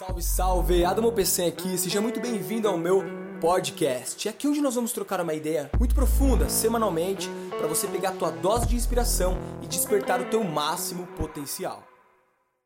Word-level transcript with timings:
Salve, 0.00 0.22
salve! 0.22 0.82
Adamo 0.82 1.12
PC 1.12 1.44
aqui, 1.44 1.76
seja 1.76 2.00
muito 2.00 2.20
bem-vindo 2.20 2.66
ao 2.66 2.78
meu 2.78 3.04
podcast. 3.38 4.26
É 4.26 4.30
aqui 4.30 4.48
onde 4.48 4.62
nós 4.62 4.74
vamos 4.74 4.92
trocar 4.92 5.20
uma 5.20 5.34
ideia 5.34 5.70
muito 5.78 5.94
profunda, 5.94 6.48
semanalmente, 6.48 7.28
para 7.50 7.66
você 7.66 7.86
pegar 7.86 8.08
a 8.08 8.12
tua 8.12 8.30
dose 8.30 8.66
de 8.66 8.76
inspiração 8.76 9.36
e 9.60 9.66
despertar 9.66 10.18
o 10.18 10.24
teu 10.24 10.42
máximo 10.42 11.06
potencial. 11.18 11.86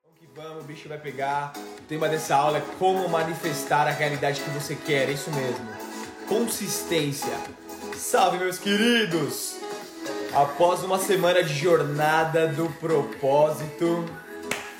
Vamos 0.04 0.20
que 0.20 0.28
vamos, 0.32 0.62
o 0.62 0.66
bicho 0.68 0.88
vai 0.88 0.96
pegar. 0.96 1.52
O 1.56 1.82
tema 1.88 2.08
dessa 2.08 2.36
aula 2.36 2.58
é 2.58 2.64
como 2.78 3.08
manifestar 3.08 3.88
a 3.88 3.90
realidade 3.90 4.40
que 4.40 4.50
você 4.50 4.76
quer, 4.76 5.08
é 5.08 5.12
isso 5.14 5.32
mesmo. 5.32 5.66
Consistência. 6.28 7.36
Salve, 7.96 8.38
meus 8.38 8.60
queridos! 8.60 9.56
Após 10.32 10.84
uma 10.84 11.00
semana 11.00 11.42
de 11.42 11.52
jornada 11.52 12.46
do 12.46 12.70
propósito, 12.78 14.04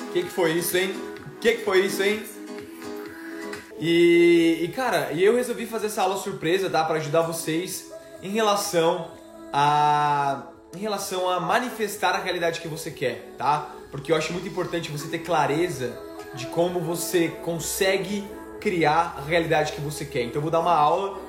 o 0.03 0.13
que, 0.13 0.23
que 0.23 0.31
foi 0.31 0.53
isso, 0.53 0.77
hein? 0.77 0.95
O 1.37 1.41
que, 1.41 1.55
que 1.55 1.65
foi 1.65 1.85
isso, 1.87 2.01
hein? 2.01 2.34
E, 3.87 4.61
e 4.63 4.69
cara, 4.69 5.13
e 5.13 5.23
eu 5.23 5.37
resolvi 5.37 5.67
fazer 5.67 5.89
essa 5.89 6.01
aula 6.01 6.17
surpresa, 6.17 6.71
tá? 6.71 6.83
Para 6.85 6.97
ajudar 6.97 7.21
vocês 7.21 7.93
em 8.23 8.31
relação 8.31 9.09
a 9.53 10.45
em 10.75 10.79
relação 10.79 11.29
a 11.29 11.39
manifestar 11.39 12.15
a 12.15 12.19
realidade 12.19 12.63
que 12.63 12.67
você 12.67 12.91
quer, 12.91 13.35
tá? 13.37 13.69
Porque 13.91 14.11
eu 14.11 14.17
acho 14.17 14.33
muito 14.33 14.49
importante 14.49 14.91
você 14.91 15.07
ter 15.09 15.19
clareza 15.19 16.01
de 16.33 16.47
como 16.47 16.81
você 16.81 17.29
consegue 17.29 18.27
criar 18.59 19.17
a 19.19 19.21
realidade 19.21 19.73
que 19.73 19.83
você 19.83 20.07
quer. 20.07 20.23
Então 20.23 20.37
eu 20.37 20.43
vou 20.43 20.51
dar 20.51 20.61
uma 20.61 20.75
aula 20.75 21.21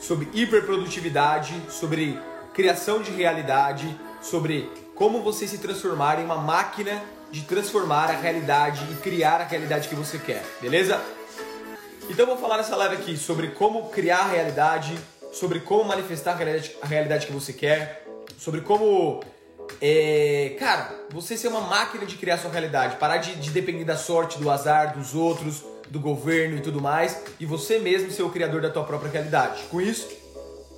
sobre 0.00 0.26
hiperprodutividade, 0.32 1.54
sobre 1.68 2.18
criação 2.54 3.02
de 3.02 3.10
realidade, 3.10 3.94
sobre 4.22 4.72
como 4.94 5.20
você 5.20 5.46
se 5.46 5.58
transformar 5.58 6.18
em 6.18 6.24
uma 6.24 6.38
máquina 6.38 7.02
de 7.30 7.42
transformar 7.42 8.08
a 8.08 8.16
realidade 8.16 8.88
e 8.90 8.94
criar 8.96 9.42
a 9.42 9.44
realidade 9.44 9.86
que 9.86 9.94
você 9.94 10.18
quer, 10.18 10.42
beleza? 10.62 10.98
Então 12.10 12.24
eu 12.24 12.34
vou 12.34 12.36
falar 12.36 12.56
nessa 12.56 12.74
live 12.74 12.96
aqui 12.96 13.16
sobre 13.16 13.46
como 13.50 13.88
criar 13.88 14.18
a 14.18 14.26
realidade, 14.26 14.98
sobre 15.32 15.60
como 15.60 15.84
manifestar 15.84 16.32
a 16.32 16.86
realidade, 16.86 17.24
que 17.24 17.32
você 17.32 17.52
quer, 17.52 18.04
sobre 18.36 18.62
como, 18.62 19.22
é, 19.80 20.56
cara, 20.58 20.92
você 21.10 21.36
ser 21.36 21.46
uma 21.46 21.60
máquina 21.60 22.04
de 22.04 22.16
criar 22.16 22.36
sua 22.36 22.50
realidade, 22.50 22.96
parar 22.96 23.18
de, 23.18 23.36
de 23.36 23.50
depender 23.50 23.84
da 23.84 23.96
sorte, 23.96 24.40
do 24.40 24.50
azar, 24.50 24.98
dos 24.98 25.14
outros, 25.14 25.62
do 25.88 26.00
governo 26.00 26.56
e 26.56 26.60
tudo 26.60 26.80
mais, 26.80 27.22
e 27.38 27.46
você 27.46 27.78
mesmo 27.78 28.10
ser 28.10 28.24
o 28.24 28.30
criador 28.30 28.60
da 28.60 28.70
tua 28.70 28.82
própria 28.82 29.08
realidade. 29.08 29.62
Com 29.70 29.80
isso, 29.80 30.08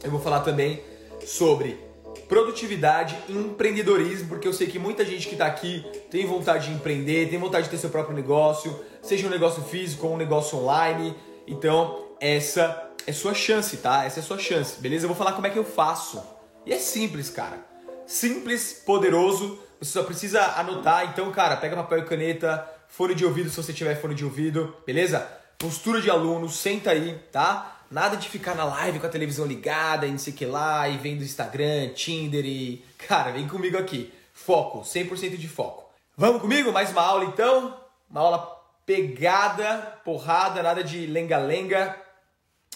eu 0.05 0.11
vou 0.11 0.21
falar 0.21 0.41
também 0.41 0.83
sobre 1.25 1.81
produtividade 2.29 3.17
e 3.29 3.33
empreendedorismo, 3.33 4.29
porque 4.29 4.49
eu 4.49 4.53
sei 4.53 4.67
que 4.67 4.79
muita 4.79 5.05
gente 5.05 5.29
que 5.29 5.35
está 5.35 5.47
aqui 5.47 5.85
tem 6.11 6.27
vontade 6.27 6.69
de 6.69 6.75
empreender, 6.75 7.29
tem 7.29 7.39
vontade 7.39 7.65
de 7.65 7.71
ter 7.71 7.79
seu 7.79 7.91
próprio 7.91 8.15
negócio, 8.15 8.79
seja 9.03 9.27
um 9.27 9.31
negócio 9.31 9.63
físico 9.63 10.07
ou 10.07 10.15
um 10.15 10.17
negócio 10.17 10.57
online. 10.59 11.15
Então, 11.47 12.09
essa 12.21 12.91
é 13.07 13.13
sua 13.13 13.35
chance, 13.35 13.77
tá? 13.79 14.05
Essa 14.05 14.21
é 14.21 14.23
sua 14.23 14.39
chance, 14.39 14.81
beleza? 14.81 15.05
Eu 15.05 15.09
vou 15.09 15.17
falar 15.17 15.33
como 15.33 15.47
é 15.47 15.51
que 15.51 15.59
eu 15.59 15.65
faço. 15.65 16.23
E 16.65 16.73
é 16.73 16.79
simples, 16.79 17.31
cara. 17.31 17.59
Simples, 18.07 18.83
poderoso. 18.85 19.59
Você 19.81 19.93
só 19.93 20.05
precisa 20.05 20.43
anotar. 20.57 21.11
Então, 21.11 21.31
cara, 21.33 21.57
pega 21.57 21.77
papel 21.77 21.99
e 21.99 22.05
caneta, 22.05 22.69
fone 22.89 23.15
de 23.15 23.25
ouvido 23.25 23.51
se 23.51 23.57
você 23.57 23.73
tiver 23.73 24.01
fone 24.01 24.15
de 24.15 24.25
ouvido, 24.25 24.77
beleza? 24.87 25.21
Postura 25.59 26.01
de 26.01 26.11
aluno, 26.11 26.49
senta 26.49 26.91
aí, 26.91 27.19
tá? 27.33 27.81
Nada 27.91 28.17
de 28.17 28.29
ficar 28.29 28.55
na 28.55 28.65
live 28.65 29.01
com 29.01 29.07
a 29.07 29.11
televisão 29.11 29.45
ligada 29.45 30.07
e 30.07 30.11
não 30.11 30.19
sei 30.19 30.33
o 30.33 30.37
que 30.37 30.47
lá, 30.47 30.89
e 30.89 30.97
vendo 30.97 31.23
Instagram, 31.23 31.91
Tinder 31.95 32.45
e. 32.45 32.85
Cara, 33.07 33.33
vem 33.33 33.47
comigo 33.47 33.77
aqui. 33.77 34.13
Foco, 34.33 34.81
100% 34.81 35.37
de 35.37 35.49
foco. 35.49 35.91
Vamos 36.17 36.41
comigo? 36.41 36.73
Mais 36.73 36.91
uma 36.91 37.03
aula 37.03 37.25
então? 37.25 37.77
Uma 38.09 38.21
aula 38.21 38.62
pegada, 38.87 40.01
porrada, 40.05 40.63
nada 40.63 40.83
de 40.83 41.07
lenga-lenga. 41.07 41.97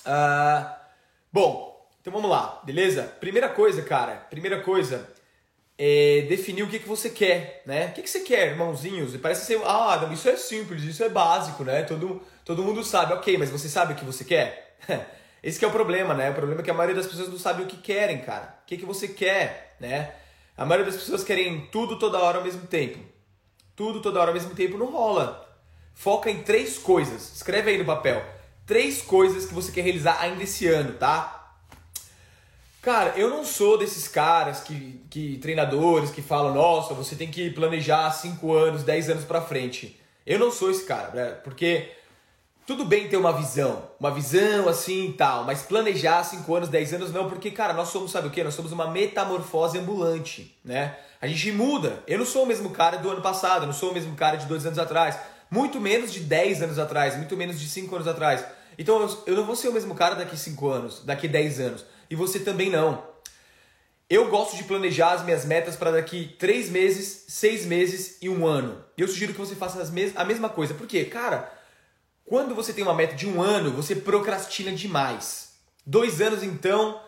Uh, 0.06 0.70
bom, 1.32 1.88
então 2.00 2.12
vamos 2.12 2.30
lá, 2.30 2.60
beleza? 2.64 3.02
Primeira 3.20 3.48
coisa, 3.48 3.82
cara, 3.82 4.14
primeira 4.30 4.61
coisa 4.61 5.08
é 5.78 6.24
definir 6.28 6.62
o 6.62 6.68
que, 6.68 6.78
que 6.78 6.89
você 6.89 7.11
quer, 7.11 7.62
né? 7.66 7.89
O 7.89 7.92
que, 7.92 8.02
que 8.02 8.08
você 8.08 8.20
quer, 8.20 8.48
irmãozinhos? 8.48 9.16
Parece 9.16 9.45
ser, 9.45 9.61
ah, 9.64 9.98
não, 10.00 10.12
isso 10.12 10.28
é 10.28 10.36
simples, 10.36 10.83
isso 10.83 11.05
é 11.05 11.08
básico, 11.08 11.64
né? 11.64 11.83
Todo, 11.83 12.22
todo 12.45 12.62
mundo 12.62 12.83
sabe, 12.83 13.12
ok, 13.12 13.36
mas 13.36 13.50
você 13.50 13.68
sabe 13.68 13.92
o 13.92 13.96
que 13.96 14.05
você 14.05 14.24
quer? 14.24 14.77
Esse 15.42 15.64
é 15.64 15.68
o 15.68 15.70
problema, 15.70 16.14
né? 16.14 16.30
O 16.30 16.34
problema 16.34 16.61
é 16.61 16.64
que 16.64 16.70
a 16.70 16.74
maioria 16.74 16.96
das 16.96 17.06
pessoas 17.06 17.28
não 17.28 17.39
sabe 17.39 17.62
o 17.62 17.66
que 17.66 17.77
querem, 17.77 18.20
cara. 18.20 18.58
O 18.62 18.66
que, 18.66 18.78
que 18.78 18.86
você 18.86 19.06
quer, 19.06 19.77
né? 19.78 20.12
A 20.56 20.64
maioria 20.64 20.90
das 20.90 21.00
pessoas 21.00 21.22
querem 21.22 21.66
tudo 21.66 21.98
toda 21.98 22.18
hora 22.18 22.39
ao 22.39 22.45
mesmo 22.45 22.66
tempo. 22.66 22.98
Tudo 23.77 24.00
toda 24.00 24.18
hora 24.18 24.30
ao 24.30 24.34
mesmo 24.34 24.55
tempo 24.55 24.78
não 24.78 24.90
rola. 24.90 25.45
Foca 25.96 26.30
em 26.30 26.42
três 26.42 26.77
coisas. 26.77 27.34
Escreve 27.34 27.70
aí 27.70 27.79
no 27.79 27.84
papel. 27.86 28.23
Três 28.67 29.01
coisas 29.01 29.46
que 29.46 29.55
você 29.55 29.73
quer 29.73 29.80
realizar 29.80 30.20
ainda 30.20 30.42
esse 30.42 30.68
ano, 30.68 30.92
tá? 30.92 31.55
Cara, 32.83 33.14
eu 33.17 33.30
não 33.30 33.45
sou 33.45 33.79
desses 33.79 34.07
caras 34.07 34.61
que, 34.61 35.01
que 35.11 35.39
treinadores 35.39 36.11
que 36.11 36.20
falam, 36.20 36.55
nossa, 36.55 36.92
você 36.92 37.17
tem 37.17 37.30
que 37.30 37.51
planejar 37.51 38.11
5 38.12 38.52
anos, 38.52 38.83
10 38.84 39.11
anos 39.11 39.24
pra 39.24 39.40
frente. 39.40 39.98
Eu 40.24 40.39
não 40.39 40.52
sou 40.52 40.70
esse 40.70 40.84
cara, 40.84 41.11
né? 41.12 41.30
Porque 41.42 41.90
tudo 42.67 42.84
bem 42.84 43.08
ter 43.08 43.17
uma 43.17 43.33
visão, 43.33 43.90
uma 43.98 44.11
visão 44.11 44.68
assim 44.68 45.07
e 45.07 45.13
tal, 45.14 45.45
mas 45.45 45.63
planejar 45.63 46.23
5 46.23 46.55
anos, 46.55 46.68
10 46.68 46.92
anos 46.95 47.13
não, 47.13 47.28
porque, 47.28 47.51
cara, 47.51 47.73
nós 47.73 47.89
somos, 47.89 48.11
sabe 48.11 48.28
o 48.28 48.30
que? 48.30 48.45
Nós 48.45 48.55
somos 48.55 48.70
uma 48.70 48.90
metamorfose 48.90 49.78
ambulante, 49.78 50.57
né? 50.63 50.95
A 51.20 51.27
gente 51.27 51.51
muda. 51.52 52.05
Eu 52.07 52.18
não 52.18 52.27
sou 52.27 52.42
o 52.42 52.46
mesmo 52.46 52.70
cara 52.70 52.98
do 52.98 53.11
ano 53.11 53.23
passado, 53.23 53.63
eu 53.63 53.67
não 53.67 53.73
sou 53.73 53.90
o 53.90 53.95
mesmo 53.95 54.14
cara 54.14 54.36
de 54.36 54.46
dois 54.46 54.67
anos 54.67 54.78
atrás, 54.78 55.18
muito 55.51 55.80
menos 55.80 56.12
de 56.12 56.20
10 56.20 56.62
anos 56.62 56.79
atrás, 56.79 57.17
muito 57.17 57.36
menos 57.36 57.58
de 57.58 57.68
5 57.68 57.95
anos 57.95 58.08
atrás. 58.08 58.45
Então 58.79 59.08
eu, 59.27 59.36
não 59.36 59.45
vou 59.45 59.57
ser 59.57 59.68
o 59.68 59.73
mesmo 59.73 59.95
cara 59.95 60.14
daqui 60.14 60.36
5 60.36 60.68
anos, 60.68 61.02
daqui 61.05 61.27
10 61.29 61.61
anos. 61.61 61.84
E 62.11 62.17
você 62.17 62.40
também 62.40 62.70
não. 62.70 63.02
Eu 64.08 64.29
gosto 64.29 64.57
de 64.57 64.64
planejar 64.64 65.12
as 65.12 65.24
minhas 65.24 65.45
metas 65.45 65.74
para 65.74 65.90
daqui 65.90 66.36
3 66.39 66.70
meses, 66.70 67.24
6 67.29 67.67
meses 67.67 68.18
e 68.23 68.29
um 68.29 68.46
ano. 68.46 68.84
E 68.96 69.01
eu 69.02 69.08
sugiro 69.08 69.33
que 69.33 69.39
você 69.39 69.57
faça 69.57 69.84
mes 69.90 70.12
a 70.14 70.24
mesma 70.24 70.48
coisa. 70.48 70.74
Por 70.74 70.86
quê? 70.86 71.05
Cara, 71.05 71.52
quando 72.24 72.55
você 72.55 72.73
tem 72.73 72.84
uma 72.84 72.95
meta 72.95 73.14
de 73.14 73.27
um 73.27 73.42
ano, 73.42 73.73
você 73.73 73.96
procrastina 73.96 74.73
demais. 74.73 75.55
Dois 75.84 76.20
anos, 76.20 76.42
então. 76.42 77.01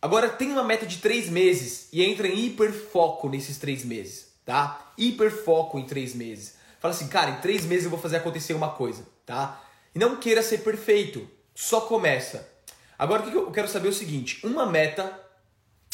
Agora 0.00 0.28
tem 0.28 0.50
uma 0.50 0.64
meta 0.64 0.84
de 0.84 0.98
três 0.98 1.28
meses 1.28 1.88
e 1.92 2.02
entra 2.02 2.26
em 2.26 2.46
hiperfoco 2.46 3.28
nesses 3.28 3.56
três 3.56 3.84
meses, 3.84 4.32
tá? 4.44 4.92
Hiperfoco 4.98 5.78
em 5.78 5.86
três 5.86 6.12
meses. 6.12 6.54
Fala 6.82 6.92
assim, 6.92 7.06
cara, 7.06 7.30
em 7.30 7.40
três 7.40 7.64
meses 7.64 7.84
eu 7.84 7.90
vou 7.90 7.98
fazer 8.00 8.16
acontecer 8.16 8.54
uma 8.54 8.70
coisa, 8.70 9.06
tá? 9.24 9.62
E 9.94 10.00
não 10.00 10.16
queira 10.16 10.42
ser 10.42 10.58
perfeito, 10.58 11.30
só 11.54 11.82
começa. 11.82 12.50
Agora 12.98 13.22
o 13.22 13.30
que 13.30 13.36
eu 13.36 13.52
quero 13.52 13.68
saber 13.68 13.86
é 13.86 13.90
o 13.90 13.94
seguinte: 13.94 14.44
uma 14.44 14.66
meta, 14.66 15.16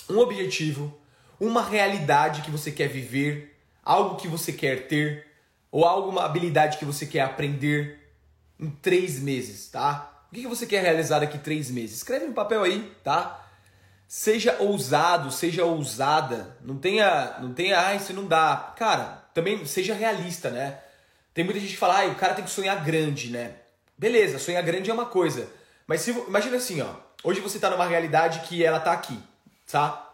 um 0.09 0.17
objetivo, 0.17 0.99
uma 1.39 1.63
realidade 1.63 2.41
que 2.41 2.51
você 2.51 2.73
quer 2.73 2.89
viver, 2.89 3.55
algo 3.85 4.17
que 4.17 4.27
você 4.27 4.51
quer 4.51 4.89
ter, 4.89 5.27
ou 5.71 5.85
alguma 5.85 6.25
habilidade 6.25 6.79
que 6.79 6.87
você 6.87 7.05
quer 7.05 7.21
aprender, 7.21 8.11
em 8.59 8.71
três 8.71 9.21
meses, 9.21 9.69
tá? 9.69 10.25
O 10.33 10.35
que 10.35 10.47
você 10.47 10.65
quer 10.65 10.83
realizar 10.83 11.19
daqui 11.19 11.37
três 11.37 11.71
meses? 11.71 11.99
Escreve 11.99 12.25
no 12.25 12.33
papel 12.33 12.63
aí, 12.63 12.97
tá? 13.05 13.47
Seja 14.07 14.57
ousado, 14.59 15.31
seja 15.31 15.67
ousada. 15.67 16.57
Não 16.63 16.79
tenha, 16.79 17.37
não 17.41 17.53
tenha, 17.53 17.89
ah, 17.89 17.95
isso 17.95 18.15
não 18.15 18.27
dá. 18.27 18.73
Cara, 18.75 19.18
também 19.39 19.65
seja 19.65 19.95
realista, 19.95 20.51
né? 20.51 20.79
Tem 21.33 21.45
muita 21.45 21.61
gente 21.61 21.71
que 21.71 21.79
fala, 21.79 22.03
ah, 22.03 22.07
o 22.07 22.17
cara 22.17 22.35
tem 22.35 22.45
que 22.45 22.51
sonhar 22.51 22.85
grande, 22.85 23.31
né? 23.31 23.53
Beleza, 23.97 24.37
sonhar 24.37 24.61
grande 24.65 24.91
é 24.91 24.93
uma 24.93 25.07
coisa. 25.07 25.49
Mas 25.87 26.01
se, 26.01 26.11
imagina 26.11 26.57
assim, 26.57 26.81
ó. 26.81 26.89
Hoje 27.23 27.41
você 27.41 27.61
tá 27.61 27.71
numa 27.71 27.87
realidade 27.87 28.41
que 28.49 28.65
ela 28.65 28.81
tá 28.81 28.91
aqui, 28.91 29.17
tá? 29.71 30.13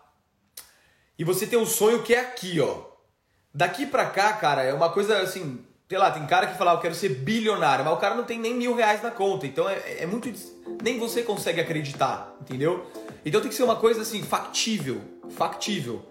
E 1.18 1.24
você 1.24 1.46
tem 1.46 1.58
um 1.58 1.64
sonho 1.64 2.02
que 2.02 2.14
é 2.14 2.20
aqui, 2.20 2.60
ó. 2.60 2.82
Daqui 3.52 3.86
pra 3.86 4.04
cá, 4.10 4.34
cara, 4.34 4.62
é 4.62 4.74
uma 4.74 4.90
coisa 4.90 5.18
assim, 5.20 5.64
sei 5.88 5.96
lá, 5.96 6.10
tem 6.10 6.26
cara 6.26 6.46
que 6.46 6.58
fala, 6.58 6.72
eu 6.72 6.80
quero 6.80 6.94
ser 6.94 7.08
bilionário, 7.08 7.82
mas 7.82 7.94
o 7.94 7.98
cara 7.98 8.14
não 8.14 8.24
tem 8.24 8.38
nem 8.38 8.52
mil 8.52 8.74
reais 8.74 9.02
na 9.02 9.10
conta. 9.10 9.46
Então 9.46 9.66
é, 9.66 10.02
é 10.02 10.06
muito. 10.06 10.30
Nem 10.82 10.98
você 10.98 11.22
consegue 11.22 11.62
acreditar, 11.62 12.36
entendeu? 12.42 12.86
Então 13.24 13.40
tem 13.40 13.48
que 13.48 13.56
ser 13.56 13.62
uma 13.62 13.76
coisa 13.76 14.02
assim, 14.02 14.22
factível. 14.22 15.00
Factível. 15.30 16.04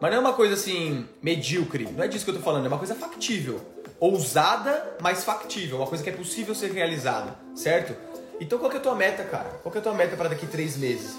Mas 0.00 0.10
não 0.10 0.18
é 0.18 0.20
uma 0.20 0.32
coisa 0.32 0.54
assim, 0.54 1.08
medíocre. 1.20 1.88
Não 1.90 2.04
é 2.04 2.08
disso 2.08 2.24
que 2.24 2.30
eu 2.30 2.36
tô 2.36 2.40
falando, 2.40 2.66
é 2.66 2.68
uma 2.68 2.78
coisa 2.78 2.94
factível. 2.94 3.60
Ousada, 3.98 4.96
mas 5.00 5.24
factível. 5.24 5.78
Uma 5.78 5.86
coisa 5.86 6.04
que 6.04 6.10
é 6.10 6.12
possível 6.12 6.54
ser 6.54 6.70
realizada, 6.70 7.36
certo? 7.54 7.96
Então 8.40 8.58
qual 8.58 8.70
que 8.70 8.76
é 8.76 8.80
a 8.80 8.82
tua 8.82 8.94
meta, 8.94 9.24
cara? 9.24 9.48
Qual 9.62 9.72
que 9.72 9.78
é 9.78 9.80
a 9.80 9.84
tua 9.84 9.94
meta 9.94 10.16
para 10.16 10.28
daqui 10.28 10.46
três 10.46 10.76
meses? 10.76 11.16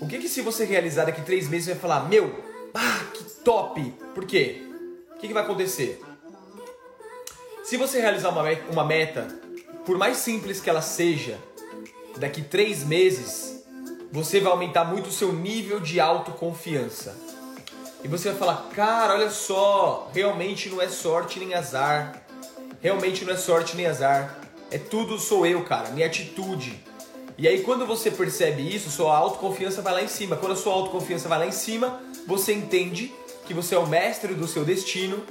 O 0.00 0.06
que 0.06 0.18
que 0.18 0.28
se 0.28 0.40
você 0.40 0.64
realizar 0.64 1.06
daqui 1.06 1.22
três 1.22 1.48
meses 1.48 1.66
você 1.66 1.72
vai 1.72 1.80
falar, 1.80 2.08
meu, 2.08 2.32
ah, 2.72 3.00
que 3.12 3.24
top! 3.42 3.82
Por 4.14 4.24
quê? 4.24 4.62
O 5.16 5.18
que, 5.18 5.26
que 5.26 5.34
vai 5.34 5.42
acontecer? 5.42 6.00
Se 7.64 7.76
você 7.76 8.00
realizar 8.00 8.28
uma 8.28 8.44
meta, 8.44 8.72
uma 8.72 8.84
meta, 8.84 9.26
por 9.84 9.98
mais 9.98 10.18
simples 10.18 10.60
que 10.60 10.70
ela 10.70 10.80
seja, 10.80 11.36
daqui 12.16 12.42
três 12.42 12.84
meses, 12.84 13.64
você 14.12 14.38
vai 14.38 14.52
aumentar 14.52 14.84
muito 14.84 15.08
o 15.08 15.12
seu 15.12 15.32
nível 15.32 15.80
de 15.80 15.98
autoconfiança. 15.98 17.27
E 18.02 18.08
você 18.08 18.30
vai 18.30 18.38
falar, 18.38 18.68
cara, 18.74 19.14
olha 19.14 19.30
só, 19.30 20.10
realmente 20.14 20.68
não 20.68 20.80
é 20.80 20.88
sorte 20.88 21.38
nem 21.40 21.54
azar. 21.54 22.22
Realmente 22.80 23.24
não 23.24 23.32
é 23.32 23.36
sorte 23.36 23.76
nem 23.76 23.86
azar. 23.86 24.38
É 24.70 24.78
tudo 24.78 25.18
sou 25.18 25.46
eu, 25.46 25.64
cara, 25.64 25.90
minha 25.90 26.06
atitude. 26.06 26.84
E 27.36 27.48
aí 27.48 27.62
quando 27.62 27.86
você 27.86 28.10
percebe 28.10 28.62
isso, 28.62 28.90
sua 28.90 29.16
autoconfiança 29.16 29.82
vai 29.82 29.94
lá 29.94 30.02
em 30.02 30.08
cima. 30.08 30.36
Quando 30.36 30.52
a 30.52 30.56
sua 30.56 30.72
autoconfiança 30.72 31.28
vai 31.28 31.38
lá 31.38 31.46
em 31.46 31.52
cima, 31.52 32.00
você 32.26 32.52
entende 32.52 33.12
que 33.46 33.54
você 33.54 33.74
é 33.74 33.78
o 33.78 33.86
mestre 33.86 34.34
do 34.34 34.46
seu 34.46 34.64
destino, 34.64 35.24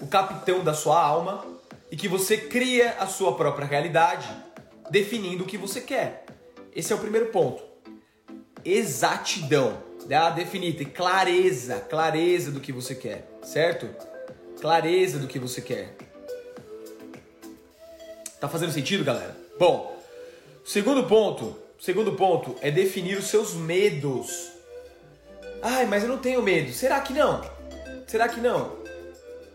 o 0.00 0.06
capitão 0.06 0.62
da 0.64 0.74
sua 0.74 1.00
alma 1.00 1.44
e 1.90 1.96
que 1.96 2.08
você 2.08 2.36
cria 2.36 2.96
a 2.98 3.06
sua 3.06 3.34
própria 3.36 3.66
realidade, 3.66 4.28
definindo 4.90 5.44
o 5.44 5.46
que 5.46 5.56
você 5.56 5.80
quer. 5.80 6.26
Esse 6.74 6.92
é 6.92 6.96
o 6.96 6.98
primeiro 6.98 7.26
ponto. 7.26 7.62
Exatidão, 8.64 9.78
né? 10.06 10.30
definida, 10.34 10.84
clareza, 10.84 11.80
clareza 11.80 12.50
do 12.50 12.60
que 12.60 12.72
você 12.72 12.94
quer, 12.94 13.26
certo? 13.42 13.88
Clareza 14.60 15.18
do 15.18 15.26
que 15.26 15.38
você 15.38 15.60
quer. 15.60 15.96
Tá 18.40 18.48
fazendo 18.48 18.72
sentido, 18.72 19.04
galera? 19.04 19.36
Bom, 19.58 19.96
segundo 20.64 21.04
ponto, 21.04 21.56
segundo 21.78 22.12
ponto 22.14 22.56
é 22.60 22.70
definir 22.70 23.18
os 23.18 23.26
seus 23.26 23.54
medos. 23.54 24.50
Ai, 25.62 25.86
mas 25.86 26.02
eu 26.02 26.08
não 26.08 26.18
tenho 26.18 26.42
medo. 26.42 26.72
Será 26.72 27.00
que 27.00 27.12
não? 27.12 27.40
Será 28.06 28.28
que 28.28 28.40
não? 28.40 28.82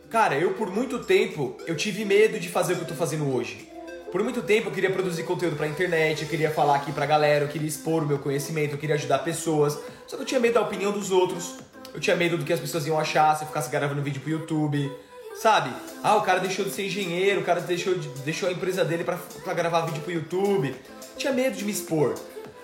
Cara, 0.10 0.38
eu 0.38 0.54
por 0.54 0.72
muito 0.72 1.04
tempo 1.04 1.58
eu 1.68 1.76
tive 1.76 2.06
medo 2.06 2.40
de 2.40 2.48
fazer 2.48 2.74
o 2.74 2.76
que 2.78 2.84
eu 2.84 2.88
tô 2.88 2.96
fazendo 2.96 3.34
hoje. 3.34 3.67
Por 4.12 4.24
muito 4.24 4.42
tempo 4.42 4.70
eu 4.70 4.74
queria 4.74 4.90
produzir 4.90 5.24
conteúdo 5.24 5.58
pra 5.58 5.68
internet, 5.68 6.24
eu 6.24 6.30
queria 6.30 6.50
falar 6.50 6.78
aqui 6.78 6.92
pra 6.94 7.06
galera, 7.06 7.44
eu 7.44 7.50
queria 7.50 7.68
expor 7.68 8.04
o 8.04 8.08
meu 8.08 8.18
conhecimento, 8.18 8.74
eu 8.74 8.78
queria 8.78 8.96
ajudar 8.96 9.20
pessoas. 9.20 9.78
Só 10.08 10.16
que 10.16 10.24
eu 10.24 10.26
tinha 10.26 10.40
medo 10.40 10.54
da 10.54 10.62
opinião 10.62 10.94
dos 10.94 11.12
outros, 11.12 11.56
eu 11.94 12.00
tinha 12.00 12.16
medo 12.16 12.38
do 12.38 12.46
que 12.46 12.54
as 12.54 12.60
pessoas 12.60 12.88
iam 12.88 12.98
achar 12.98 13.36
se 13.36 13.44
eu 13.44 13.48
ficasse 13.48 13.70
gravando 13.70 14.02
vídeo 14.02 14.22
pro 14.22 14.32
YouTube. 14.32 14.92
Sabe? 15.36 15.72
Ah, 16.02 16.16
o 16.16 16.22
cara 16.22 16.40
deixou 16.40 16.66
de 16.66 16.72
ser 16.72 16.88
engenheiro, 16.88 17.42
o 17.42 17.44
cara 17.44 17.62
deixou, 17.62 17.94
de, 17.94 18.08
deixou 18.24 18.50
a 18.50 18.52
empresa 18.52 18.84
dele 18.84 19.04
pra 19.04 19.54
gravar 19.54 19.82
vídeo 19.82 20.02
pro 20.02 20.12
YouTube. 20.12 20.74
Tinha 21.16 21.34
medo 21.34 21.56
de 21.56 21.64
me 21.64 21.72
expor. 21.72 22.16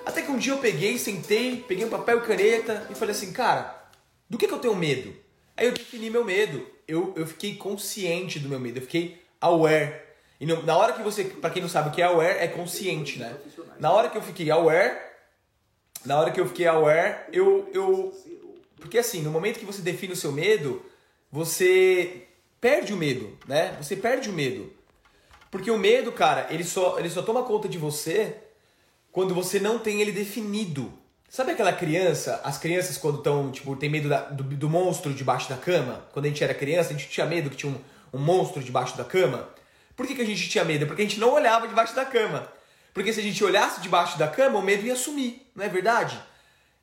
Até 0.06 0.22
que 0.22 0.32
um 0.32 0.38
dia 0.38 0.54
eu 0.54 0.58
peguei, 0.58 0.98
sentei, 0.98 1.64
peguei 1.68 1.86
um 1.86 1.90
papel 1.90 2.20
e 2.20 2.22
caneta 2.22 2.88
e 2.90 2.96
falei 2.96 3.14
assim, 3.14 3.32
cara, 3.32 3.90
do 4.30 4.38
que, 4.38 4.48
que 4.48 4.54
eu 4.54 4.60
tenho 4.60 4.76
medo? 4.76 5.14
Aí 5.56 5.68
eu 5.68 5.72
defini 5.72 6.10
meu 6.10 6.24
medo. 6.24 6.66
Eu, 6.88 7.14
eu 7.16 7.28
fiquei 7.28 7.56
consciente 7.56 8.40
do 8.40 8.50
meu 8.50 8.60
medo, 8.60 8.78
eu 8.78 8.82
fiquei 8.82 9.22
aware. 9.40 10.13
E 10.44 10.46
no, 10.46 10.62
na 10.64 10.76
hora 10.76 10.92
que 10.92 11.02
você, 11.02 11.24
para 11.24 11.50
quem 11.52 11.62
não 11.62 11.70
sabe 11.70 11.88
o 11.88 11.92
que 11.94 12.02
é 12.02 12.06
aware, 12.06 12.38
é 12.38 12.50
consciente, 12.50 13.18
né? 13.18 13.34
Na 13.80 13.94
hora 13.94 14.10
que 14.10 14.18
eu 14.18 14.22
fiquei 14.22 14.52
aware, 14.52 14.94
na 16.06 16.20
hora 16.20 16.32
que 16.32 16.42
eu 16.42 16.46
fiquei 16.46 16.68
aware, 16.68 17.22
eu, 17.32 17.70
eu. 17.74 18.14
Porque 18.76 18.98
assim, 18.98 19.22
no 19.22 19.32
momento 19.32 19.58
que 19.58 19.66
você 19.66 19.82
define 19.82 20.12
o 20.12 20.18
seu 20.18 20.34
medo, 20.34 20.86
você 21.32 22.28
perde 22.60 22.94
o 22.94 22.98
medo, 22.98 23.38
né? 23.48 23.78
Você 23.82 23.96
perde 23.96 24.30
o 24.30 24.34
medo. 24.34 24.70
Porque 25.50 25.72
o 25.72 25.78
medo, 25.78 26.12
cara, 26.12 26.48
ele 26.50 26.66
só, 26.66 27.00
ele 27.00 27.10
só 27.10 27.22
toma 27.22 27.44
conta 27.44 27.70
de 27.70 27.78
você 27.78 28.36
quando 29.14 29.34
você 29.34 29.62
não 29.62 29.80
tem 29.80 30.02
ele 30.02 30.12
definido. 30.12 30.92
Sabe 31.30 31.54
aquela 31.54 31.72
criança, 31.72 32.42
as 32.44 32.58
crianças 32.58 32.98
quando 32.98 33.20
estão, 33.20 33.50
tipo, 33.50 33.78
tem 33.78 33.90
medo 33.90 34.10
da, 34.10 34.24
do, 34.24 34.44
do, 34.44 34.70
monstro 34.70 35.14
debaixo 35.14 35.48
da 35.48 35.56
cama? 35.56 36.06
Quando 36.12 36.26
a 36.26 36.28
gente 36.28 36.44
era 36.44 36.54
criança, 36.54 36.90
a 36.90 36.98
gente 36.98 37.08
tinha 37.08 37.26
medo 37.26 37.50
que 37.50 37.56
tinha 37.56 37.72
um, 37.72 38.20
um 38.20 38.22
monstro 38.22 38.62
debaixo 38.62 38.98
da 38.98 39.06
cama? 39.06 39.48
Por 39.96 40.08
que, 40.08 40.16
que 40.16 40.22
a 40.22 40.26
gente 40.26 40.50
tinha 40.50 40.64
medo? 40.64 40.86
Porque 40.88 41.02
a 41.02 41.06
gente 41.06 41.20
não 41.20 41.34
olhava 41.34 41.68
debaixo 41.68 41.96
da 41.96 42.06
cama. 42.06 42.52
Porque 42.94 43.12
se 43.12 43.20
a 43.20 43.24
gente 43.24 43.44
olhasse 43.44 43.82
debaixo 43.82 44.18
da 44.18 44.28
cama, 44.28 44.60
o 44.60 44.62
medo 44.62 44.86
ia 44.86 44.96
sumir, 44.96 45.50
não 45.56 45.66
é 45.66 45.70
verdade? 45.70 46.20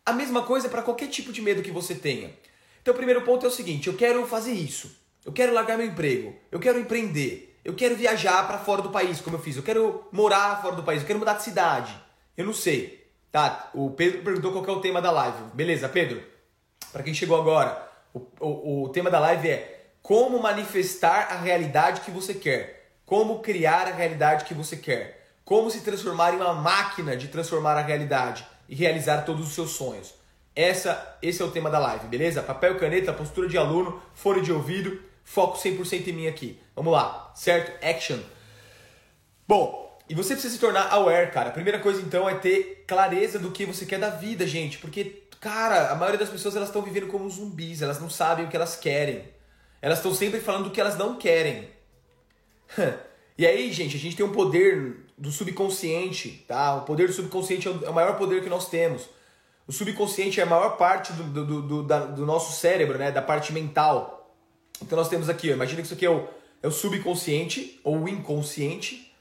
A 0.05 0.12
mesma 0.12 0.43
coisa 0.43 0.69
para 0.69 0.83
qualquer 0.83 1.09
tipo 1.09 1.33
de 1.33 1.41
medo 1.41 1.62
que 1.62 1.71
você 1.71 1.95
tenha. 1.95 2.33
Então, 2.83 2.95
o 2.95 2.97
primeiro 2.97 3.23
ponto 3.23 3.45
é 3.45 3.49
o 3.49 3.53
seguinte: 3.53 3.89
eu 3.89 3.95
quero 3.95 4.27
fazer 4.27 4.53
isso. 4.53 4.99
Eu 5.25 5.33
quero 5.33 5.53
largar 5.53 5.77
meu 5.77 5.87
emprego. 5.87 6.35
Eu 6.51 6.59
quero 6.59 6.79
empreender. 6.79 7.59
Eu 7.65 7.75
quero 7.75 7.95
viajar 7.95 8.47
para 8.47 8.59
fora 8.59 8.81
do 8.81 8.91
país, 8.91 9.21
como 9.21 9.37
eu 9.37 9.41
fiz. 9.41 9.57
Eu 9.57 9.62
quero 9.62 10.09
morar 10.11 10.61
fora 10.62 10.75
do 10.75 10.83
país. 10.83 11.03
Eu 11.03 11.07
quero 11.07 11.19
mudar 11.19 11.35
de 11.35 11.43
cidade. 11.43 11.95
Eu 12.37 12.47
não 12.47 12.55
sei. 12.55 13.07
Tá, 13.31 13.71
o 13.75 13.91
Pedro 13.91 14.23
perguntou 14.23 14.51
qual 14.51 14.65
é 14.67 14.79
o 14.79 14.81
tema 14.81 15.01
da 15.01 15.11
live. 15.11 15.45
Beleza, 15.55 15.89
Pedro? 15.89 16.23
Para 16.91 17.03
quem 17.03 17.15
chegou 17.15 17.39
agora, 17.39 17.89
o, 18.12 18.27
o, 18.41 18.83
o 18.85 18.89
tema 18.89 19.09
da 19.11 19.21
live 19.21 19.49
é 19.49 19.93
como 20.03 20.41
manifestar 20.43 21.29
a 21.31 21.37
realidade 21.37 22.01
que 22.01 22.11
você 22.11 22.35
quer. 22.35 22.80
Como 23.11 23.41
criar 23.41 23.89
a 23.89 23.93
realidade 23.93 24.45
que 24.45 24.55
você 24.55 24.77
quer. 24.77 25.27
Como 25.45 25.69
se 25.69 25.81
transformar 25.81 26.33
em 26.33 26.37
uma 26.37 26.55
máquina 26.55 27.17
de 27.17 27.27
transformar 27.27 27.77
a 27.77 27.83
realidade 27.83 28.47
e 28.69 28.77
realizar 28.77 29.23
todos 29.23 29.49
os 29.49 29.53
seus 29.53 29.73
sonhos. 29.73 30.15
Essa, 30.55 31.19
esse 31.21 31.43
é 31.43 31.45
o 31.45 31.51
tema 31.51 31.69
da 31.69 31.81
live, 31.81 32.07
beleza? 32.07 32.41
Papel, 32.41 32.79
caneta, 32.79 33.12
postura 33.12 33.49
de 33.49 33.59
aluno, 33.59 34.01
fone 34.15 34.43
de 34.43 34.53
ouvido 34.53 35.11
foco 35.25 35.59
100% 35.59 36.07
em 36.07 36.12
mim 36.12 36.29
aqui. 36.29 36.61
Vamos 36.77 36.93
lá, 36.93 37.33
certo? 37.35 37.85
Action. 37.85 38.21
Bom, 39.45 39.99
e 40.09 40.15
você 40.15 40.35
precisa 40.35 40.55
se 40.55 40.61
tornar 40.61 40.93
aware, 40.93 41.33
cara. 41.33 41.49
A 41.49 41.53
primeira 41.53 41.81
coisa 41.81 42.01
então 42.01 42.29
é 42.29 42.37
ter 42.37 42.85
clareza 42.87 43.41
do 43.41 43.51
que 43.51 43.67
você 43.67 43.85
quer 43.85 43.99
da 43.99 44.11
vida, 44.11 44.47
gente, 44.47 44.79
porque 44.79 45.25
cara, 45.41 45.91
a 45.91 45.97
maioria 45.97 46.21
das 46.21 46.29
pessoas 46.29 46.55
elas 46.55 46.69
estão 46.69 46.81
vivendo 46.81 47.09
como 47.09 47.29
zumbis, 47.29 47.83
elas 47.83 48.01
não 48.01 48.09
sabem 48.09 48.45
o 48.45 48.49
que 48.49 48.55
elas 48.55 48.77
querem. 48.77 49.25
Elas 49.83 49.99
estão 49.99 50.15
sempre 50.15 50.39
falando 50.39 50.65
do 50.65 50.71
que 50.71 50.81
elas 50.81 50.97
não 50.97 51.17
querem. 51.17 51.80
e 53.37 53.46
aí, 53.46 53.72
gente, 53.72 53.96
a 53.96 54.00
gente 54.00 54.17
tem 54.17 54.25
um 54.25 54.32
poder 54.32 55.06
do 55.17 55.31
subconsciente, 55.31 56.44
tá? 56.49 56.76
O 56.76 56.82
poder 56.82 57.06
do 57.06 57.12
subconsciente 57.12 57.69
é, 57.69 57.70
é 57.70 57.90
o 57.90 57.94
maior 57.94 58.17
poder 58.17 58.43
que 58.43 58.49
nós 58.49 58.69
temos. 58.69 59.08
O 59.67 59.72
subconsciente 59.72 60.40
é 60.40 60.43
a 60.43 60.46
maior 60.46 60.76
parte 60.76 61.12
do, 61.12 61.44
do, 61.44 61.62
do, 61.62 61.82
do 61.82 62.26
nosso 62.26 62.58
cérebro, 62.58 62.99
né? 62.99 63.12
Da 63.12 63.22
parte 63.22 63.52
mental. 63.52 64.34
Então 64.82 64.96
nós 64.96 65.08
temos 65.08 65.28
aqui, 65.28 65.50
ó, 65.50 65.55
imagina 65.55 65.81
que 65.81 65.87
isso 65.87 65.94
aqui 65.94 66.06
é 66.06 66.11
o, 66.11 66.26
é 66.62 66.67
o 66.67 66.72
subconsciente 66.72 67.78
ou 67.84 67.99
o 67.99 68.08
inconsciente. 68.08 69.12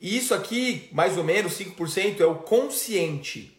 E 0.00 0.16
isso 0.16 0.34
aqui, 0.34 0.88
mais 0.92 1.18
ou 1.18 1.24
menos 1.24 1.58
5%, 1.58 2.20
é 2.20 2.26
o 2.26 2.36
consciente. 2.36 3.56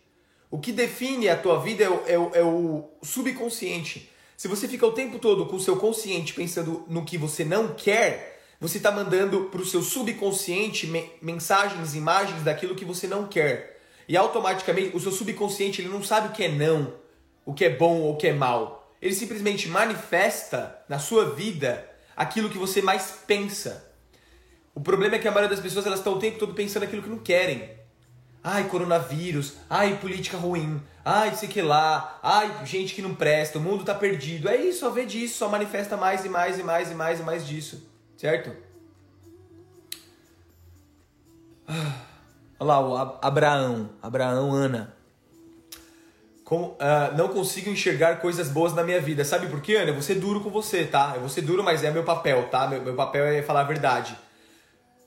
O 0.50 0.60
que 0.60 0.72
define 0.72 1.30
a 1.30 1.38
tua 1.38 1.60
vida 1.60 1.84
é 1.84 1.89
o, 1.89 2.04
é 2.07 2.18
o, 2.18 2.31
é 2.36 2.44
o 2.44 2.89
subconsciente. 3.01 4.10
Se 4.36 4.48
você 4.48 4.68
fica 4.68 4.86
o 4.86 4.92
tempo 4.92 5.19
todo 5.19 5.45
com 5.45 5.56
o 5.56 5.60
seu 5.60 5.77
consciente 5.77 6.34
pensando 6.34 6.84
no 6.88 7.06
que 7.06 7.18
você 7.18 7.45
não 7.45 7.74
quer, 7.74 8.31
você 8.62 8.78
está 8.78 8.92
mandando 8.92 9.46
para 9.46 9.60
o 9.60 9.66
seu 9.66 9.81
subconsciente 9.81 10.86
mensagens, 11.19 11.96
imagens 11.96 12.44
daquilo 12.44 12.75
que 12.75 12.86
você 12.86 13.08
não 13.08 13.25
quer. 13.25 13.81
E 14.08 14.16
automaticamente 14.16 14.96
o 14.96 15.00
seu 15.00 15.12
subconsciente 15.12 15.81
ele 15.81 15.90
não 15.90 16.04
sabe 16.04 16.28
o 16.28 16.31
que 16.31 16.44
é 16.44 16.48
não, 16.48 16.94
o 17.44 17.56
que 17.56 17.66
é 17.66 17.69
bom 17.72 18.02
ou 18.02 18.13
o 18.13 18.18
que 18.18 18.28
é 18.28 18.34
mal. 18.34 18.96
Ele 19.02 19.16
simplesmente 19.16 19.68
manifesta 19.68 20.80
na 20.88 21.00
sua 21.00 21.31
vida 21.31 21.90
aquilo 22.16 22.52
que 22.52 22.58
você 22.60 22.84
mais 22.84 23.24
pensa. 23.25 23.92
O 24.75 24.80
problema 24.80 25.16
é 25.16 25.19
que 25.19 25.28
a 25.28 25.31
maioria 25.31 25.50
das 25.50 25.60
pessoas 25.63 25.88
elas 25.88 25.98
estão 25.98 26.13
o 26.13 26.19
tempo 26.19 26.38
todo 26.38 26.54
pensando 26.54 26.84
aquilo 26.84 27.02
que 27.02 27.10
não 27.10 27.18
querem. 27.18 27.68
Ai, 28.44 28.65
coronavírus. 28.65 29.56
Ai, 29.68 29.98
política 29.98 30.38
ruim. 30.38 30.80
Ai, 31.03 31.34
sei 31.34 31.50
que 31.50 31.63
lá. 31.63 32.20
Ai, 32.22 32.63
gente 32.63 32.94
que 32.94 33.01
não 33.01 33.15
presta. 33.15 33.58
O 33.58 33.62
mundo 33.62 33.84
tá 33.84 33.96
perdido. 33.96 34.48
É 34.48 34.56
isso, 34.56 34.82
só 34.82 34.91
vê 34.91 35.03
disso. 35.03 35.39
Só 35.39 35.50
manifesta 35.50 35.98
mais 35.98 36.24
e 36.25 36.30
mais 36.30 36.60
e 36.60 36.63
mais 36.63 36.91
e 36.91 36.94
mais 36.94 37.20
e 37.20 37.24
mais 37.24 37.48
disso. 37.48 37.90
Certo? 38.22 38.56
Ah, 41.68 42.06
olha 42.60 42.68
lá, 42.68 42.80
o 42.80 43.20
Abraão. 43.20 43.90
Abraão, 44.00 44.54
Ana 44.54 45.01
com, 46.51 46.63
uh, 46.63 46.78
não 47.18 47.30
consigo 47.30 47.70
enxergar 47.70 48.18
coisas 48.20 48.50
boas 48.50 48.74
na 48.74 48.84
minha 48.84 49.00
vida. 49.00 49.24
Sabe 49.24 49.48
por 49.48 49.62
quê, 49.62 49.75
Ana? 49.75 49.92
Eu 49.92 49.94
vou 49.94 50.04
ser 50.04 50.16
duro 50.16 50.42
com 50.42 50.50
você, 50.50 50.84
tá? 50.84 51.13
Eu 51.16 51.22
vou 51.22 51.30
ser 51.30 51.44
duro, 51.44 51.63
mas 51.63 51.82
é 51.82 51.90
meu 51.90 52.04
papel, 52.04 52.50
tá? 52.50 52.68
Meu, 52.68 52.82
meu 52.82 52.94
papel 52.94 53.25
é 53.25 53.42
falar 53.42 53.62
a 53.62 53.63
verdade. 53.63 54.16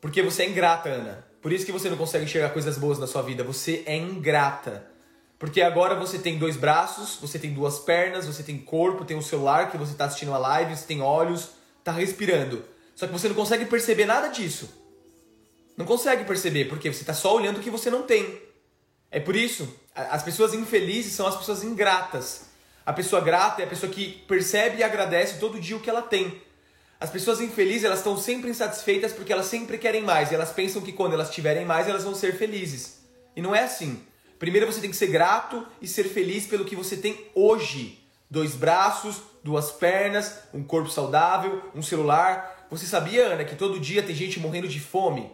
Porque 0.00 0.22
você 0.22 0.44
é 0.44 0.48
ingrata, 0.48 0.88
Ana. 0.88 1.24
Por 1.42 1.52
isso 1.52 1.66
que 1.66 1.70
você 1.70 1.90
não 1.90 1.98
consegue 1.98 2.24
enxergar 2.24 2.48
coisas 2.48 2.78
boas 2.78 2.98
na 2.98 3.06
sua 3.06 3.20
vida. 3.20 3.44
Você 3.44 3.84
é 3.84 3.94
ingrata. 3.94 4.86
Porque 5.38 5.60
agora 5.60 5.94
você 5.94 6.18
tem 6.18 6.38
dois 6.38 6.56
braços, 6.56 7.18
você 7.20 7.38
tem 7.38 7.52
duas 7.52 7.78
pernas, 7.78 8.26
você 8.26 8.42
tem 8.42 8.56
corpo, 8.56 9.04
tem 9.04 9.16
um 9.16 9.22
celular 9.22 9.70
que 9.70 9.76
você 9.76 9.92
está 9.92 10.06
assistindo 10.06 10.32
a 10.32 10.38
live, 10.38 10.74
você 10.74 10.86
tem 10.86 11.02
olhos, 11.02 11.50
tá 11.84 11.92
respirando. 11.92 12.73
Só 12.94 13.06
que 13.06 13.12
você 13.12 13.28
não 13.28 13.34
consegue 13.34 13.66
perceber 13.66 14.06
nada 14.06 14.28
disso. 14.28 14.68
Não 15.76 15.84
consegue 15.84 16.24
perceber, 16.24 16.66
porque 16.66 16.92
você 16.92 17.00
está 17.00 17.14
só 17.14 17.34
olhando 17.34 17.58
o 17.58 17.60
que 17.60 17.70
você 17.70 17.90
não 17.90 18.02
tem. 18.02 18.40
É 19.10 19.18
por 19.18 19.34
isso, 19.34 19.68
as 19.94 20.22
pessoas 20.22 20.54
infelizes 20.54 21.12
são 21.12 21.26
as 21.26 21.36
pessoas 21.36 21.62
ingratas. 21.62 22.46
A 22.86 22.92
pessoa 22.92 23.22
grata 23.22 23.62
é 23.62 23.64
a 23.64 23.68
pessoa 23.68 23.90
que 23.90 24.24
percebe 24.28 24.78
e 24.78 24.82
agradece 24.82 25.38
todo 25.38 25.60
dia 25.60 25.76
o 25.76 25.80
que 25.80 25.90
ela 25.90 26.02
tem. 26.02 26.42
As 27.00 27.10
pessoas 27.10 27.40
infelizes, 27.40 27.84
elas 27.84 27.98
estão 27.98 28.16
sempre 28.16 28.50
insatisfeitas 28.50 29.12
porque 29.12 29.32
elas 29.32 29.46
sempre 29.46 29.78
querem 29.78 30.02
mais. 30.02 30.30
E 30.30 30.34
elas 30.34 30.52
pensam 30.52 30.82
que 30.82 30.92
quando 30.92 31.14
elas 31.14 31.30
tiverem 31.30 31.64
mais, 31.64 31.88
elas 31.88 32.04
vão 32.04 32.14
ser 32.14 32.36
felizes. 32.36 33.00
E 33.34 33.42
não 33.42 33.54
é 33.54 33.64
assim. 33.64 34.00
Primeiro 34.38 34.70
você 34.70 34.80
tem 34.80 34.90
que 34.90 34.96
ser 34.96 35.08
grato 35.08 35.66
e 35.80 35.88
ser 35.88 36.04
feliz 36.04 36.46
pelo 36.46 36.64
que 36.64 36.76
você 36.76 36.96
tem 36.96 37.30
hoje. 37.34 38.00
Dois 38.30 38.54
braços, 38.54 39.20
duas 39.42 39.70
pernas, 39.70 40.40
um 40.52 40.62
corpo 40.62 40.90
saudável, 40.90 41.62
um 41.74 41.82
celular. 41.82 42.53
Você 42.76 42.86
sabia, 42.86 43.26
Ana, 43.26 43.44
que 43.44 43.54
todo 43.54 43.78
dia 43.78 44.02
tem 44.02 44.14
gente 44.14 44.40
morrendo 44.40 44.66
de 44.66 44.80
fome? 44.80 45.30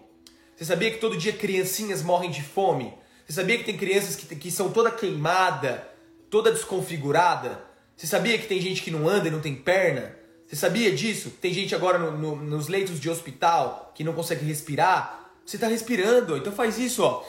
Você 0.55 0.65
sabia 0.67 0.91
que 0.91 0.99
todo 0.99 1.17
dia 1.17 1.33
criancinhas 1.33 2.03
morrem 2.03 2.31
de 2.31 2.43
fome? 2.43 2.93
Você 3.27 3.33
sabia 3.33 3.57
que 3.57 3.65
tem 3.65 3.79
crianças 3.79 4.15
que, 4.15 4.37
que 4.37 4.51
são 4.51 4.71
toda 4.71 4.91
queimada, 4.91 5.89
toda 6.29 6.53
desconfigurada? 6.53 7.65
Você 7.97 8.07
sabia 8.07 8.37
que 8.37 8.47
tem 8.47 8.61
gente 8.61 8.83
que 8.83 8.91
não 8.91 9.09
anda 9.09 9.29
e 9.29 9.31
não 9.31 9.41
tem 9.41 9.55
perna? 9.55 10.15
Você 10.47 10.57
sabia 10.57 10.95
disso? 10.95 11.31
Tem 11.41 11.55
gente 11.55 11.75
agora 11.75 11.99
no, 11.99 12.11
no, 12.11 12.37
nos 12.37 12.69
leitos 12.69 13.01
de 13.01 13.09
hospital 13.09 13.93
que 13.95 14.05
não 14.05 14.13
consegue 14.13 14.45
respirar 14.45 15.31
Você 15.47 15.57
está 15.57 15.69
respirando, 15.69 16.37
então 16.37 16.53
faz 16.53 16.79
isso, 16.79 17.03
ó. 17.03 17.25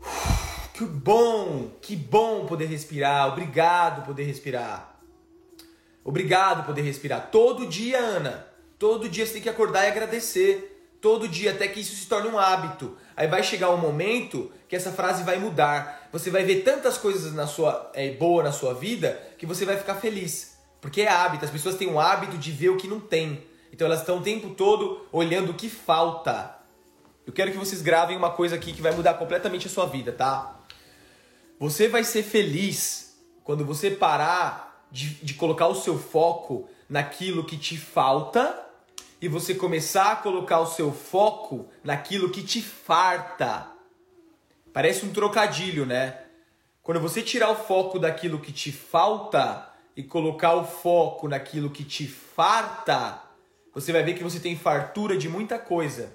Que 0.74 0.84
bom, 0.84 1.70
que 1.80 1.94
bom 1.94 2.46
poder 2.46 2.66
respirar. 2.66 3.28
Obrigado 3.28 4.04
poder 4.04 4.24
respirar. 4.24 4.93
Obrigado 6.04 6.66
poder 6.66 6.82
respirar. 6.82 7.30
Todo 7.32 7.66
dia, 7.66 7.98
Ana. 7.98 8.46
Todo 8.78 9.08
dia 9.08 9.24
você 9.24 9.32
tem 9.34 9.42
que 9.42 9.48
acordar 9.48 9.84
e 9.84 9.88
agradecer. 9.88 10.70
Todo 11.00 11.26
dia, 11.26 11.52
até 11.52 11.66
que 11.66 11.80
isso 11.80 11.96
se 11.96 12.06
torne 12.06 12.28
um 12.28 12.38
hábito. 12.38 12.96
Aí 13.16 13.26
vai 13.26 13.42
chegar 13.42 13.70
um 13.70 13.78
momento 13.78 14.52
que 14.68 14.76
essa 14.76 14.92
frase 14.92 15.22
vai 15.22 15.38
mudar. 15.38 16.08
Você 16.12 16.30
vai 16.30 16.44
ver 16.44 16.62
tantas 16.62 16.98
coisas 16.98 17.32
na 17.32 17.46
sua 17.46 17.90
é, 17.94 18.10
boa 18.10 18.42
na 18.42 18.52
sua 18.52 18.74
vida 18.74 19.20
que 19.38 19.46
você 19.46 19.64
vai 19.64 19.76
ficar 19.76 19.94
feliz. 19.96 20.58
Porque 20.80 21.00
é 21.00 21.08
hábito. 21.08 21.44
As 21.44 21.50
pessoas 21.50 21.76
têm 21.76 21.90
o 21.90 21.98
hábito 21.98 22.36
de 22.36 22.50
ver 22.50 22.68
o 22.68 22.76
que 22.76 22.86
não 22.86 23.00
tem. 23.00 23.42
Então 23.72 23.86
elas 23.86 24.00
estão 24.00 24.18
o 24.18 24.22
tempo 24.22 24.50
todo 24.50 25.06
olhando 25.10 25.50
o 25.50 25.54
que 25.54 25.68
falta. 25.68 26.58
Eu 27.26 27.32
quero 27.32 27.50
que 27.50 27.58
vocês 27.58 27.80
gravem 27.80 28.16
uma 28.16 28.30
coisa 28.30 28.56
aqui 28.56 28.72
que 28.72 28.82
vai 28.82 28.92
mudar 28.92 29.14
completamente 29.14 29.66
a 29.66 29.70
sua 29.70 29.86
vida, 29.86 30.12
tá? 30.12 30.60
Você 31.58 31.88
vai 31.88 32.04
ser 32.04 32.22
feliz 32.22 33.16
quando 33.42 33.64
você 33.64 33.90
parar 33.90 34.73
de, 34.94 35.08
de 35.14 35.34
colocar 35.34 35.66
o 35.66 35.74
seu 35.74 35.98
foco 35.98 36.68
naquilo 36.88 37.42
que 37.42 37.58
te 37.58 37.76
falta 37.76 38.64
e 39.20 39.26
você 39.26 39.52
começar 39.52 40.12
a 40.12 40.16
colocar 40.16 40.60
o 40.60 40.66
seu 40.66 40.92
foco 40.92 41.66
naquilo 41.82 42.30
que 42.30 42.44
te 42.44 42.62
farta. 42.62 43.66
Parece 44.72 45.04
um 45.04 45.12
trocadilho, 45.12 45.84
né? 45.84 46.20
Quando 46.80 47.00
você 47.00 47.22
tirar 47.22 47.50
o 47.50 47.56
foco 47.56 47.98
daquilo 47.98 48.38
que 48.38 48.52
te 48.52 48.70
falta 48.70 49.68
e 49.96 50.02
colocar 50.04 50.54
o 50.54 50.64
foco 50.64 51.26
naquilo 51.26 51.70
que 51.70 51.82
te 51.82 52.06
farta, 52.06 53.20
você 53.74 53.90
vai 53.90 54.04
ver 54.04 54.14
que 54.14 54.22
você 54.22 54.38
tem 54.38 54.56
fartura 54.56 55.16
de 55.16 55.28
muita 55.28 55.58
coisa. 55.58 56.12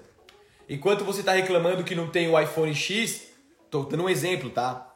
Enquanto 0.66 1.04
você 1.04 1.20
está 1.20 1.32
reclamando 1.32 1.84
que 1.84 1.94
não 1.94 2.08
tem 2.08 2.30
o 2.30 2.40
iPhone 2.40 2.74
X, 2.74 3.26
tô 3.70 3.82
dando 3.82 4.04
um 4.04 4.08
exemplo, 4.08 4.48
tá? 4.48 4.94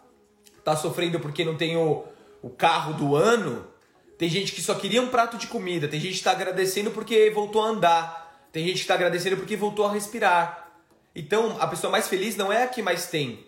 Tá 0.64 0.74
sofrendo 0.74 1.20
porque 1.20 1.44
não 1.44 1.56
tem 1.56 1.76
o, 1.76 2.04
o 2.40 2.48
carro 2.48 2.94
do 2.94 3.14
ano, 3.14 3.73
tem 4.18 4.28
gente 4.28 4.52
que 4.52 4.62
só 4.62 4.74
queria 4.74 5.02
um 5.02 5.08
prato 5.08 5.36
de 5.36 5.46
comida, 5.46 5.88
tem 5.88 6.00
gente 6.00 6.12
que 6.12 6.18
está 6.18 6.32
agradecendo 6.32 6.90
porque 6.90 7.30
voltou 7.30 7.62
a 7.62 7.68
andar, 7.68 8.48
tem 8.52 8.64
gente 8.64 8.76
que 8.76 8.80
está 8.82 8.94
agradecendo 8.94 9.36
porque 9.36 9.56
voltou 9.56 9.86
a 9.86 9.92
respirar. 9.92 10.70
Então, 11.14 11.56
a 11.60 11.66
pessoa 11.66 11.90
mais 11.90 12.08
feliz 12.08 12.36
não 12.36 12.52
é 12.52 12.64
a 12.64 12.66
que 12.68 12.82
mais 12.82 13.06
tem. 13.06 13.46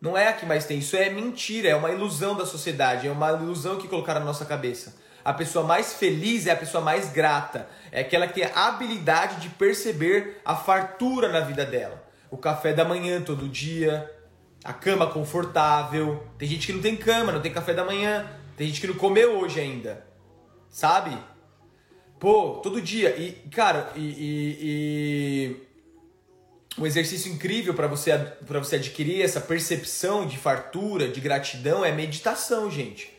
Não 0.00 0.18
é 0.18 0.28
a 0.28 0.32
que 0.32 0.44
mais 0.44 0.66
tem. 0.66 0.78
Isso 0.78 0.96
é 0.96 1.10
mentira, 1.10 1.68
é 1.68 1.76
uma 1.76 1.90
ilusão 1.90 2.34
da 2.36 2.44
sociedade, 2.44 3.06
é 3.06 3.10
uma 3.12 3.30
ilusão 3.30 3.76
que 3.76 3.86
colocaram 3.86 4.20
na 4.20 4.26
nossa 4.26 4.44
cabeça. 4.44 4.96
A 5.24 5.32
pessoa 5.32 5.64
mais 5.64 5.92
feliz 5.92 6.46
é 6.46 6.50
a 6.50 6.56
pessoa 6.56 6.82
mais 6.82 7.10
grata. 7.12 7.68
É 7.92 8.00
aquela 8.00 8.26
que 8.26 8.34
tem 8.34 8.44
a 8.44 8.66
habilidade 8.66 9.40
de 9.40 9.48
perceber 9.48 10.40
a 10.44 10.56
fartura 10.56 11.28
na 11.28 11.40
vida 11.40 11.64
dela. 11.64 12.02
O 12.30 12.36
café 12.36 12.72
da 12.72 12.84
manhã 12.84 13.22
todo 13.22 13.48
dia, 13.48 14.10
a 14.64 14.72
cama 14.72 15.06
confortável. 15.06 16.26
Tem 16.38 16.48
gente 16.48 16.66
que 16.66 16.72
não 16.72 16.82
tem 16.82 16.96
cama, 16.96 17.30
não 17.30 17.40
tem 17.40 17.52
café 17.52 17.72
da 17.72 17.84
manhã. 17.84 18.28
Tem 18.56 18.66
gente 18.66 18.80
que 18.80 18.86
não 18.86 18.94
comeu 18.94 19.38
hoje 19.38 19.60
ainda. 19.60 20.06
Sabe? 20.68 21.16
Pô, 22.18 22.60
todo 22.62 22.80
dia. 22.80 23.16
E, 23.16 23.32
cara, 23.50 23.92
e, 23.96 24.00
e, 24.00 24.58
e... 24.60 26.80
um 26.80 26.86
exercício 26.86 27.32
incrível 27.32 27.74
para 27.74 27.86
você, 27.86 28.16
pra 28.46 28.58
você 28.58 28.76
adquirir 28.76 29.22
essa 29.22 29.40
percepção 29.40 30.26
de 30.26 30.38
fartura, 30.38 31.08
de 31.08 31.20
gratidão, 31.20 31.84
é 31.84 31.92
meditação, 31.92 32.70
gente. 32.70 33.12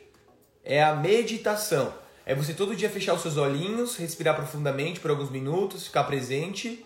É 0.63 0.81
a 0.81 0.95
meditação. 0.95 1.93
É 2.25 2.33
você 2.33 2.53
todo 2.53 2.75
dia 2.75 2.89
fechar 2.89 3.13
os 3.13 3.21
seus 3.21 3.35
olhinhos, 3.35 3.97
respirar 3.97 4.35
profundamente 4.35 4.99
por 4.99 5.11
alguns 5.11 5.29
minutos, 5.29 5.87
ficar 5.87 6.05
presente. 6.05 6.85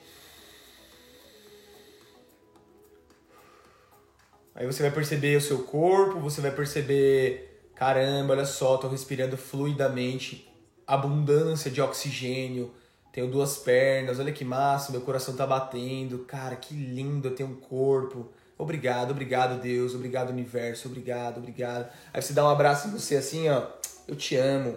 Aí 4.56 4.66
você 4.66 4.82
vai 4.82 4.92
perceber 4.92 5.38
o 5.38 5.42
seu 5.42 5.60
corpo, 5.60 6.20
você 6.20 6.42
vai 6.42 6.50
perceber 6.50 7.57
caramba, 7.78 8.34
olha 8.34 8.46
só, 8.46 8.74
estou 8.74 8.90
respirando 8.90 9.38
fluidamente, 9.38 10.52
abundância 10.88 11.70
de 11.70 11.80
oxigênio, 11.80 12.74
tenho 13.14 13.28
duas 13.30 13.58
pernas, 13.58 14.20
olha 14.20 14.32
que 14.32 14.44
massa, 14.44 14.92
meu 14.92 15.02
coração 15.02 15.34
está 15.34 15.46
batendo, 15.46 16.20
cara, 16.20 16.56
que 16.56 16.74
lindo, 16.74 17.28
eu 17.28 17.36
tenho 17.36 17.50
um 17.50 17.56
corpo. 17.56 18.30
Obrigado, 18.58 19.12
obrigado 19.12 19.62
Deus, 19.62 19.94
obrigado 19.94 20.32
universo, 20.32 20.88
obrigado, 20.88 21.38
obrigado. 21.38 21.88
Aí 22.12 22.20
você 22.20 22.34
dá 22.34 22.44
um 22.44 22.50
abraço 22.50 22.88
em 22.88 22.92
você 22.92 23.16
assim, 23.16 23.48
ó, 23.48 23.68
eu 24.08 24.16
te 24.16 24.36
amo, 24.36 24.76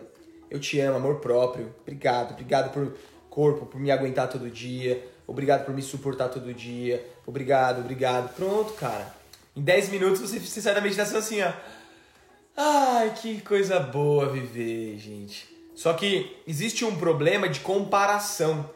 eu 0.50 0.60
te 0.60 0.78
amo, 0.78 0.98
amor 0.98 1.20
próprio. 1.20 1.74
Obrigado, 1.80 2.32
obrigado 2.32 2.70
por 2.70 2.94
corpo, 3.30 3.64
por 3.64 3.80
me 3.80 3.90
aguentar 3.90 4.28
todo 4.28 4.50
dia. 4.50 5.02
Obrigado 5.26 5.64
por 5.64 5.74
me 5.74 5.80
suportar 5.80 6.28
todo 6.28 6.52
dia. 6.52 7.02
Obrigado, 7.24 7.80
obrigado. 7.80 8.34
Pronto, 8.34 8.74
cara. 8.74 9.14
Em 9.56 9.62
10 9.62 9.88
minutos 9.88 10.20
você, 10.20 10.38
você 10.38 10.60
sai 10.60 10.74
da 10.74 10.82
meditação 10.82 11.18
assim, 11.18 11.40
ó. 11.40 11.50
Ai, 12.62 13.14
que 13.16 13.40
coisa 13.40 13.80
boa 13.80 14.28
viver, 14.28 14.98
gente. 14.98 15.48
Só 15.74 15.94
que 15.94 16.36
existe 16.46 16.84
um 16.84 16.94
problema 16.94 17.48
de 17.48 17.60
comparação. 17.60 18.68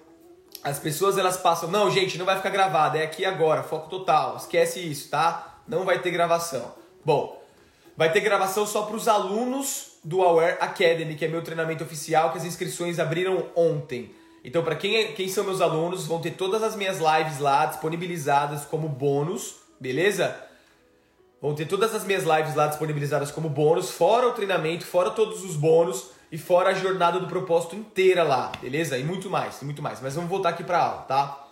As 0.62 0.78
pessoas 0.78 1.18
elas 1.18 1.36
passam, 1.36 1.70
não, 1.70 1.90
gente, 1.90 2.16
não 2.16 2.24
vai 2.24 2.38
ficar 2.38 2.48
gravado, 2.48 2.96
é 2.96 3.02
aqui 3.02 3.26
agora, 3.26 3.62
foco 3.62 3.90
total. 3.90 4.38
Esquece 4.38 4.80
isso, 4.80 5.10
tá? 5.10 5.60
Não 5.68 5.84
vai 5.84 6.00
ter 6.00 6.10
gravação. 6.10 6.74
Bom, 7.04 7.44
vai 7.94 8.10
ter 8.10 8.20
gravação 8.20 8.66
só 8.66 8.84
para 8.84 8.96
os 8.96 9.06
alunos 9.06 9.98
do 10.02 10.22
Aware 10.22 10.56
Academy, 10.62 11.14
que 11.14 11.26
é 11.26 11.28
meu 11.28 11.42
treinamento 11.42 11.84
oficial, 11.84 12.32
que 12.32 12.38
as 12.38 12.44
inscrições 12.46 12.98
abriram 12.98 13.50
ontem. 13.54 14.14
Então, 14.42 14.64
para 14.64 14.76
quem, 14.76 14.96
é, 14.96 15.04
quem 15.12 15.28
são 15.28 15.44
meus 15.44 15.60
alunos, 15.60 16.06
vão 16.06 16.22
ter 16.22 16.30
todas 16.30 16.62
as 16.62 16.74
minhas 16.74 17.00
lives 17.00 17.38
lá 17.38 17.66
disponibilizadas 17.66 18.64
como 18.64 18.88
bônus, 18.88 19.56
beleza? 19.78 20.42
Vão 21.44 21.54
ter 21.54 21.66
todas 21.66 21.94
as 21.94 22.06
minhas 22.06 22.24
lives 22.24 22.54
lá 22.54 22.68
disponibilizadas 22.68 23.30
como 23.30 23.50
bônus, 23.50 23.90
fora 23.90 24.26
o 24.26 24.32
treinamento, 24.32 24.86
fora 24.86 25.10
todos 25.10 25.44
os 25.44 25.56
bônus 25.56 26.06
e 26.32 26.38
fora 26.38 26.70
a 26.70 26.72
jornada 26.72 27.20
do 27.20 27.26
propósito 27.26 27.76
inteira 27.76 28.22
lá, 28.22 28.50
beleza? 28.62 28.96
E 28.96 29.04
muito 29.04 29.28
mais, 29.28 29.60
e 29.60 29.64
muito 29.66 29.82
mais. 29.82 30.00
Mas 30.00 30.14
vamos 30.14 30.30
voltar 30.30 30.48
aqui 30.48 30.64
para 30.64 30.78
aula, 30.78 31.02
tá? 31.02 31.46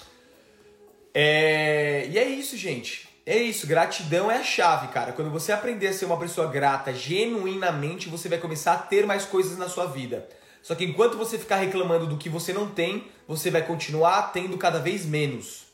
É... 1.12 2.06
E 2.08 2.18
é 2.18 2.24
isso, 2.24 2.56
gente. 2.56 3.06
É 3.26 3.36
isso, 3.36 3.66
gratidão 3.66 4.30
é 4.30 4.38
a 4.38 4.42
chave, 4.42 4.88
cara. 4.88 5.12
Quando 5.12 5.30
você 5.30 5.52
aprender 5.52 5.88
a 5.88 5.92
ser 5.92 6.06
uma 6.06 6.16
pessoa 6.18 6.46
grata 6.46 6.94
genuinamente, 6.94 8.08
você 8.08 8.30
vai 8.30 8.38
começar 8.38 8.72
a 8.72 8.78
ter 8.78 9.04
mais 9.04 9.26
coisas 9.26 9.58
na 9.58 9.68
sua 9.68 9.84
vida. 9.84 10.26
Só 10.62 10.74
que 10.74 10.86
enquanto 10.86 11.18
você 11.18 11.36
ficar 11.38 11.56
reclamando 11.56 12.06
do 12.06 12.16
que 12.16 12.30
você 12.30 12.54
não 12.54 12.66
tem, 12.66 13.08
você 13.28 13.50
vai 13.50 13.60
continuar 13.60 14.32
tendo 14.32 14.56
cada 14.56 14.78
vez 14.78 15.04
menos. 15.04 15.66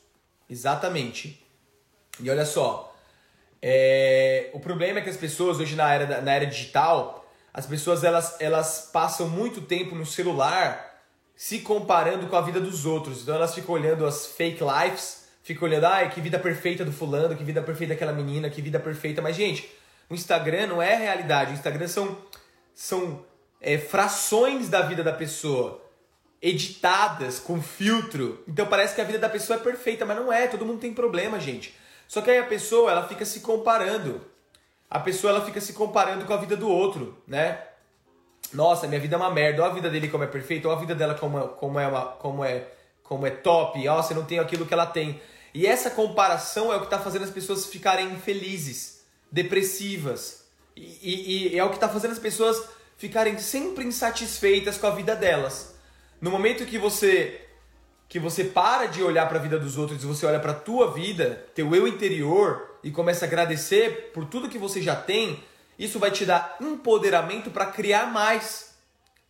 Exatamente. 0.49 1.41
E 2.19 2.29
olha 2.29 2.45
só, 2.45 2.88
é, 3.61 4.49
o 4.53 4.59
problema 4.59 4.99
é 4.99 5.01
que 5.01 5.09
as 5.09 5.17
pessoas 5.17 5.59
hoje 5.59 5.75
na 5.75 5.93
era, 5.93 6.21
na 6.21 6.33
era 6.33 6.45
digital, 6.45 7.25
as 7.53 7.65
pessoas 7.65 8.03
elas, 8.03 8.35
elas 8.39 8.89
passam 8.93 9.27
muito 9.27 9.61
tempo 9.61 9.95
no 9.95 10.05
celular 10.05 10.87
se 11.35 11.59
comparando 11.59 12.27
com 12.27 12.35
a 12.35 12.41
vida 12.41 12.59
dos 12.59 12.85
outros. 12.85 13.21
Então 13.21 13.35
elas 13.35 13.55
ficam 13.55 13.75
olhando 13.75 14.05
as 14.05 14.25
fake 14.27 14.61
lives, 14.61 15.27
ficam 15.41 15.67
olhando, 15.67 15.85
ai, 15.85 16.09
que 16.09 16.21
vida 16.21 16.37
perfeita 16.37 16.83
do 16.83 16.91
fulano, 16.91 17.35
que 17.35 17.43
vida 17.43 17.61
perfeita 17.61 17.93
daquela 17.93 18.13
menina, 18.13 18.49
que 18.49 18.61
vida 18.61 18.79
perfeita. 18.79 19.21
Mas, 19.21 19.35
gente, 19.35 19.69
o 20.09 20.13
Instagram 20.13 20.67
não 20.67 20.81
é 20.81 20.95
realidade. 20.95 21.51
O 21.51 21.53
Instagram 21.53 21.87
são, 21.87 22.17
são 22.73 23.25
é, 23.61 23.77
frações 23.77 24.69
da 24.69 24.81
vida 24.81 25.03
da 25.03 25.13
pessoa 25.13 25.81
editadas 26.41 27.39
com 27.39 27.61
filtro. 27.61 28.43
Então 28.47 28.65
parece 28.65 28.95
que 28.95 29.01
a 29.01 29.03
vida 29.03 29.19
da 29.19 29.29
pessoa 29.29 29.59
é 29.59 29.61
perfeita, 29.61 30.05
mas 30.05 30.17
não 30.17 30.31
é. 30.31 30.47
Todo 30.47 30.65
mundo 30.65 30.79
tem 30.79 30.93
problema, 30.93 31.39
gente. 31.39 31.73
Só 32.09 32.21
que 32.21 32.31
aí 32.31 32.39
a 32.39 32.43
pessoa, 32.43 32.89
ela 32.89 33.07
fica 33.07 33.23
se 33.23 33.39
comparando. 33.41 34.19
A 34.89 34.99
pessoa, 34.99 35.31
ela 35.31 35.45
fica 35.45 35.61
se 35.61 35.73
comparando 35.73 36.25
com 36.25 36.33
a 36.33 36.37
vida 36.37 36.57
do 36.57 36.67
outro, 36.67 37.21
né? 37.27 37.61
Nossa, 38.51 38.87
minha 38.87 38.99
vida 38.99 39.15
é 39.15 39.19
uma 39.19 39.29
merda. 39.29 39.61
Olha 39.61 39.71
a 39.71 39.75
vida 39.75 39.91
dele 39.91 40.09
como 40.09 40.23
é 40.23 40.27
perfeita, 40.27 40.67
olha 40.67 40.77
a 40.77 40.79
vida 40.79 40.95
dela 40.95 41.13
como, 41.13 41.39
como, 41.49 41.79
é, 41.79 41.87
uma, 41.87 42.05
como, 42.13 42.43
é, 42.43 42.67
como 43.03 43.27
é 43.27 43.29
top. 43.29 43.85
Nossa, 43.85 44.13
eu 44.13 44.17
não 44.17 44.25
tenho 44.25 44.41
aquilo 44.41 44.65
que 44.65 44.73
ela 44.73 44.87
tem. 44.87 45.21
E 45.53 45.67
essa 45.67 45.91
comparação 45.91 46.73
é 46.73 46.77
o 46.77 46.79
que 46.79 46.87
está 46.87 46.97
fazendo 46.97 47.25
as 47.25 47.29
pessoas 47.29 47.67
ficarem 47.67 48.11
infelizes, 48.11 49.05
depressivas. 49.31 50.45
E, 50.75 50.81
e, 51.03 51.53
e 51.53 51.59
é 51.59 51.63
o 51.63 51.69
que 51.69 51.75
está 51.75 51.87
fazendo 51.87 52.13
as 52.13 52.19
pessoas 52.19 52.59
ficarem 52.97 53.37
sempre 53.37 53.85
insatisfeitas 53.85 54.79
com 54.79 54.87
a 54.87 54.91
vida 54.91 55.15
delas. 55.15 55.75
No 56.19 56.31
momento 56.31 56.65
que 56.65 56.79
você 56.79 57.48
que 58.09 58.19
você 58.19 58.43
para 58.43 58.87
de 58.87 59.03
olhar 59.03 59.29
para 59.29 59.37
a 59.37 59.41
vida 59.41 59.59
dos 59.59 59.77
outros 59.77 60.03
e 60.03 60.07
você 60.07 60.25
olha 60.25 60.39
para 60.39 60.51
a 60.51 60.55
tua 60.55 60.91
vida, 60.91 61.45
teu 61.53 61.75
eu 61.75 61.87
interior 61.87 62.79
e 62.83 62.89
começa 62.89 63.23
a 63.23 63.27
agradecer 63.27 64.11
por 64.11 64.25
tudo 64.25 64.49
que 64.49 64.57
você 64.57 64.81
já 64.81 64.95
tem, 64.95 65.43
isso 65.77 65.99
vai 65.99 66.09
te 66.09 66.25
dar 66.25 66.57
empoderamento 66.59 67.51
para 67.51 67.67
criar 67.67 68.11
mais. 68.11 68.73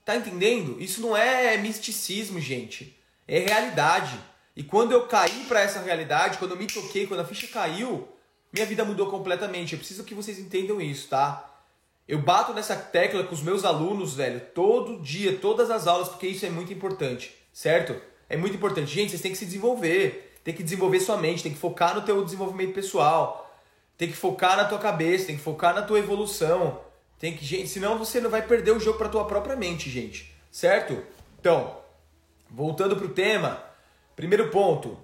Tá 0.05 0.15
entendendo? 0.15 0.81
Isso 0.81 1.01
não 1.01 1.15
é 1.15 1.57
misticismo, 1.57 2.39
gente. 2.39 2.97
É 3.27 3.39
realidade. 3.39 4.17
E 4.55 4.63
quando 4.63 4.93
eu 4.93 5.05
caí 5.07 5.43
para 5.47 5.59
essa 5.59 5.81
realidade, 5.81 6.37
quando 6.37 6.51
eu 6.51 6.57
me 6.57 6.65
toquei, 6.65 7.05
quando 7.05 7.19
a 7.19 7.25
ficha 7.25 7.47
caiu, 7.47 8.07
minha 8.51 8.65
vida 8.65 8.85
mudou 8.85 9.11
completamente. 9.11 9.73
Eu 9.73 9.79
preciso 9.79 10.05
que 10.05 10.15
vocês 10.15 10.39
entendam 10.39 10.79
isso, 10.79 11.09
tá? 11.09 11.45
Eu 12.07 12.19
bato 12.19 12.53
nessa 12.53 12.77
tecla 12.77 13.23
com 13.25 13.35
os 13.35 13.43
meus 13.43 13.65
alunos, 13.65 14.15
velho, 14.15 14.39
todo 14.55 15.01
dia, 15.01 15.37
todas 15.37 15.69
as 15.69 15.85
aulas, 15.85 16.07
porque 16.07 16.27
isso 16.27 16.45
é 16.45 16.49
muito 16.49 16.73
importante, 16.73 17.35
certo? 17.53 18.08
É 18.29 18.37
muito 18.37 18.55
importante. 18.55 18.93
Gente, 18.93 19.09
vocês 19.09 19.21
têm 19.21 19.31
que 19.31 19.37
se 19.37 19.45
desenvolver. 19.45 20.37
tem 20.43 20.53
que 20.53 20.63
desenvolver 20.63 20.99
sua 20.99 21.17
mente, 21.17 21.43
tem 21.43 21.51
que 21.51 21.57
focar 21.57 21.93
no 21.95 22.01
teu 22.01 22.23
desenvolvimento 22.23 22.73
pessoal, 22.73 23.53
tem 23.97 24.07
que 24.07 24.15
focar 24.15 24.55
na 24.55 24.65
tua 24.65 24.79
cabeça, 24.79 25.27
tem 25.27 25.35
que 25.35 25.43
focar 25.43 25.73
na 25.75 25.81
tua 25.81 25.99
evolução. 25.99 26.79
Tem 27.19 27.35
que, 27.35 27.43
gente, 27.43 27.67
senão 27.67 27.97
você 27.97 28.21
não 28.21 28.29
vai 28.29 28.41
perder 28.41 28.71
o 28.71 28.79
jogo 28.79 28.97
para 28.97 29.09
tua 29.09 29.25
própria 29.25 29.55
mente, 29.55 29.89
gente. 29.89 30.33
Certo? 30.49 31.03
Então, 31.39 31.77
voltando 32.49 32.95
pro 32.95 33.09
tema, 33.09 33.61
primeiro 34.15 34.49
ponto. 34.49 34.97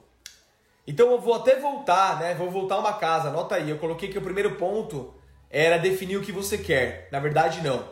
Então 0.87 1.11
eu 1.11 1.19
vou 1.19 1.33
até 1.33 1.59
voltar, 1.59 2.19
né? 2.19 2.33
Vou 2.35 2.49
voltar 2.49 2.79
uma 2.79 2.93
casa, 2.93 3.29
anota 3.29 3.55
aí. 3.55 3.69
Eu 3.69 3.77
coloquei 3.77 4.07
que 4.07 4.17
o 4.17 4.21
primeiro 4.21 4.55
ponto 4.55 5.13
era 5.49 5.77
definir 5.77 6.17
o 6.17 6.21
que 6.21 6.31
você 6.31 6.57
quer. 6.57 7.09
Na 7.11 7.19
verdade, 7.19 7.61
não. 7.61 7.87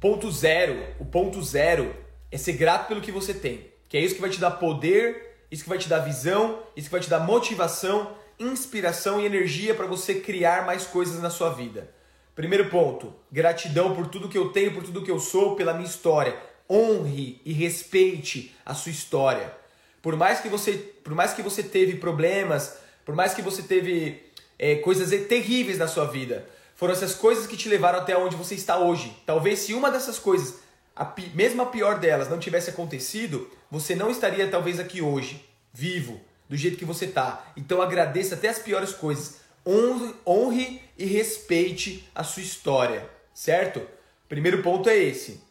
Ponto 0.00 0.30
zero, 0.30 0.76
o 1.00 1.04
ponto 1.04 1.42
zero 1.42 1.94
é 2.30 2.36
ser 2.36 2.52
grato 2.52 2.86
pelo 2.86 3.00
que 3.00 3.10
você 3.10 3.34
tem. 3.34 3.72
Que 3.88 3.96
é 3.96 4.00
isso 4.00 4.14
que 4.14 4.20
vai 4.20 4.30
te 4.30 4.38
dar 4.38 4.52
poder, 4.52 5.38
isso 5.50 5.62
que 5.62 5.68
vai 5.68 5.78
te 5.78 5.88
dar 5.88 6.00
visão, 6.00 6.60
isso 6.76 6.88
que 6.88 6.92
vai 6.92 7.00
te 7.00 7.08
dar 7.08 7.20
motivação, 7.20 8.12
inspiração 8.38 9.20
e 9.20 9.26
energia 9.26 9.74
para 9.74 9.86
você 9.86 10.16
criar 10.16 10.66
mais 10.66 10.86
coisas 10.86 11.20
na 11.20 11.30
sua 11.30 11.50
vida. 11.50 11.90
Primeiro 12.34 12.68
ponto, 12.68 13.14
gratidão 13.32 13.94
por 13.94 14.06
tudo 14.06 14.28
que 14.28 14.38
eu 14.38 14.50
tenho, 14.50 14.72
por 14.72 14.84
tudo 14.84 15.02
que 15.02 15.10
eu 15.10 15.18
sou, 15.18 15.56
pela 15.56 15.72
minha 15.72 15.88
história. 15.88 16.36
Honre 16.70 17.40
e 17.44 17.52
respeite 17.52 18.54
a 18.64 18.74
sua 18.74 18.92
história. 18.92 19.52
Por 20.00 20.14
mais 20.16 20.40
que 20.40 20.48
você, 20.48 20.72
por 20.72 21.14
mais 21.14 21.32
que 21.32 21.42
você 21.42 21.62
teve 21.62 21.96
problemas, 21.96 22.78
por 23.04 23.14
mais 23.14 23.34
que 23.34 23.42
você 23.42 23.62
teve 23.62 24.22
é, 24.58 24.76
coisas 24.76 25.08
terríveis 25.26 25.78
na 25.78 25.88
sua 25.88 26.04
vida, 26.04 26.48
foram 26.76 26.92
essas 26.92 27.14
coisas 27.14 27.46
que 27.46 27.56
te 27.56 27.68
levaram 27.68 27.98
até 27.98 28.16
onde 28.16 28.36
você 28.36 28.54
está 28.54 28.78
hoje. 28.78 29.16
Talvez 29.26 29.58
se 29.60 29.74
uma 29.74 29.90
dessas 29.90 30.18
coisas, 30.18 30.60
a, 30.94 31.12
mesmo 31.34 31.62
a 31.62 31.66
pior 31.66 31.98
delas, 31.98 32.28
não 32.28 32.38
tivesse 32.38 32.70
acontecido, 32.70 33.50
você 33.70 33.94
não 33.94 34.10
estaria 34.10 34.48
talvez 34.50 34.80
aqui 34.80 35.02
hoje, 35.02 35.44
vivo, 35.72 36.20
do 36.48 36.56
jeito 36.56 36.78
que 36.78 36.84
você 36.84 37.04
está. 37.04 37.52
Então 37.56 37.82
agradeça 37.82 38.34
até 38.34 38.48
as 38.48 38.58
piores 38.58 38.92
coisas. 38.92 39.40
Honre, 39.66 40.14
honre 40.26 40.82
e 40.96 41.04
respeite 41.04 42.08
a 42.14 42.24
sua 42.24 42.42
história, 42.42 43.08
certo? 43.34 43.86
Primeiro 44.28 44.62
ponto 44.62 44.88
é 44.88 44.96
esse. 44.96 45.42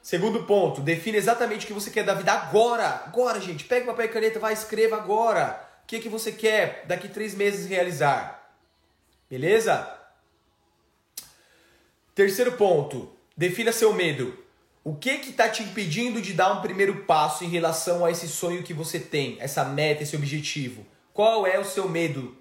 Segundo 0.00 0.44
ponto, 0.44 0.80
define 0.80 1.18
exatamente 1.18 1.64
o 1.64 1.66
que 1.66 1.72
você 1.72 1.90
quer 1.90 2.04
da 2.04 2.14
vida 2.14 2.32
agora. 2.32 3.02
Agora, 3.06 3.40
gente. 3.40 3.64
Pega 3.64 3.86
papel 3.86 4.06
e 4.06 4.08
caneta, 4.08 4.38
vai, 4.38 4.52
escreva 4.52 4.96
agora. 4.96 5.60
O 5.82 5.86
que, 5.86 5.98
que 5.98 6.08
você 6.08 6.30
quer 6.30 6.84
daqui 6.86 7.08
três 7.08 7.34
meses 7.34 7.66
realizar. 7.66 8.54
Beleza? 9.28 9.92
Terceiro 12.14 12.52
ponto, 12.52 13.12
defina 13.36 13.72
seu 13.72 13.92
medo. 13.92 14.38
O 14.86 14.94
que 14.94 15.10
está 15.10 15.48
te 15.48 15.64
impedindo 15.64 16.22
de 16.22 16.32
dar 16.32 16.52
um 16.52 16.60
primeiro 16.60 16.98
passo 16.98 17.42
em 17.42 17.48
relação 17.48 18.04
a 18.04 18.10
esse 18.12 18.28
sonho 18.28 18.62
que 18.62 18.72
você 18.72 19.00
tem, 19.00 19.36
essa 19.40 19.64
meta, 19.64 20.04
esse 20.04 20.14
objetivo? 20.14 20.86
Qual 21.12 21.44
é 21.44 21.58
o 21.58 21.64
seu 21.64 21.88
medo? 21.88 22.36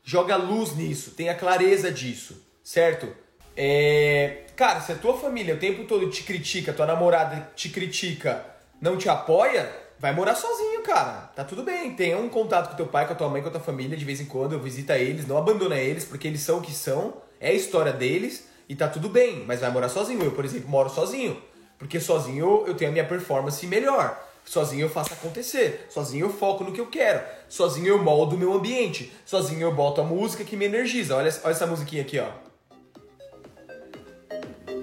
Joga 0.00 0.36
luz 0.36 0.76
nisso, 0.76 1.10
tenha 1.16 1.34
clareza 1.34 1.90
disso, 1.90 2.40
certo? 2.62 3.12
É... 3.56 4.44
Cara, 4.54 4.82
se 4.82 4.92
a 4.92 4.94
tua 4.94 5.18
família 5.18 5.56
o 5.56 5.58
tempo 5.58 5.82
todo 5.82 6.08
te 6.08 6.22
critica, 6.22 6.72
tua 6.72 6.86
namorada 6.86 7.50
te 7.56 7.68
critica, 7.68 8.46
não 8.80 8.96
te 8.96 9.08
apoia, 9.08 9.68
vai 9.98 10.14
morar 10.14 10.36
sozinho, 10.36 10.80
cara. 10.84 11.32
Tá 11.34 11.42
tudo 11.42 11.64
bem. 11.64 11.96
Tenha 11.96 12.16
um 12.16 12.28
contato 12.28 12.70
com 12.70 12.76
teu 12.76 12.86
pai, 12.86 13.04
com 13.04 13.14
a 13.14 13.16
tua 13.16 13.28
mãe, 13.28 13.42
com 13.42 13.48
a 13.48 13.50
tua 13.50 13.60
família 13.60 13.96
de 13.96 14.04
vez 14.04 14.20
em 14.20 14.26
quando, 14.26 14.60
visita 14.60 14.96
eles, 14.96 15.26
não 15.26 15.36
abandona 15.36 15.76
eles, 15.76 16.04
porque 16.04 16.28
eles 16.28 16.40
são 16.40 16.58
o 16.58 16.62
que 16.62 16.72
são, 16.72 17.14
é 17.40 17.48
a 17.48 17.52
história 17.52 17.92
deles 17.92 18.46
e 18.68 18.76
tá 18.76 18.86
tudo 18.86 19.08
bem, 19.08 19.44
mas 19.44 19.60
vai 19.60 19.72
morar 19.72 19.88
sozinho. 19.88 20.22
Eu, 20.22 20.30
por 20.30 20.44
exemplo, 20.44 20.68
moro 20.68 20.88
sozinho, 20.88 21.36
porque 21.78 22.00
sozinho 22.00 22.64
eu 22.66 22.74
tenho 22.74 22.90
a 22.90 22.92
minha 22.92 23.06
performance 23.06 23.66
melhor. 23.66 24.20
Sozinho 24.44 24.84
eu 24.84 24.90
faço 24.90 25.12
acontecer. 25.14 25.86
Sozinho 25.88 26.26
eu 26.26 26.32
foco 26.32 26.64
no 26.64 26.72
que 26.72 26.80
eu 26.80 26.86
quero. 26.86 27.22
Sozinho 27.48 27.88
eu 27.88 28.02
moldo 28.02 28.36
o 28.36 28.38
meu 28.38 28.52
ambiente. 28.52 29.12
Sozinho 29.24 29.62
eu 29.62 29.74
boto 29.74 30.00
a 30.00 30.04
música 30.04 30.44
que 30.44 30.56
me 30.56 30.66
energiza. 30.66 31.16
Olha, 31.16 31.32
olha 31.42 31.52
essa 31.52 31.66
musiquinha 31.66 32.02
aqui, 32.02 32.18
ó. 32.18 32.28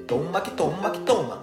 Toma 0.08 0.42
que 0.42 0.52
toma 0.52 0.90
que 0.90 1.00
toma. 1.02 1.42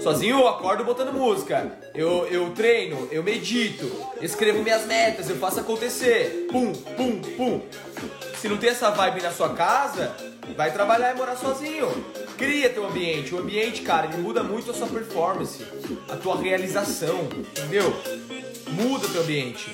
Sozinho 0.00 0.38
eu 0.38 0.46
acordo 0.46 0.84
botando 0.84 1.12
música. 1.12 1.72
Eu, 1.94 2.26
eu 2.28 2.50
treino, 2.50 3.08
eu 3.10 3.24
medito, 3.24 3.90
escrevo 4.20 4.62
minhas 4.62 4.86
metas, 4.86 5.28
eu 5.28 5.36
faço 5.36 5.58
acontecer. 5.58 6.46
Pum, 6.52 6.72
pum, 6.72 7.20
pum. 7.36 7.60
Se 8.38 8.48
não 8.48 8.58
tem 8.58 8.70
essa 8.70 8.90
vibe 8.90 9.22
na 9.22 9.32
sua 9.32 9.54
casa, 9.54 10.14
vai 10.54 10.72
trabalhar 10.72 11.14
e 11.14 11.16
morar 11.16 11.36
sozinho. 11.36 11.88
Cria 12.36 12.70
teu 12.70 12.86
ambiente. 12.86 13.34
O 13.34 13.38
ambiente, 13.38 13.82
cara, 13.82 14.06
ele 14.06 14.18
muda 14.18 14.42
muito 14.42 14.70
a 14.70 14.74
sua 14.74 14.86
performance, 14.86 15.64
a 16.08 16.16
tua 16.16 16.36
realização, 16.36 17.28
entendeu? 17.34 17.94
Muda 18.68 19.08
teu 19.08 19.22
ambiente. 19.22 19.70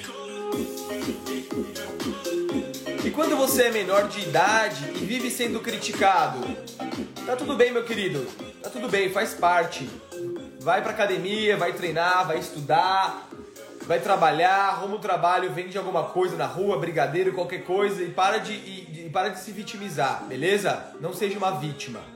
E 3.05 3.11
quando 3.11 3.37
você 3.37 3.65
é 3.65 3.71
menor 3.71 4.09
de 4.09 4.21
idade 4.21 4.85
e 4.95 5.05
vive 5.05 5.31
sendo 5.31 5.61
criticado, 5.61 6.39
Tá 7.25 7.37
tudo 7.37 7.55
bem, 7.55 7.71
meu 7.73 7.85
querido. 7.85 8.27
Tá 8.61 8.69
tudo 8.69 8.89
bem, 8.89 9.09
faz 9.13 9.33
parte. 9.33 9.89
Vai 10.61 10.83
pra 10.83 10.91
academia, 10.91 11.57
vai 11.57 11.73
treinar, 11.73 12.27
vai 12.27 12.39
estudar, 12.39 13.29
vai 13.92 14.00
trabalhar, 14.00 14.70
arruma 14.70 14.96
um 14.96 15.00
trabalho, 15.00 15.52
vende 15.52 15.76
alguma 15.76 16.05
coisa 16.05 16.35
na 16.35 16.46
rua, 16.46 16.78
brigadeiro, 16.78 17.35
qualquer 17.35 17.62
coisa 17.62 18.02
e 18.02 18.09
para 18.09 18.38
de, 18.38 18.55
e, 18.55 19.11
para 19.12 19.28
de 19.28 19.38
se 19.38 19.52
vitimizar, 19.52 20.24
beleza? 20.24 20.94
Não 20.98 21.12
seja 21.12 21.37
uma 21.37 21.50
vítima. 21.50 22.00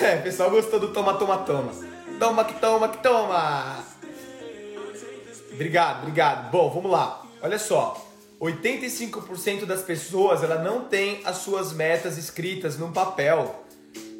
É, 0.00 0.16
pessoal 0.16 0.50
gostou 0.50 0.80
do 0.80 0.92
toma, 0.92 1.14
toma, 1.14 1.38
toma. 1.38 1.70
Toma 2.18 2.44
que 2.44 2.54
toma 2.54 2.88
que 2.88 2.98
toma. 2.98 3.84
Obrigado, 5.52 6.02
obrigado. 6.02 6.50
Bom, 6.50 6.68
vamos 6.68 6.90
lá. 6.90 7.22
Olha 7.40 7.58
só. 7.58 8.04
85% 8.40 9.64
das 9.64 9.82
pessoas 9.82 10.42
ela 10.42 10.58
não 10.58 10.84
tem 10.84 11.22
as 11.24 11.36
suas 11.38 11.72
metas 11.72 12.18
escritas 12.18 12.76
num 12.76 12.92
papel. 12.92 13.64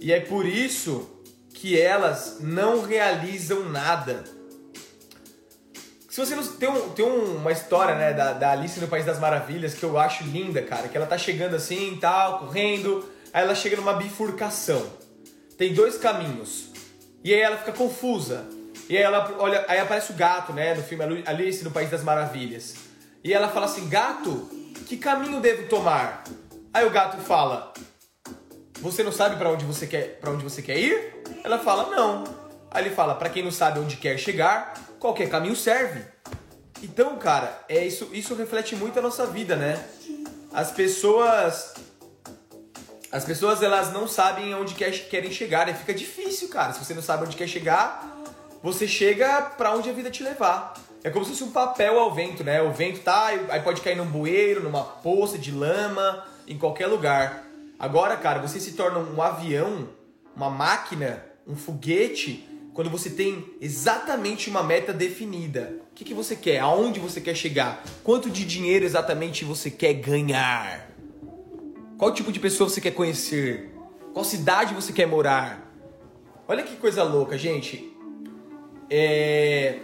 E 0.00 0.12
é 0.12 0.20
por 0.20 0.46
isso 0.46 1.10
que 1.52 1.78
elas 1.78 2.38
não 2.40 2.82
realizam 2.82 3.68
nada. 3.68 4.37
Se 6.08 6.24
você 6.24 6.34
não 6.34 6.42
tem, 6.42 6.68
um, 6.70 6.88
tem 6.90 7.04
uma 7.04 7.52
história, 7.52 7.94
né, 7.94 8.14
da, 8.14 8.32
da 8.32 8.52
Alice 8.52 8.80
no 8.80 8.88
País 8.88 9.04
das 9.04 9.18
Maravilhas 9.18 9.74
que 9.74 9.82
eu 9.82 9.98
acho 9.98 10.24
linda, 10.24 10.62
cara, 10.62 10.88
que 10.88 10.96
ela 10.96 11.06
tá 11.06 11.18
chegando 11.18 11.54
assim, 11.54 11.98
tal, 12.00 12.38
correndo, 12.38 13.06
aí 13.30 13.42
ela 13.44 13.54
chega 13.54 13.76
numa 13.76 13.92
bifurcação. 13.92 14.84
Tem 15.58 15.74
dois 15.74 15.98
caminhos. 15.98 16.70
E 17.22 17.34
aí 17.34 17.40
ela 17.40 17.58
fica 17.58 17.72
confusa. 17.72 18.46
E 18.88 18.96
aí 18.96 19.02
ela 19.02 19.36
olha, 19.38 19.66
aí 19.68 19.78
aparece 19.78 20.12
o 20.12 20.14
gato, 20.14 20.52
né, 20.54 20.72
no 20.74 20.82
filme 20.82 21.22
Alice 21.26 21.62
no 21.62 21.70
País 21.70 21.90
das 21.90 22.02
Maravilhas. 22.02 22.74
E 23.22 23.34
ela 23.34 23.48
fala 23.48 23.66
assim: 23.66 23.86
Gato, 23.88 24.48
que 24.86 24.96
caminho 24.96 25.40
devo 25.40 25.68
tomar? 25.68 26.24
Aí 26.72 26.86
o 26.86 26.90
gato 26.90 27.18
fala: 27.18 27.74
Você 28.80 29.02
não 29.02 29.12
sabe 29.12 29.36
para 29.36 29.50
onde 29.50 29.64
você 29.66 29.86
quer 29.86 30.18
para 30.20 30.30
onde 30.30 30.42
você 30.42 30.62
quer 30.62 30.78
ir? 30.78 31.22
Ela 31.44 31.58
fala: 31.58 31.94
Não. 31.94 32.24
Aí 32.70 32.84
ele 32.84 32.94
fala: 32.94 33.14
Para 33.14 33.28
quem 33.28 33.42
não 33.42 33.50
sabe 33.50 33.80
onde 33.80 33.96
quer 33.96 34.16
chegar, 34.16 34.72
qualquer 34.98 35.28
caminho 35.28 35.56
serve. 35.56 36.04
Então, 36.82 37.16
cara, 37.16 37.64
é 37.68 37.84
isso, 37.84 38.08
isso 38.12 38.34
reflete 38.34 38.76
muito 38.76 38.98
a 38.98 39.02
nossa 39.02 39.26
vida, 39.26 39.56
né? 39.56 39.84
As 40.52 40.70
pessoas 40.70 41.74
as 43.10 43.24
pessoas 43.24 43.62
elas 43.62 43.90
não 43.90 44.06
sabem 44.06 44.54
onde 44.54 44.74
quer, 44.74 44.90
querem 45.08 45.32
chegar, 45.32 45.66
e 45.68 45.74
fica 45.74 45.94
difícil, 45.94 46.48
cara. 46.48 46.74
Se 46.74 46.84
você 46.84 46.92
não 46.92 47.00
sabe 47.00 47.24
onde 47.24 47.36
quer 47.36 47.48
chegar, 47.48 48.18
você 48.62 48.86
chega 48.86 49.40
para 49.42 49.74
onde 49.74 49.88
a 49.88 49.92
vida 49.92 50.10
te 50.10 50.22
levar. 50.22 50.74
É 51.02 51.08
como 51.08 51.24
se 51.24 51.30
fosse 51.30 51.44
um 51.44 51.50
papel 51.50 51.98
ao 51.98 52.12
vento, 52.12 52.44
né? 52.44 52.60
O 52.60 52.70
vento 52.70 53.00
tá, 53.00 53.26
aí 53.26 53.60
pode 53.60 53.80
cair 53.80 53.96
num 53.96 54.04
bueiro, 54.04 54.62
numa 54.62 54.84
poça 54.84 55.38
de 55.38 55.50
lama, 55.50 56.24
em 56.46 56.58
qualquer 56.58 56.86
lugar. 56.86 57.44
Agora, 57.78 58.16
cara, 58.16 58.40
você 58.40 58.60
se 58.60 58.72
torna 58.72 58.98
um 58.98 59.22
avião, 59.22 59.88
uma 60.36 60.50
máquina, 60.50 61.24
um 61.46 61.56
foguete, 61.56 62.46
quando 62.78 62.90
você 62.90 63.10
tem 63.10 63.44
exatamente 63.60 64.48
uma 64.48 64.62
meta 64.62 64.92
definida. 64.92 65.80
O 65.90 65.94
que, 65.96 66.04
que 66.04 66.14
você 66.14 66.36
quer? 66.36 66.60
Aonde 66.60 67.00
você 67.00 67.20
quer 67.20 67.34
chegar? 67.34 67.82
Quanto 68.04 68.30
de 68.30 68.44
dinheiro 68.44 68.84
exatamente 68.84 69.44
você 69.44 69.68
quer 69.68 69.94
ganhar? 69.94 70.88
Qual 71.98 72.14
tipo 72.14 72.30
de 72.30 72.38
pessoa 72.38 72.70
você 72.70 72.80
quer 72.80 72.92
conhecer? 72.92 73.74
Qual 74.12 74.24
cidade 74.24 74.74
você 74.74 74.92
quer 74.92 75.08
morar? 75.08 75.68
Olha 76.46 76.62
que 76.62 76.76
coisa 76.76 77.02
louca, 77.02 77.36
gente. 77.36 77.92
É 78.88 79.80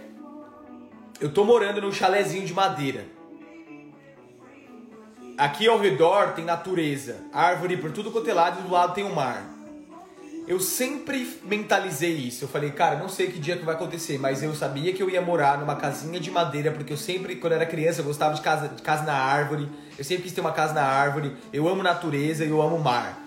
eu 1.20 1.32
tô 1.32 1.44
morando 1.44 1.80
num 1.80 1.90
chalezinho 1.90 2.46
de 2.46 2.54
madeira. 2.54 3.06
Aqui 5.36 5.66
ao 5.66 5.80
redor 5.80 6.34
tem 6.34 6.44
natureza, 6.44 7.24
árvore 7.32 7.76
por 7.76 7.90
tudo 7.90 8.12
quanto 8.12 8.30
é 8.30 8.34
lado 8.34 8.60
e 8.60 8.62
do 8.62 8.70
lado 8.70 8.94
tem 8.94 9.02
o 9.02 9.08
um 9.08 9.14
mar. 9.16 9.53
Eu 10.46 10.60
sempre 10.60 11.38
mentalizei 11.44 12.12
isso. 12.12 12.44
Eu 12.44 12.48
falei, 12.48 12.70
cara, 12.70 12.96
não 12.96 13.08
sei 13.08 13.28
que 13.28 13.38
dia 13.38 13.56
que 13.56 13.64
vai 13.64 13.74
acontecer, 13.74 14.18
mas 14.18 14.42
eu 14.42 14.54
sabia 14.54 14.92
que 14.92 15.02
eu 15.02 15.08
ia 15.08 15.22
morar 15.22 15.58
numa 15.58 15.76
casinha 15.76 16.20
de 16.20 16.30
madeira, 16.30 16.70
porque 16.70 16.92
eu 16.92 16.96
sempre, 16.96 17.36
quando 17.36 17.54
era 17.54 17.64
criança, 17.64 18.00
eu 18.00 18.04
gostava 18.04 18.34
de 18.34 18.42
casa, 18.42 18.68
de 18.68 18.82
casa 18.82 19.04
na 19.04 19.14
árvore. 19.14 19.68
Eu 19.96 20.04
sempre 20.04 20.24
quis 20.24 20.32
ter 20.32 20.40
uma 20.40 20.52
casa 20.52 20.74
na 20.74 20.84
árvore. 20.84 21.34
Eu 21.52 21.68
amo 21.68 21.82
natureza 21.82 22.44
e 22.44 22.50
eu 22.50 22.60
amo 22.60 22.78
mar. 22.78 23.18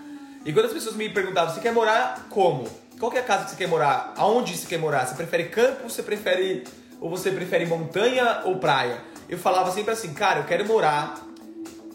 E 0.44 0.52
quando 0.52 0.66
as 0.66 0.72
pessoas 0.72 0.94
me 0.94 1.08
perguntavam, 1.08 1.52
você 1.52 1.60
quer 1.60 1.72
morar 1.72 2.26
como? 2.30 2.68
Qual 2.98 3.12
é 3.12 3.18
a 3.18 3.22
casa 3.22 3.44
que 3.44 3.50
você 3.50 3.56
quer 3.56 3.68
morar? 3.68 4.14
Aonde 4.16 4.56
você 4.56 4.66
quer 4.66 4.78
morar? 4.78 5.06
Você 5.06 5.14
prefere 5.14 5.44
campo 5.44 5.88
você 5.88 6.02
prefere 6.02 6.64
ou 7.00 7.10
você 7.10 7.30
prefere 7.30 7.66
montanha 7.66 8.42
ou 8.44 8.58
praia? 8.58 9.00
eu 9.28 9.36
falava 9.36 9.70
sempre 9.70 9.92
assim, 9.92 10.14
cara, 10.14 10.40
eu 10.40 10.44
quero 10.44 10.66
morar, 10.66 11.22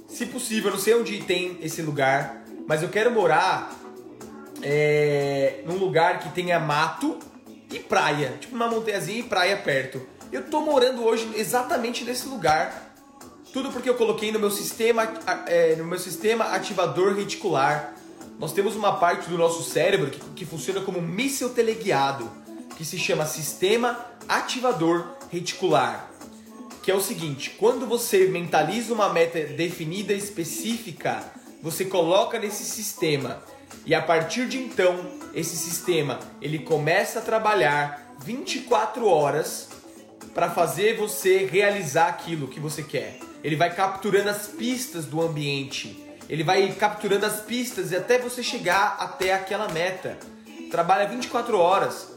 se 0.08 0.28
possível, 0.28 0.70
eu 0.70 0.76
não 0.76 0.80
sei 0.82 0.94
onde 0.94 1.20
tem 1.24 1.58
esse 1.62 1.82
lugar, 1.82 2.44
mas 2.68 2.84
eu 2.84 2.90
quero 2.90 3.12
morar 3.12 3.76
é, 4.64 5.62
num 5.66 5.78
lugar 5.78 6.20
que 6.20 6.30
tenha 6.30 6.60
mato 6.60 7.20
e 7.70 7.80
praia, 7.80 8.38
tipo 8.40 8.56
uma 8.56 8.68
montanhazinha 8.68 9.20
e 9.20 9.24
praia 9.24 9.58
perto. 9.58 10.02
Eu 10.32 10.44
tô 10.44 10.62
morando 10.62 11.04
hoje 11.04 11.30
exatamente 11.36 12.04
nesse 12.04 12.28
lugar. 12.28 12.92
Tudo 13.52 13.72
porque 13.72 13.88
eu 13.88 13.96
coloquei 13.96 14.32
no 14.32 14.40
meu 14.40 14.50
sistema, 14.50 15.04
é, 15.46 15.76
no 15.76 15.86
meu 15.86 16.00
sistema 16.00 16.46
ativador 16.46 17.14
reticular. 17.16 17.94
Nós 18.40 18.52
temos 18.52 18.76
uma 18.76 18.94
parte 18.94 19.30
do 19.30 19.38
nosso 19.38 19.62
cérebro 19.62 20.10
que, 20.10 20.20
que 20.32 20.46
funciona 20.46 20.82
como 20.82 20.98
um 20.98 21.04
míssil 21.04 21.50
teleguiado, 21.50 22.32
que 22.76 22.84
se 22.84 22.98
chama 22.98 23.28
sistema 23.28 24.00
ativador 24.28 25.06
reticular. 25.30 26.10
Que 26.82 26.90
é 26.90 26.96
o 26.96 27.02
seguinte: 27.02 27.52
quando 27.60 27.86
você 27.86 28.28
mentaliza 28.28 28.92
uma 28.92 29.10
meta 29.10 29.40
definida 29.40 30.14
específica, 30.14 31.24
você 31.62 31.86
coloca 31.86 32.40
nesse 32.40 32.64
sistema 32.66 33.40
e 33.86 33.94
a 33.94 34.02
partir 34.02 34.48
de 34.48 34.58
então, 34.58 35.06
esse 35.34 35.56
sistema 35.56 36.20
ele 36.42 36.60
começa 36.60 37.20
a 37.20 37.22
trabalhar 37.22 38.16
24 38.20 39.06
horas 39.08 39.70
para 40.34 40.50
fazer 40.50 40.98
você 40.98 41.46
realizar 41.46 42.08
aquilo 42.08 42.48
que 42.48 42.60
você 42.60 42.82
quer. 42.82 43.20
Ele 43.44 43.56
vai 43.56 43.74
capturando 43.76 44.30
as 44.30 44.48
pistas 44.48 45.06
do 45.06 45.22
ambiente. 45.22 46.02
Ele 46.30 46.44
vai 46.44 46.72
capturando 46.72 47.26
as 47.26 47.42
pistas 47.42 47.92
e 47.92 47.96
até 47.96 48.18
você 48.18 48.42
chegar 48.42 48.96
até 49.00 49.34
aquela 49.34 49.68
meta. 49.70 50.18
Trabalha 50.72 51.08
24 51.08 51.58
horas. 51.58 52.08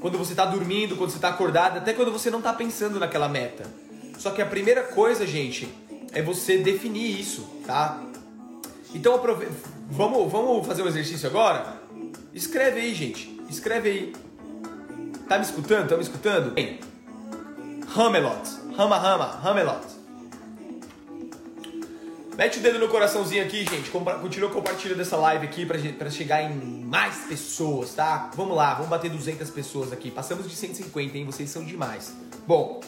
Quando 0.00 0.16
você 0.16 0.32
está 0.32 0.44
dormindo, 0.44 0.96
quando 0.96 1.10
você 1.10 1.16
está 1.16 1.30
acordado, 1.30 1.78
até 1.78 1.92
quando 1.92 2.12
você 2.12 2.30
não 2.30 2.38
está 2.38 2.52
pensando 2.52 3.00
naquela 3.00 3.28
meta. 3.28 3.64
Só 4.18 4.30
que 4.30 4.40
a 4.40 4.46
primeira 4.46 4.82
coisa, 4.82 5.26
gente, 5.26 5.68
é 6.12 6.22
você 6.22 6.58
definir 6.58 7.20
isso, 7.20 7.42
tá? 7.66 8.00
Então 8.96 9.20
vamos, 9.90 10.32
vamos 10.32 10.66
fazer 10.66 10.82
um 10.82 10.88
exercício 10.88 11.28
agora? 11.28 11.82
Escreve 12.32 12.80
aí, 12.80 12.94
gente. 12.94 13.38
Escreve 13.46 13.90
aí. 13.90 14.12
Tá 15.28 15.36
me 15.36 15.44
escutando? 15.44 15.88
Tá 15.90 15.96
me 15.96 16.02
escutando? 16.02 16.52
Bem. 16.52 16.80
Hamelot. 17.94 18.48
Rama, 18.74 18.96
rama, 18.96 19.38
Hamelot. 19.44 19.86
Mete 22.38 22.58
o 22.58 22.62
dedo 22.62 22.78
no 22.78 22.88
coraçãozinho 22.88 23.44
aqui, 23.44 23.66
gente. 23.66 23.90
Continua 23.90 24.48
compartilhando 24.48 25.00
essa 25.00 25.16
live 25.18 25.46
aqui 25.46 25.66
pra, 25.66 25.78
pra 25.98 26.10
chegar 26.10 26.42
em 26.42 26.54
mais 26.84 27.16
pessoas, 27.24 27.92
tá? 27.92 28.30
Vamos 28.34 28.56
lá, 28.56 28.74
vamos 28.74 28.88
bater 28.88 29.10
200 29.10 29.50
pessoas 29.50 29.92
aqui. 29.92 30.10
Passamos 30.10 30.48
de 30.48 30.56
150, 30.56 31.18
hein? 31.18 31.26
Vocês 31.26 31.50
são 31.50 31.62
demais. 31.64 32.14
Bom, 32.46 32.80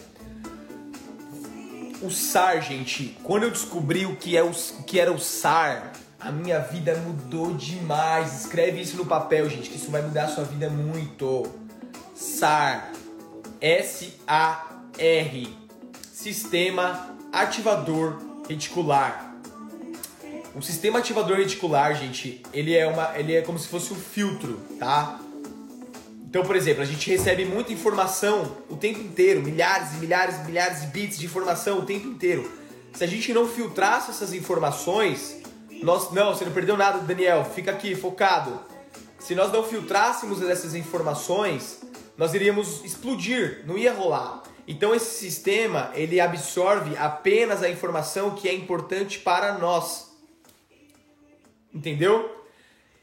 o 2.01 2.11
SAR, 2.11 2.63
gente, 2.63 3.17
quando 3.23 3.45
eu 3.45 3.51
descobri 3.51 4.07
o 4.07 4.17
que, 4.17 4.37
é 4.37 4.43
o, 4.43 4.51
o 4.51 4.83
que 4.85 5.01
era 5.01 5.13
o 5.13 5.19
SAR, 5.19 5.93
a 6.21 6.31
minha 6.33 6.59
vida 6.59 6.97
mudou 6.97 7.55
demais. 7.55 8.41
Escreve 8.41 8.81
isso 8.81 8.97
no 8.97 9.07
papel, 9.07 9.49
gente, 9.49 9.71
que 9.71 9.77
isso 9.77 9.91
vai 9.91 10.03
mudar 10.03 10.25
a 10.25 10.29
sua 10.29 10.45
vida 10.45 10.69
muito. 10.69 11.47
SAR. 12.15 12.93
S-A-R. 13.61 15.49
Sistema 16.13 17.17
Ativador 17.33 18.19
Reticular. 18.49 19.29
O 20.55 20.63
sistema 20.63 20.99
ativador 20.99 21.37
reticular, 21.37 21.95
gente, 21.95 22.43
ele 22.53 22.75
é 22.75 22.85
uma, 22.85 23.17
ele 23.17 23.33
é 23.33 23.43
como 23.43 23.59
se 23.59 23.69
fosse 23.69 23.93
um 23.93 23.97
filtro, 23.97 24.59
tá? 24.77 25.21
Então, 26.29 26.43
por 26.43 26.55
exemplo, 26.55 26.83
a 26.83 26.85
gente 26.85 27.09
recebe 27.09 27.47
muita 27.47 27.73
informação 27.73 28.59
o 28.69 28.77
tempo 28.77 29.01
inteiro, 29.01 29.43
milhares 29.43 29.95
e 29.95 29.97
milhares 29.97 30.37
e 30.37 30.45
milhares 30.45 30.83
de 30.83 30.89
bits 30.89 31.19
de 31.19 31.25
informação 31.25 31.79
o 31.79 31.87
tempo 31.87 32.07
inteiro. 32.07 32.53
Se 32.93 33.03
a 33.03 33.07
gente 33.07 33.33
não 33.33 33.49
filtrasse 33.49 34.11
essas 34.11 34.35
informações, 34.35 35.41
nós 35.83 36.13
não, 36.13 36.35
você 36.35 36.45
não 36.45 36.53
perdeu 36.53 36.77
nada, 36.77 36.99
Daniel, 36.99 37.47
fica 37.47 37.71
aqui 37.71 37.95
focado. 37.95 38.61
Se 39.19 39.35
nós 39.35 39.51
não 39.51 39.65
filtrássemos 39.65 40.43
essas 40.43 40.75
informações, 40.75 41.81
nós 42.15 42.35
iríamos 42.35 42.85
explodir, 42.85 43.65
não 43.67 43.79
ia 43.79 43.95
rolar. 43.95 44.43
Então 44.67 44.95
esse 44.95 45.19
sistema, 45.19 45.91
ele 45.95 46.21
absorve 46.21 46.95
apenas 46.99 47.63
a 47.63 47.71
informação 47.71 48.35
que 48.35 48.47
é 48.47 48.53
importante 48.53 49.19
para 49.19 49.57
nós. 49.57 50.15
Entendeu? 51.73 52.38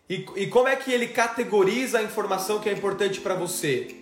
E, 0.10 0.26
e 0.36 0.48
como 0.48 0.68
é 0.68 0.76
que 0.76 0.91
ele 0.91 1.08
categoriza 1.08 2.00
a 2.00 2.04
informação 2.04 2.60
que 2.60 2.70
é 2.70 2.72
importante 2.72 3.20
para 3.22 3.34
você? 3.34 3.96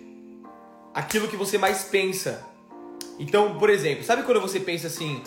Aquilo 0.92 1.28
que 1.28 1.36
você 1.36 1.56
mais 1.56 1.84
pensa. 1.84 2.44
Então, 3.18 3.58
por 3.58 3.70
exemplo, 3.70 4.04
sabe 4.04 4.22
quando 4.22 4.40
você 4.40 4.60
pensa 4.60 4.86
assim, 4.86 5.22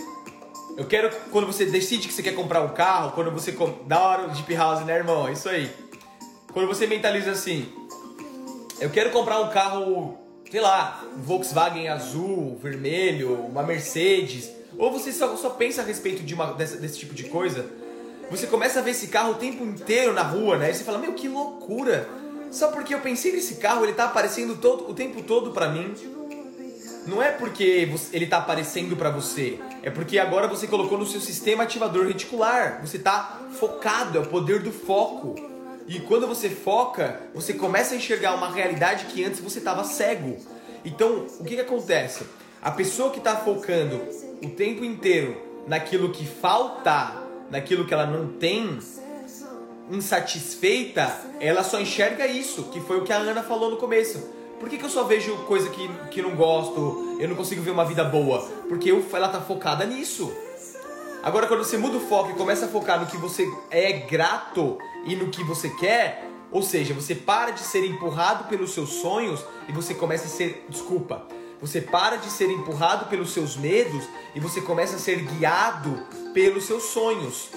eu 0.78 0.86
quero 0.86 1.10
quando 1.32 1.48
você 1.48 1.66
decide 1.66 2.08
que 2.08 2.13
você 2.13 2.22
quer 2.22 2.36
comprar 2.36 2.62
um 2.62 2.70
carro, 2.70 3.12
quando 3.13 3.32
você 3.32 3.56
da 3.88 4.00
hora 4.00 4.28
de 4.28 4.54
house, 4.54 4.86
né, 4.86 4.96
irmão? 4.96 5.28
É 5.28 5.32
isso 5.32 5.50
aí. 5.50 5.72
Quando 6.54 6.68
você 6.68 6.86
mentaliza 6.86 7.32
assim, 7.32 7.68
eu 8.80 8.92
quero 8.92 9.10
comprar 9.10 9.40
um 9.40 9.50
carro, 9.50 10.18
sei 10.50 10.62
lá, 10.62 11.04
um 11.16 11.22
Volkswagen 11.22 11.88
azul, 11.88 12.58
vermelho, 12.62 13.34
uma 13.34 13.63
Mercedes, 13.63 14.52
ou 14.78 14.92
você 14.92 15.12
só, 15.12 15.36
só 15.36 15.50
pensa 15.50 15.82
a 15.82 15.86
respeito 15.86 16.22
de 16.22 16.36
uma 16.36 16.54
desse 16.54 17.00
tipo 17.00 17.16
de 17.16 17.24
coisa, 17.24 17.68
você 18.30 18.48
começa 18.48 18.80
a 18.80 18.82
ver 18.82 18.92
esse 18.92 19.08
carro 19.08 19.32
o 19.32 19.36
tempo 19.36 19.63
inteiro 19.63 20.13
na 20.13 20.22
rua, 20.22 20.58
né? 20.58 20.72
E 20.72 20.74
você 20.74 20.84
fala, 20.84 20.98
meu, 20.98 21.13
que 21.13 21.28
loucura! 21.28 22.08
Só 22.52 22.70
porque 22.70 22.94
eu 22.94 23.00
pensei 23.00 23.32
nesse 23.32 23.56
carro, 23.56 23.84
ele 23.84 23.94
tá 23.94 24.06
aparecendo 24.06 24.56
todo, 24.56 24.90
o 24.90 24.94
tempo 24.94 25.22
todo 25.22 25.52
pra 25.52 25.70
mim. 25.70 25.94
Não 27.06 27.24
é 27.24 27.32
porque 27.32 27.90
ele 28.12 28.28
tá 28.28 28.38
aparecendo 28.38 28.98
pra 28.98 29.10
você, 29.10 29.60
é 29.82 29.90
porque 29.90 30.20
agora 30.20 30.48
você 30.48 30.68
colocou 30.68 30.98
no 30.98 31.06
seu 31.06 31.22
sistema 31.22 31.63
ativador 31.63 32.06
reticular. 32.06 32.82
Você 32.82 33.00
tá 33.00 33.42
focado, 33.52 34.18
é 34.18 34.22
o 34.22 34.26
poder 34.26 34.62
do 34.62 34.72
foco. 34.72 35.36
E 35.88 36.02
quando 36.02 36.28
você 36.28 36.50
foca, 36.50 37.22
você 37.34 37.54
começa 37.54 37.94
a 37.94 37.98
enxergar 37.98 38.36
uma 38.36 38.52
realidade 38.52 39.06
que 39.06 39.24
antes 39.24 39.40
você 39.40 39.60
estava 39.60 39.86
cego. 39.86 40.38
Então, 40.84 41.28
o 41.40 41.46
que, 41.46 41.56
que 41.56 41.62
acontece? 41.62 42.26
A 42.62 42.72
pessoa 42.72 43.10
que 43.10 43.20
está 43.20 43.38
focando 43.38 44.02
o 44.44 44.50
tempo 44.50 44.84
inteiro 44.84 45.38
naquilo 45.66 46.12
que 46.12 46.26
falta 46.26 47.27
naquilo 47.50 47.86
que 47.86 47.94
ela 47.94 48.06
não 48.06 48.28
tem 48.28 48.80
insatisfeita, 49.90 51.12
ela 51.40 51.64
só 51.64 51.80
enxerga 51.80 52.28
isso, 52.28 52.64
que 52.66 52.80
foi 52.82 52.98
o 52.98 53.04
que 53.04 53.14
a 53.14 53.18
Ana 53.18 53.44
falou 53.44 53.72
no 53.72 53.78
começo. 53.78 54.36
Por 54.60 54.70
que, 54.70 54.78
que 54.78 54.86
eu 54.86 54.90
só 54.90 55.04
vejo 55.04 55.36
coisa 55.46 55.70
que, 55.70 55.88
que 56.10 56.22
não 56.22 56.36
gosto, 56.36 57.18
eu 57.20 57.28
não 57.28 57.36
consigo 57.36 57.62
ver 57.62 57.72
uma 57.72 57.86
vida 57.86 58.04
boa? 58.04 58.42
Porque 58.68 58.92
eu, 58.92 59.06
ela 59.14 59.30
tá 59.30 59.40
focada 59.40 59.86
nisso. 59.86 60.32
Agora, 61.24 61.48
quando 61.48 61.64
você 61.64 61.78
muda 61.78 61.98
o 61.98 62.02
foco 62.02 62.32
e 62.32 62.34
começa 62.34 62.66
a 62.66 62.70
focar 62.70 63.00
no 63.00 63.06
que 63.06 63.18
você 63.18 63.48
é 63.70 63.92
grato 63.92 64.78
e 65.06 65.16
no 65.16 65.30
que 65.30 65.44
você 65.44 65.70
quer, 65.70 66.28
ou 66.52 66.64
seja, 66.64 66.94
você 66.94 67.14
para 67.14 67.52
de 67.52 67.60
ser 67.60 67.86
empurrado 67.86 68.46
pelos 68.46 68.72
seus 68.74 68.90
sonhos 68.90 69.44
e 69.68 69.72
você 69.72 69.94
começa 69.94 70.26
a 70.26 70.30
ser. 70.30 70.66
Desculpa. 70.70 71.28
Você 71.62 71.82
para 71.82 72.17
de 72.17 72.30
ser 72.30 72.50
empurrado 72.50 73.06
pelos 73.06 73.32
seus 73.32 73.56
medos 73.58 74.08
e 74.36 74.39
você 74.39 74.62
começa 74.62 74.96
a 74.96 75.00
ser 75.00 75.22
guiado 75.22 76.06
pelos 76.34 76.65
seus 76.65 76.84
sonhos. 76.84 77.50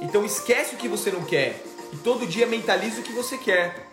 Então 0.00 0.24
esquece 0.24 0.74
o 0.74 0.78
que 0.78 0.88
você 0.88 1.10
não 1.10 1.24
quer 1.24 1.62
e 1.92 1.96
todo 1.96 2.26
dia 2.26 2.46
mentalize 2.46 3.00
o 3.00 3.02
que 3.02 3.12
você 3.12 3.38
quer. 3.38 3.88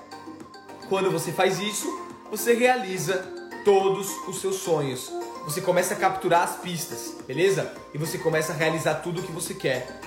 Quando 0.89 1.09
você 1.09 1.31
faz 1.31 1.59
isso, 1.59 1.87
você 2.29 2.53
realiza 2.53 3.25
todos 3.63 4.09
os 4.27 4.41
seus 4.41 4.57
sonhos. 4.57 5.11
Você 5.45 5.61
começa 5.61 5.93
a 5.93 5.97
capturar 5.97 6.43
as 6.43 6.57
pistas, 6.57 7.15
beleza? 7.25 7.73
E 7.93 7.97
você 7.97 8.17
começa 8.17 8.53
a 8.53 8.55
realizar 8.55 8.95
tudo 8.95 9.21
o 9.21 9.23
que 9.23 9.31
você 9.31 9.53
quer. 9.53 9.99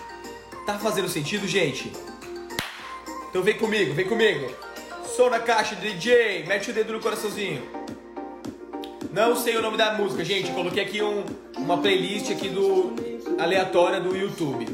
Tá 0.66 0.79
fazendo 0.79 1.09
sentido, 1.09 1.47
gente? 1.47 1.92
Então 3.31 3.42
vem 3.42 3.57
comigo, 3.57 3.95
vem 3.95 4.07
comigo. 4.07 4.51
Sou 5.14 5.31
na 5.31 5.40
caixa, 5.40 5.77
DJ. 5.77 6.45
Mete 6.47 6.71
o 6.71 6.75
dedo 6.75 6.92
no 6.92 7.01
coraçãozinho. 7.01 7.62
Não 9.17 9.35
sei 9.35 9.57
o 9.57 9.63
nome 9.63 9.79
da 9.79 9.95
música, 9.95 10.23
gente. 10.23 10.53
Coloquei 10.53 10.83
aqui 10.83 11.03
um, 11.03 11.25
uma 11.57 11.79
playlist 11.79 12.31
aqui 12.31 12.51
do 12.51 12.95
aleatória 13.39 13.99
do 13.99 14.15
YouTube. 14.15 14.67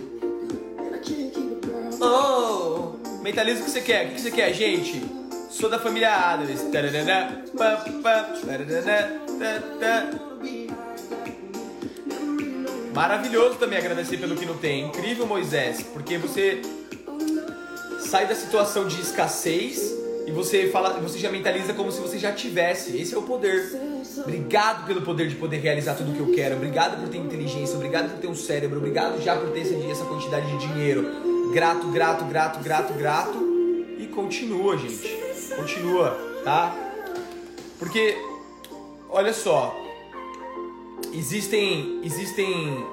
Oh, 2.00 2.96
mentaliza 3.22 3.60
o 3.60 3.64
que 3.64 3.70
você 3.70 3.80
quer. 3.80 4.06
O 4.06 4.10
que 4.10 4.20
você 4.20 4.32
quer, 4.32 4.52
gente? 4.52 5.00
Sou 5.48 5.70
da 5.70 5.78
família 5.78 6.12
Adams. 6.12 6.60
Maravilhoso 12.92 13.58
também 13.58 13.78
agradecer 13.78 14.16
pelo 14.16 14.34
que 14.34 14.44
não 14.44 14.58
tem. 14.58 14.86
Incrível, 14.86 15.24
Moisés, 15.24 15.84
porque 15.92 16.18
você 16.18 16.60
sai 18.00 18.26
da 18.26 18.34
situação 18.34 18.88
de 18.88 19.00
escassez 19.00 20.01
e 20.26 20.30
você 20.30 20.68
fala, 20.68 21.00
você 21.00 21.18
já 21.18 21.30
mentaliza 21.30 21.74
como 21.74 21.90
se 21.90 22.00
você 22.00 22.18
já 22.18 22.32
tivesse. 22.32 22.96
Esse 22.96 23.14
é 23.14 23.18
o 23.18 23.22
poder. 23.22 23.72
Obrigado 24.18 24.86
pelo 24.86 25.02
poder 25.02 25.28
de 25.28 25.34
poder 25.34 25.58
realizar 25.58 25.94
tudo 25.94 26.12
o 26.12 26.14
que 26.14 26.20
eu 26.20 26.34
quero. 26.34 26.56
Obrigado 26.56 27.00
por 27.00 27.08
ter 27.08 27.18
inteligência. 27.18 27.74
Obrigado 27.76 28.10
por 28.10 28.20
ter 28.20 28.28
um 28.28 28.34
cérebro. 28.34 28.78
Obrigado 28.78 29.20
já 29.22 29.36
por 29.36 29.50
ter 29.50 29.60
essa 29.60 30.04
quantidade 30.04 30.46
de 30.46 30.68
dinheiro. 30.68 31.50
Grato, 31.52 31.88
grato, 31.88 32.24
grato, 32.24 32.62
grato, 32.62 32.92
grato. 32.94 33.38
E 33.98 34.06
continua, 34.06 34.78
gente. 34.78 35.16
Continua, 35.56 36.10
tá? 36.44 36.74
Porque, 37.78 38.16
olha 39.10 39.32
só. 39.32 39.76
existem 41.12 42.00
existem 42.04 42.86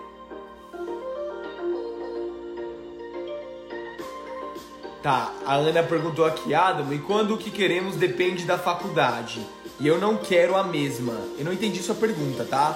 Tá, 5.02 5.34
a 5.46 5.56
Ana 5.56 5.82
perguntou 5.82 6.26
aqui, 6.26 6.54
Adam, 6.54 6.94
e 6.94 7.00
quando 7.00 7.34
o 7.34 7.38
que 7.38 7.50
queremos 7.50 7.96
depende 7.96 8.44
da 8.44 8.58
faculdade? 8.58 9.46
E 9.80 9.88
eu 9.88 9.98
não 9.98 10.18
quero 10.18 10.58
a 10.58 10.64
mesma. 10.64 11.14
Eu 11.38 11.46
não 11.46 11.54
entendi 11.54 11.82
sua 11.82 11.96
pergunta, 11.96 12.44
tá? 12.44 12.76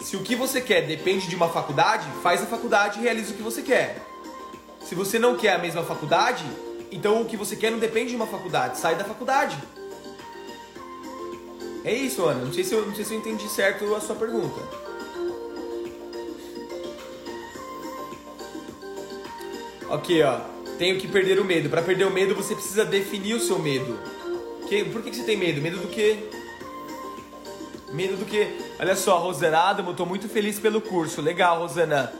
Se 0.00 0.16
o 0.16 0.22
que 0.22 0.34
você 0.34 0.60
quer 0.60 0.84
depende 0.84 1.28
de 1.28 1.36
uma 1.36 1.48
faculdade, 1.48 2.08
faz 2.24 2.42
a 2.42 2.46
faculdade 2.46 2.98
e 2.98 3.02
realiza 3.02 3.32
o 3.32 3.36
que 3.36 3.42
você 3.42 3.62
quer. 3.62 4.04
Se 4.80 4.96
você 4.96 5.16
não 5.18 5.36
quer 5.36 5.54
a 5.54 5.58
mesma 5.58 5.84
faculdade, 5.84 6.44
então 6.90 7.22
o 7.22 7.24
que 7.24 7.36
você 7.36 7.54
quer 7.54 7.70
não 7.70 7.78
depende 7.78 8.10
de 8.10 8.16
uma 8.16 8.26
faculdade, 8.26 8.78
sai 8.78 8.96
da 8.96 9.04
faculdade. 9.04 9.56
É 11.84 11.92
isso, 11.92 12.24
Ana. 12.24 12.44
Não 12.44 12.52
sei 12.52 12.64
se 12.64 12.74
eu, 12.74 12.84
não 12.84 12.94
sei 12.94 13.04
se 13.04 13.14
eu 13.14 13.18
entendi 13.18 13.48
certo 13.48 13.94
a 13.94 14.00
sua 14.00 14.16
pergunta. 14.16 14.60
Ok, 19.88 20.22
ó. 20.24 20.57
Tenho 20.78 20.98
que 20.98 21.08
perder 21.08 21.40
o 21.40 21.44
medo. 21.44 21.68
Para 21.68 21.82
perder 21.82 22.04
o 22.04 22.10
medo, 22.10 22.34
você 22.36 22.54
precisa 22.54 22.84
definir 22.84 23.34
o 23.34 23.40
seu 23.40 23.58
medo. 23.58 23.98
Que, 24.68 24.84
por 24.84 25.02
que, 25.02 25.10
que 25.10 25.16
você 25.16 25.24
tem 25.24 25.36
medo? 25.36 25.60
Medo 25.60 25.78
do 25.78 25.88
quê? 25.88 26.16
Medo 27.92 28.16
do 28.16 28.24
quê? 28.24 28.46
Olha 28.78 28.94
só, 28.94 29.18
Rosana 29.18 29.58
Adamo, 29.58 29.92
tô 29.94 30.06
muito 30.06 30.28
feliz 30.28 30.60
pelo 30.60 30.80
curso. 30.80 31.20
Legal, 31.20 31.58
Rosana. 31.58 32.12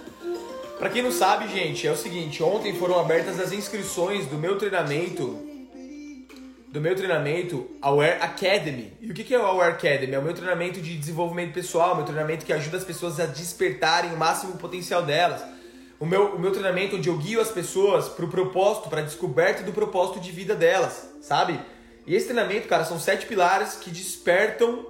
Para 0.78 0.90
quem 0.90 1.02
não 1.02 1.12
sabe, 1.12 1.48
gente, 1.48 1.86
é 1.86 1.92
o 1.92 1.96
seguinte, 1.96 2.42
ontem 2.42 2.74
foram 2.74 2.98
abertas 2.98 3.38
as 3.38 3.52
inscrições 3.52 4.26
do 4.26 4.36
meu 4.36 4.56
treinamento 4.58 5.44
do 6.70 6.82
meu 6.82 6.94
treinamento 6.94 7.66
Aware 7.80 8.20
Academy. 8.20 8.92
E 9.00 9.10
o 9.10 9.14
que 9.14 9.34
é 9.34 9.38
o 9.38 9.46
Aware 9.46 9.72
Academy? 9.72 10.12
É 10.12 10.18
o 10.18 10.22
meu 10.22 10.34
treinamento 10.34 10.80
de 10.80 10.96
desenvolvimento 10.96 11.54
pessoal, 11.54 11.96
meu 11.96 12.04
treinamento 12.04 12.44
que 12.44 12.52
ajuda 12.52 12.76
as 12.76 12.84
pessoas 12.84 13.18
a 13.18 13.26
despertarem 13.26 14.12
o 14.12 14.16
máximo 14.16 14.58
potencial 14.58 15.02
delas 15.02 15.42
o 16.00 16.06
meu, 16.06 16.36
o 16.36 16.38
meu 16.38 16.52
treinamento 16.52 16.96
onde 16.96 17.08
eu 17.08 17.16
guio 17.16 17.40
as 17.40 17.50
pessoas 17.50 18.08
para 18.08 18.24
o 18.24 18.28
propósito, 18.28 18.88
para 18.88 19.00
a 19.00 19.04
descoberta 19.04 19.62
do 19.62 19.72
propósito 19.72 20.20
de 20.20 20.30
vida 20.30 20.54
delas, 20.54 21.08
sabe? 21.20 21.58
E 22.06 22.14
esse 22.14 22.26
treinamento, 22.26 22.68
cara, 22.68 22.84
são 22.84 22.98
sete 22.98 23.26
pilares 23.26 23.74
que 23.74 23.90
despertam, 23.90 24.86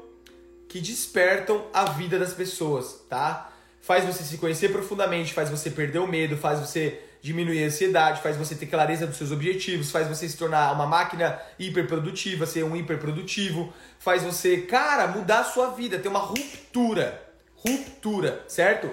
que 0.68 0.80
despertam 0.80 1.64
a 1.72 1.86
vida 1.86 2.18
das 2.18 2.32
pessoas, 2.32 3.00
tá? 3.08 3.50
Faz 3.80 4.04
você 4.04 4.22
se 4.22 4.36
conhecer 4.36 4.70
profundamente, 4.70 5.32
faz 5.32 5.48
você 5.48 5.70
perder 5.70 5.98
o 5.98 6.06
medo, 6.06 6.36
faz 6.36 6.60
você 6.60 7.00
diminuir 7.20 7.64
a 7.64 7.66
ansiedade, 7.66 8.22
faz 8.22 8.36
você 8.36 8.54
ter 8.54 8.66
clareza 8.66 9.06
dos 9.06 9.16
seus 9.16 9.32
objetivos, 9.32 9.90
faz 9.90 10.06
você 10.06 10.28
se 10.28 10.36
tornar 10.36 10.72
uma 10.72 10.86
máquina 10.86 11.40
hiperprodutiva, 11.58 12.46
ser 12.46 12.64
um 12.64 12.76
hiperprodutivo, 12.76 13.72
faz 13.98 14.22
você, 14.22 14.58
cara, 14.58 15.06
mudar 15.08 15.40
a 15.40 15.44
sua 15.44 15.70
vida, 15.70 15.98
ter 15.98 16.08
uma 16.08 16.20
ruptura. 16.20 17.24
Ruptura, 17.56 18.44
certo? 18.46 18.88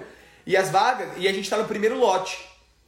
E 0.46 0.56
as 0.56 0.70
vagas, 0.70 1.08
e 1.16 1.26
a 1.26 1.32
gente 1.32 1.44
está 1.44 1.58
no 1.58 1.64
primeiro 1.64 1.98
lote. 1.98 2.38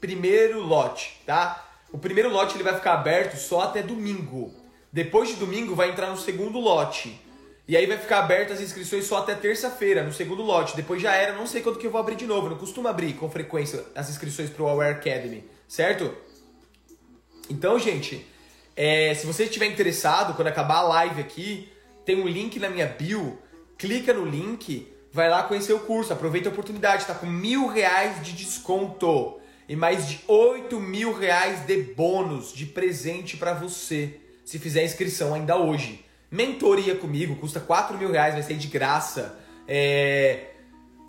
Primeiro 0.00 0.60
lote, 0.60 1.20
tá? 1.26 1.68
O 1.92 1.98
primeiro 1.98 2.30
lote 2.30 2.54
ele 2.54 2.62
vai 2.62 2.74
ficar 2.74 2.92
aberto 2.94 3.36
só 3.36 3.62
até 3.62 3.82
domingo. 3.82 4.54
Depois 4.92 5.28
de 5.28 5.34
domingo 5.34 5.74
vai 5.74 5.90
entrar 5.90 6.08
no 6.08 6.16
segundo 6.16 6.60
lote. 6.60 7.20
E 7.66 7.76
aí 7.76 7.84
vai 7.84 7.98
ficar 7.98 8.20
aberto 8.20 8.52
as 8.52 8.60
inscrições 8.60 9.06
só 9.06 9.18
até 9.18 9.34
terça-feira, 9.34 10.02
no 10.02 10.12
segundo 10.12 10.42
lote. 10.42 10.76
Depois 10.76 11.02
já 11.02 11.14
era, 11.14 11.34
não 11.34 11.46
sei 11.46 11.60
quando 11.60 11.78
que 11.78 11.86
eu 11.86 11.90
vou 11.90 12.00
abrir 12.00 12.14
de 12.14 12.26
novo. 12.26 12.48
Não 12.48 12.56
costumo 12.56 12.88
abrir 12.88 13.14
com 13.14 13.28
frequência 13.28 13.84
as 13.94 14.08
inscrições 14.08 14.48
para 14.48 14.62
o 14.62 14.68
Aware 14.68 14.94
Academy, 14.94 15.44
certo? 15.66 16.14
Então, 17.50 17.78
gente, 17.78 18.24
é, 18.76 19.12
se 19.14 19.26
você 19.26 19.44
estiver 19.44 19.66
interessado, 19.66 20.34
quando 20.34 20.48
acabar 20.48 20.76
a 20.76 20.82
live 20.82 21.20
aqui, 21.20 21.68
tem 22.06 22.22
um 22.22 22.28
link 22.28 22.58
na 22.58 22.70
minha 22.70 22.86
bio. 22.86 23.38
Clica 23.76 24.14
no 24.14 24.24
link 24.24 24.90
vai 25.12 25.28
lá 25.28 25.42
conhecer 25.42 25.72
o 25.72 25.80
curso, 25.80 26.12
aproveita 26.12 26.48
a 26.48 26.52
oportunidade, 26.52 27.06
tá 27.06 27.14
com 27.14 27.26
mil 27.26 27.68
reais 27.68 28.22
de 28.22 28.32
desconto 28.32 29.38
e 29.68 29.76
mais 29.76 30.08
de 30.08 30.20
oito 30.26 30.80
mil 30.80 31.12
reais 31.12 31.66
de 31.66 31.82
bônus 31.82 32.52
de 32.52 32.66
presente 32.66 33.36
para 33.36 33.52
você, 33.52 34.18
se 34.44 34.58
fizer 34.58 34.84
inscrição 34.84 35.34
ainda 35.34 35.56
hoje. 35.56 36.04
Mentoria 36.30 36.94
comigo, 36.94 37.36
custa 37.36 37.60
quatro 37.60 37.96
mil 37.96 38.10
reais, 38.10 38.34
vai 38.34 38.42
ser 38.42 38.54
de 38.54 38.68
graça. 38.68 39.38
É... 39.66 40.52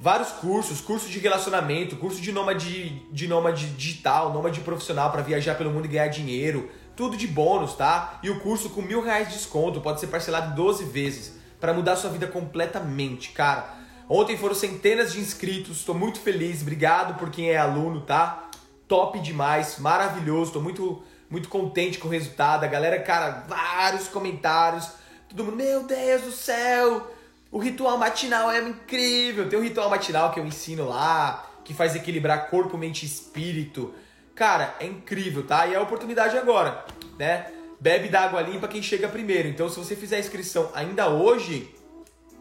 Vários 0.02 0.30
cursos, 0.32 0.80
curso 0.80 1.10
de 1.10 1.20
relacionamento, 1.20 1.98
curso 1.98 2.22
de 2.22 2.32
nômade, 2.32 3.02
de 3.12 3.28
nômade 3.28 3.68
digital, 3.72 4.32
nômade 4.32 4.62
profissional 4.62 5.12
para 5.12 5.22
viajar 5.22 5.56
pelo 5.56 5.72
mundo 5.72 5.86
e 5.86 5.90
ganhar 5.90 6.08
dinheiro, 6.08 6.70
tudo 6.96 7.18
de 7.18 7.28
bônus, 7.28 7.76
tá? 7.76 8.18
E 8.24 8.30
o 8.30 8.40
curso 8.40 8.70
com 8.70 8.82
mil 8.82 9.02
reais 9.02 9.28
de 9.28 9.34
desconto, 9.34 9.82
pode 9.82 10.00
ser 10.00 10.08
parcelado 10.08 10.54
em 10.54 10.56
12 10.56 10.86
vezes, 10.86 11.34
para 11.60 11.74
mudar 11.74 11.98
sua 11.98 12.10
vida 12.10 12.28
completamente, 12.28 13.32
cara. 13.32 13.79
Ontem 14.12 14.36
foram 14.36 14.56
centenas 14.56 15.14
de 15.14 15.20
inscritos, 15.20 15.78
estou 15.78 15.94
muito 15.94 16.20
feliz, 16.20 16.64
obrigado 16.64 17.20
por 17.20 17.30
quem 17.30 17.52
é 17.52 17.58
aluno, 17.58 18.02
tá? 18.02 18.50
Top 18.88 19.20
demais, 19.20 19.78
maravilhoso, 19.78 20.46
estou 20.46 20.64
muito, 20.64 21.04
muito 21.30 21.48
contente 21.48 22.00
com 22.00 22.08
o 22.08 22.12
resultado. 22.12 22.64
A 22.64 22.68
galera, 22.68 23.00
cara, 23.00 23.46
vários 23.48 24.08
comentários, 24.08 24.90
todo 25.30 25.46
mundo, 25.46 25.58
meu 25.58 25.84
Deus 25.84 26.24
do 26.24 26.32
céu, 26.32 27.14
o 27.52 27.60
ritual 27.60 28.00
matinal 28.00 28.52
é 28.52 28.68
incrível. 28.68 29.48
Tem 29.48 29.60
um 29.60 29.62
ritual 29.62 29.92
matinal 29.92 30.32
que 30.32 30.40
eu 30.40 30.46
ensino 30.46 30.90
lá, 30.90 31.48
que 31.64 31.76
faz 31.76 31.96
equilibrar 31.96 32.50
corpo, 32.50 32.80
mente 32.80 33.04
e 33.04 33.06
espírito. 33.06 33.94
Cara, 34.34 34.74
é 34.80 34.88
incrível, 34.88 35.46
tá? 35.46 35.68
E 35.68 35.76
é 35.76 35.78
a 35.78 35.82
oportunidade 35.84 36.36
agora, 36.36 36.84
né? 37.20 37.46
Bebe 37.80 38.10
da 38.10 38.22
água 38.22 38.42
limpa 38.42 38.68
quem 38.68 38.82
chega 38.82 39.08
primeiro. 39.08 39.48
Então, 39.48 39.70
se 39.70 39.78
você 39.78 39.96
fizer 39.96 40.16
a 40.16 40.20
inscrição 40.20 40.72
ainda 40.74 41.10
hoje, 41.10 41.76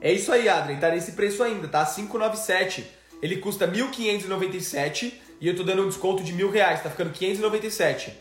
é 0.00 0.12
isso 0.12 0.32
aí, 0.32 0.48
Adrien, 0.48 0.78
tá 0.78 0.90
nesse 0.90 1.12
preço 1.12 1.42
ainda, 1.42 1.66
tá? 1.68 1.84
597. 1.84 2.86
Ele 3.20 3.38
custa 3.38 3.66
1.597 3.66 5.12
e 5.40 5.48
eu 5.48 5.56
tô 5.56 5.62
dando 5.62 5.82
um 5.82 5.88
desconto 5.88 6.22
de 6.22 6.32
mil 6.32 6.50
reais, 6.50 6.82
tá 6.82 6.90
ficando 6.90 7.10
597. 7.10 8.12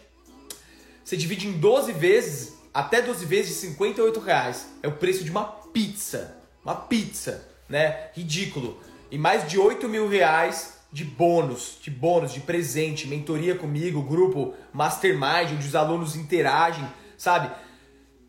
Você 1.03 1.15
divide 1.15 1.47
em 1.47 1.53
12 1.53 1.93
vezes, 1.93 2.57
até 2.73 3.01
12 3.01 3.25
vezes 3.25 3.53
de 3.53 3.55
58 3.67 4.19
reais. 4.19 4.67
É 4.81 4.87
o 4.87 4.93
preço 4.93 5.23
de 5.23 5.31
uma 5.31 5.45
pizza. 5.45 6.35
Uma 6.65 6.75
pizza, 6.75 7.47
né? 7.69 8.09
Ridículo. 8.13 8.81
E 9.09 9.17
mais 9.17 9.47
de 9.47 9.57
8 9.57 9.87
mil 9.87 10.07
reais 10.07 10.77
de 10.91 11.03
bônus, 11.03 11.77
de 11.81 11.91
bônus, 11.91 12.33
de 12.33 12.39
presente, 12.39 13.07
mentoria 13.07 13.55
comigo, 13.55 14.01
grupo 14.01 14.53
Mastermind, 14.73 15.53
onde 15.53 15.67
os 15.67 15.75
alunos 15.75 16.15
interagem, 16.15 16.85
sabe? 17.17 17.51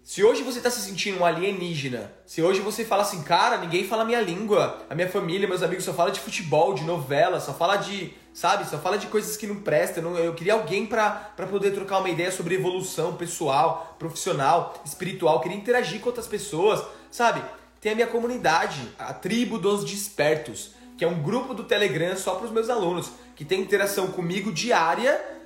Se 0.08 0.24
hoje 0.24 0.42
você 0.42 0.56
está 0.56 0.70
se 0.70 0.80
sentindo 0.80 1.20
um 1.20 1.24
alienígena, 1.26 2.10
se 2.24 2.40
hoje 2.40 2.62
você 2.62 2.82
fala 2.82 3.02
assim, 3.02 3.22
cara, 3.22 3.58
ninguém 3.58 3.84
fala 3.84 4.06
minha 4.06 4.22
língua, 4.22 4.78
a 4.88 4.94
minha 4.94 5.06
família, 5.06 5.46
meus 5.46 5.62
amigos 5.62 5.84
só 5.84 5.92
fala 5.92 6.10
de 6.10 6.18
futebol, 6.18 6.72
de 6.72 6.82
novela, 6.82 7.38
só 7.40 7.52
fala 7.52 7.76
de, 7.76 8.14
sabe, 8.32 8.66
só 8.66 8.78
fala 8.78 8.96
de 8.96 9.08
coisas 9.08 9.36
que 9.36 9.46
não 9.46 9.56
prestam. 9.56 10.16
Eu, 10.16 10.32
queria 10.32 10.54
alguém 10.54 10.86
para 10.86 11.34
poder 11.50 11.72
trocar 11.72 11.98
uma 11.98 12.08
ideia 12.08 12.32
sobre 12.32 12.54
evolução 12.54 13.16
pessoal, 13.16 13.96
profissional, 13.98 14.82
espiritual, 14.82 15.42
queria 15.42 15.58
interagir 15.58 16.00
com 16.00 16.06
outras 16.06 16.26
pessoas, 16.26 16.82
sabe? 17.10 17.42
Tem 17.78 17.92
a 17.92 17.94
minha 17.94 18.06
comunidade, 18.06 18.80
a 18.98 19.12
Tribo 19.12 19.58
dos 19.58 19.84
Despertos, 19.84 20.70
que 20.96 21.04
é 21.04 21.06
um 21.06 21.22
grupo 21.22 21.52
do 21.52 21.64
Telegram 21.64 22.16
só 22.16 22.36
para 22.36 22.46
os 22.46 22.50
meus 22.50 22.70
alunos, 22.70 23.10
que 23.36 23.44
tem 23.44 23.60
interação 23.60 24.06
comigo 24.06 24.50
diária 24.50 25.37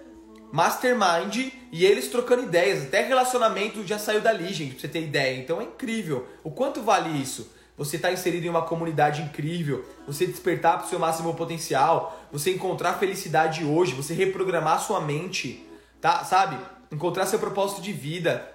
mastermind 0.52 1.50
e 1.72 1.84
eles 1.84 2.08
trocando 2.08 2.42
ideias. 2.42 2.84
Até 2.84 3.02
relacionamento 3.02 3.84
já 3.86 3.98
saiu 3.98 4.20
dali, 4.20 4.52
gente, 4.52 4.72
pra 4.72 4.80
você 4.82 4.88
ter 4.88 5.02
ideia. 5.02 5.38
Então 5.38 5.60
é 5.60 5.64
incrível. 5.64 6.28
O 6.44 6.50
quanto 6.50 6.82
vale 6.82 7.08
isso? 7.20 7.50
Você 7.76 7.96
estar 7.96 8.08
tá 8.08 8.14
inserido 8.14 8.46
em 8.46 8.50
uma 8.50 8.62
comunidade 8.62 9.22
incrível, 9.22 9.82
você 10.06 10.26
despertar 10.26 10.76
para 10.76 10.86
o 10.86 10.90
seu 10.90 10.98
máximo 10.98 11.34
potencial, 11.34 12.22
você 12.30 12.52
encontrar 12.52 12.98
felicidade 12.98 13.64
hoje, 13.64 13.94
você 13.94 14.12
reprogramar 14.12 14.78
sua 14.78 15.00
mente, 15.00 15.66
tá? 15.98 16.22
Sabe? 16.22 16.58
Encontrar 16.92 17.24
seu 17.24 17.38
propósito 17.38 17.80
de 17.80 17.92
vida, 17.92 18.46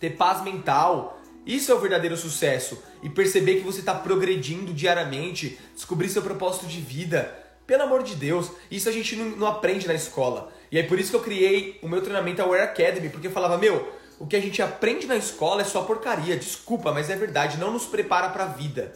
ter 0.00 0.16
paz 0.16 0.42
mental. 0.42 1.20
Isso 1.44 1.70
é 1.70 1.74
o 1.74 1.78
verdadeiro 1.78 2.16
sucesso. 2.16 2.82
E 3.02 3.10
perceber 3.10 3.56
que 3.56 3.64
você 3.64 3.80
está 3.80 3.94
progredindo 3.94 4.72
diariamente, 4.72 5.58
descobrir 5.74 6.08
seu 6.08 6.22
propósito 6.22 6.66
de 6.66 6.80
vida. 6.80 7.43
Pelo 7.66 7.82
amor 7.82 8.02
de 8.02 8.14
Deus, 8.14 8.50
isso 8.70 8.88
a 8.88 8.92
gente 8.92 9.16
não, 9.16 9.30
não 9.30 9.46
aprende 9.46 9.86
na 9.86 9.94
escola. 9.94 10.52
E 10.70 10.78
é 10.78 10.82
por 10.82 10.98
isso 10.98 11.10
que 11.10 11.16
eu 11.16 11.22
criei 11.22 11.78
o 11.82 11.88
meu 11.88 12.02
treinamento 12.02 12.42
Aware 12.42 12.62
Academy, 12.62 13.08
porque 13.08 13.28
eu 13.28 13.32
falava, 13.32 13.56
meu, 13.56 13.92
o 14.18 14.26
que 14.26 14.36
a 14.36 14.40
gente 14.40 14.60
aprende 14.60 15.06
na 15.06 15.16
escola 15.16 15.62
é 15.62 15.64
só 15.64 15.82
porcaria, 15.82 16.36
desculpa, 16.36 16.92
mas 16.92 17.10
é 17.10 17.16
verdade, 17.16 17.58
não 17.58 17.72
nos 17.72 17.86
prepara 17.86 18.28
para 18.28 18.44
a 18.44 18.48
vida. 18.48 18.92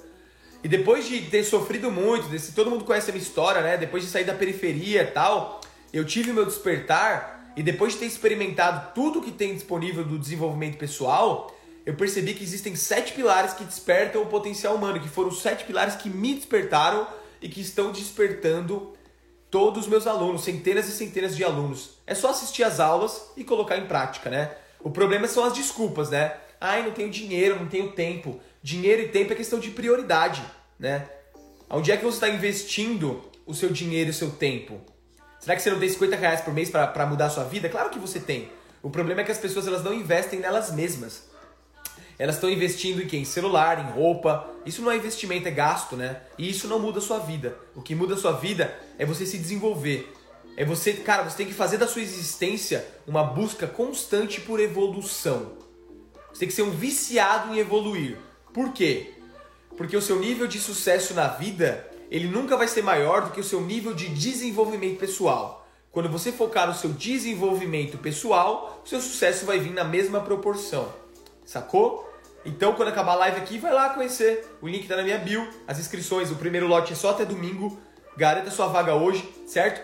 E 0.63 0.69
depois 0.69 1.07
de 1.07 1.21
ter 1.23 1.45
sofrido 1.45 1.91
muito, 1.91 2.29
desse, 2.29 2.53
todo 2.53 2.71
mundo 2.71 2.85
conhece 2.85 3.11
a 3.11 3.13
minha 3.13 3.23
história, 3.23 3.63
né? 3.63 3.77
Depois 3.77 4.03
de 4.03 4.11
sair 4.11 4.25
da 4.25 4.35
periferia 4.35 5.03
e 5.03 5.07
tal, 5.07 5.61
eu 5.93 6.05
tive 6.05 6.33
meu 6.33 6.45
despertar 6.45 7.53
e 7.57 7.63
depois 7.63 7.93
de 7.93 8.01
ter 8.01 8.07
experimentado 8.07 8.93
tudo 8.95 9.23
que 9.23 9.31
tem 9.31 9.55
disponível 9.55 10.05
do 10.05 10.19
desenvolvimento 10.19 10.77
pessoal, 10.77 11.55
eu 11.87 11.95
percebi 11.95 12.35
que 12.35 12.43
existem 12.43 12.77
sete 12.77 13.13
pilares 13.13 13.53
que 13.53 13.65
despertam 13.65 14.23
o 14.23 14.27
potencial 14.27 14.75
humano, 14.75 15.01
que 15.01 15.09
foram 15.09 15.29
os 15.29 15.41
sete 15.41 15.65
pilares 15.65 15.95
que 15.95 16.11
me 16.11 16.35
despertaram 16.35 17.07
e 17.41 17.49
que 17.49 17.61
estão 17.61 17.93
despertando 17.93 18.95
todos 19.51 19.85
os 19.85 19.89
meus 19.89 20.07
alunos, 20.07 20.45
centenas 20.45 20.89
e 20.89 20.93
centenas 20.93 21.37
de 21.37 21.45
alunos. 21.45 21.91
É 22.07 22.15
só 22.15 22.31
assistir 22.31 22.63
as 22.65 22.81
aulas 22.81 23.31
e 23.37 23.45
colocar 23.45 23.79
em 23.79 23.87
prática, 23.87 24.29
né? 24.31 24.55
O 24.81 24.91
problema 24.91 25.27
são 25.27 25.45
as 25.45 25.53
desculpas, 25.53 26.11
né? 26.11 26.37
Ai, 26.61 26.83
não 26.83 26.93
tenho 26.93 27.11
dinheiro, 27.11 27.59
não 27.59 27.69
tenho 27.69 27.93
tempo. 27.93 28.41
Dinheiro 28.63 29.03
e 29.03 29.09
tempo 29.09 29.33
é 29.33 29.37
questão 29.37 29.59
de 29.59 29.71
prioridade, 29.71 30.43
né? 30.79 31.09
Onde 31.71 31.93
é 31.93 31.97
que 31.97 32.05
você 32.05 32.17
está 32.17 32.29
investindo 32.29 33.23
o 33.47 33.55
seu 33.55 33.71
dinheiro 33.71 34.09
e 34.09 34.13
o 34.13 34.15
seu 34.15 34.31
tempo? 34.31 34.81
Será 35.41 35.55
que 35.55 35.63
você 35.63 35.71
não 35.71 35.79
tem 35.79 35.89
50 35.89 36.17
reais 36.17 36.41
por 36.41 36.53
mês 36.53 36.69
para 36.71 37.07
mudar 37.07 37.27
a 37.27 37.31
sua 37.31 37.45
vida? 37.45 37.69
Claro 37.69 37.91
que 37.91 37.99
você 37.99 38.19
tem. 38.19 38.51
O 38.83 38.91
problema 38.91 39.21
é 39.21 39.25
que 39.25 39.33
as 39.33 39.39
pessoas 39.39 39.67
elas 39.67 39.85
não 39.85 39.95
investem 39.95 40.41
nelas 40.41 40.73
mesmas. 40.73 41.28
Elas 42.19 42.35
estão 42.35 42.51
investindo 42.51 43.01
em 43.01 43.07
quem? 43.07 43.25
Celular, 43.25 43.79
em 43.79 43.93
roupa. 43.93 44.51
Isso 44.67 44.83
não 44.83 44.91
é 44.91 44.97
investimento, 44.97 45.47
é 45.47 45.53
gasto, 45.53 45.95
né? 45.95 46.21
E 46.37 46.51
isso 46.51 46.67
não 46.67 46.81
muda 46.81 46.99
a 46.99 47.03
sua 47.03 47.19
vida. 47.19 47.57
O 47.77 47.81
que 47.81 47.95
muda 47.95 48.15
a 48.15 48.19
sua 48.19 48.33
vida 48.33 48.77
é 48.99 49.07
você 49.07 49.25
se 49.25 49.39
desenvolver. 49.39 50.13
É 50.57 50.65
você, 50.65 50.93
cara, 50.93 51.23
você 51.23 51.37
tem 51.37 51.47
que 51.47 51.55
fazer 51.55 51.77
da 51.79 51.87
sua 51.87 52.03
existência 52.03 52.85
uma 53.07 53.23
busca 53.23 53.69
constante 53.69 54.41
por 54.41 54.59
evolução. 54.59 55.53
Você 56.33 56.41
tem 56.41 56.49
que 56.49 56.55
ser 56.55 56.63
um 56.63 56.71
viciado 56.71 57.55
em 57.55 57.59
evoluir. 57.59 58.19
Por 58.53 58.73
quê? 58.73 59.15
Porque 59.77 59.97
o 59.97 60.03
seu 60.03 60.19
nível 60.19 60.49
de 60.49 60.59
sucesso 60.59 61.15
na 61.15 61.29
vida, 61.29 61.89
ele 62.11 62.27
nunca 62.27 62.57
vai 62.57 62.67
ser 62.67 62.83
maior 62.83 63.27
do 63.27 63.31
que 63.31 63.41
o 63.41 63.45
seu 63.45 63.61
nível 63.61 63.95
de 63.95 64.09
desenvolvimento 64.09 64.99
pessoal. 64.99 65.69
Quando 65.93 66.09
você 66.09 66.33
focar 66.33 66.67
no 66.67 66.75
seu 66.75 66.91
desenvolvimento 66.91 67.97
pessoal, 67.97 68.83
o 68.85 68.89
seu 68.89 69.01
sucesso 69.01 69.47
vai 69.47 69.61
vir 69.61 69.73
na 69.73 69.85
mesma 69.85 70.21
proporção. 70.21 70.93
Sacou? 71.45 72.08
Então, 72.45 72.73
quando 72.75 72.89
acabar 72.89 73.13
a 73.13 73.17
live 73.17 73.39
aqui, 73.39 73.59
vai 73.59 73.73
lá 73.73 73.91
conhecer. 73.91 74.45
O 74.61 74.69
link 74.69 74.87
tá 74.87 74.97
na 74.97 75.03
minha 75.03 75.19
bio. 75.19 75.47
As 75.67 75.79
inscrições, 75.79 76.31
o 76.31 76.37
primeiro 76.37 76.67
lote 76.67 76.93
é 76.93 76.97
só 76.97 77.11
até 77.11 77.25
domingo. 77.25 77.79
Garanta 78.17 78.51
sua 78.51 78.69
vaga 78.69 78.95
hoje, 78.95 79.29
certo? 79.47 79.81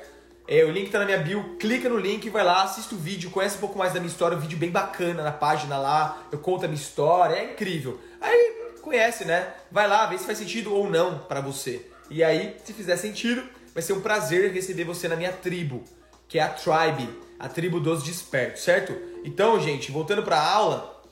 É, 0.47 0.65
o 0.65 0.71
link 0.71 0.91
tá 0.91 0.99
na 0.99 1.05
minha 1.05 1.19
bio. 1.19 1.57
Clica 1.59 1.89
no 1.89 1.97
link, 1.97 2.29
vai 2.31 2.45
lá, 2.45 2.63
assista 2.63 2.95
o 2.95 2.99
vídeo, 2.99 3.31
conhece 3.31 3.57
um 3.57 3.61
pouco 3.61 3.79
mais 3.79 3.93
da 3.93 4.01
minha 4.01 4.11
história. 4.11 4.37
Um 4.37 4.41
vídeo 4.41 4.59
bem 4.59 4.71
bacana 4.71 5.23
na 5.23 5.33
página 5.33 5.79
lá. 5.79 6.23
Eu 6.31 6.39
conto 6.39 6.65
a 6.65 6.69
minha 6.69 6.81
história, 6.81 7.35
é 7.35 7.53
incrível. 7.53 8.01
Aí, 8.21 8.65
conhece, 8.83 9.25
né? 9.25 9.53
Vai 9.71 9.89
lá, 9.89 10.07
vê 10.07 10.19
se 10.19 10.25
faz 10.25 10.39
sentido 10.39 10.75
ou 10.75 10.89
não 10.89 11.19
para 11.21 11.41
você. 11.41 11.87
E 12.11 12.23
aí, 12.23 12.57
se 12.65 12.73
fizer 12.73 12.97
sentido, 12.97 13.43
vai 13.73 13.83
ser 13.83 13.95
um 13.95 14.01
prazer 14.01 14.53
receber 14.53 14.85
você 14.85 15.09
na 15.09 15.17
minha 15.17 15.33
tribo, 15.33 15.83
que 16.29 16.39
é 16.39 16.43
a 16.43 16.49
Tribe, 16.49 17.09
a 17.39 17.49
tribo 17.49 17.81
dos 17.81 18.03
despertos, 18.03 18.63
certo? 18.63 18.95
Então, 19.25 19.59
gente, 19.59 19.91
voltando 19.91 20.23
para 20.23 20.39
a 20.39 20.53
aula. 20.53 21.03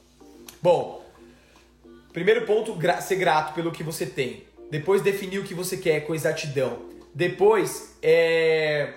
Bom, 0.63 1.02
Primeiro 2.13 2.45
ponto, 2.45 2.75
gra 2.75 3.01
ser 3.01 3.17
grato 3.17 3.55
pelo 3.55 3.73
que 3.73 3.83
você 3.83 4.05
tem. 4.05 4.45
Depois, 4.71 5.03
definir 5.03 5.39
o 5.39 5.45
que 5.45 5.55
você 5.55 5.77
quer 5.77 6.01
com 6.01 6.15
exatidão. 6.15 6.81
Depois, 7.15 7.97
é... 8.03 8.93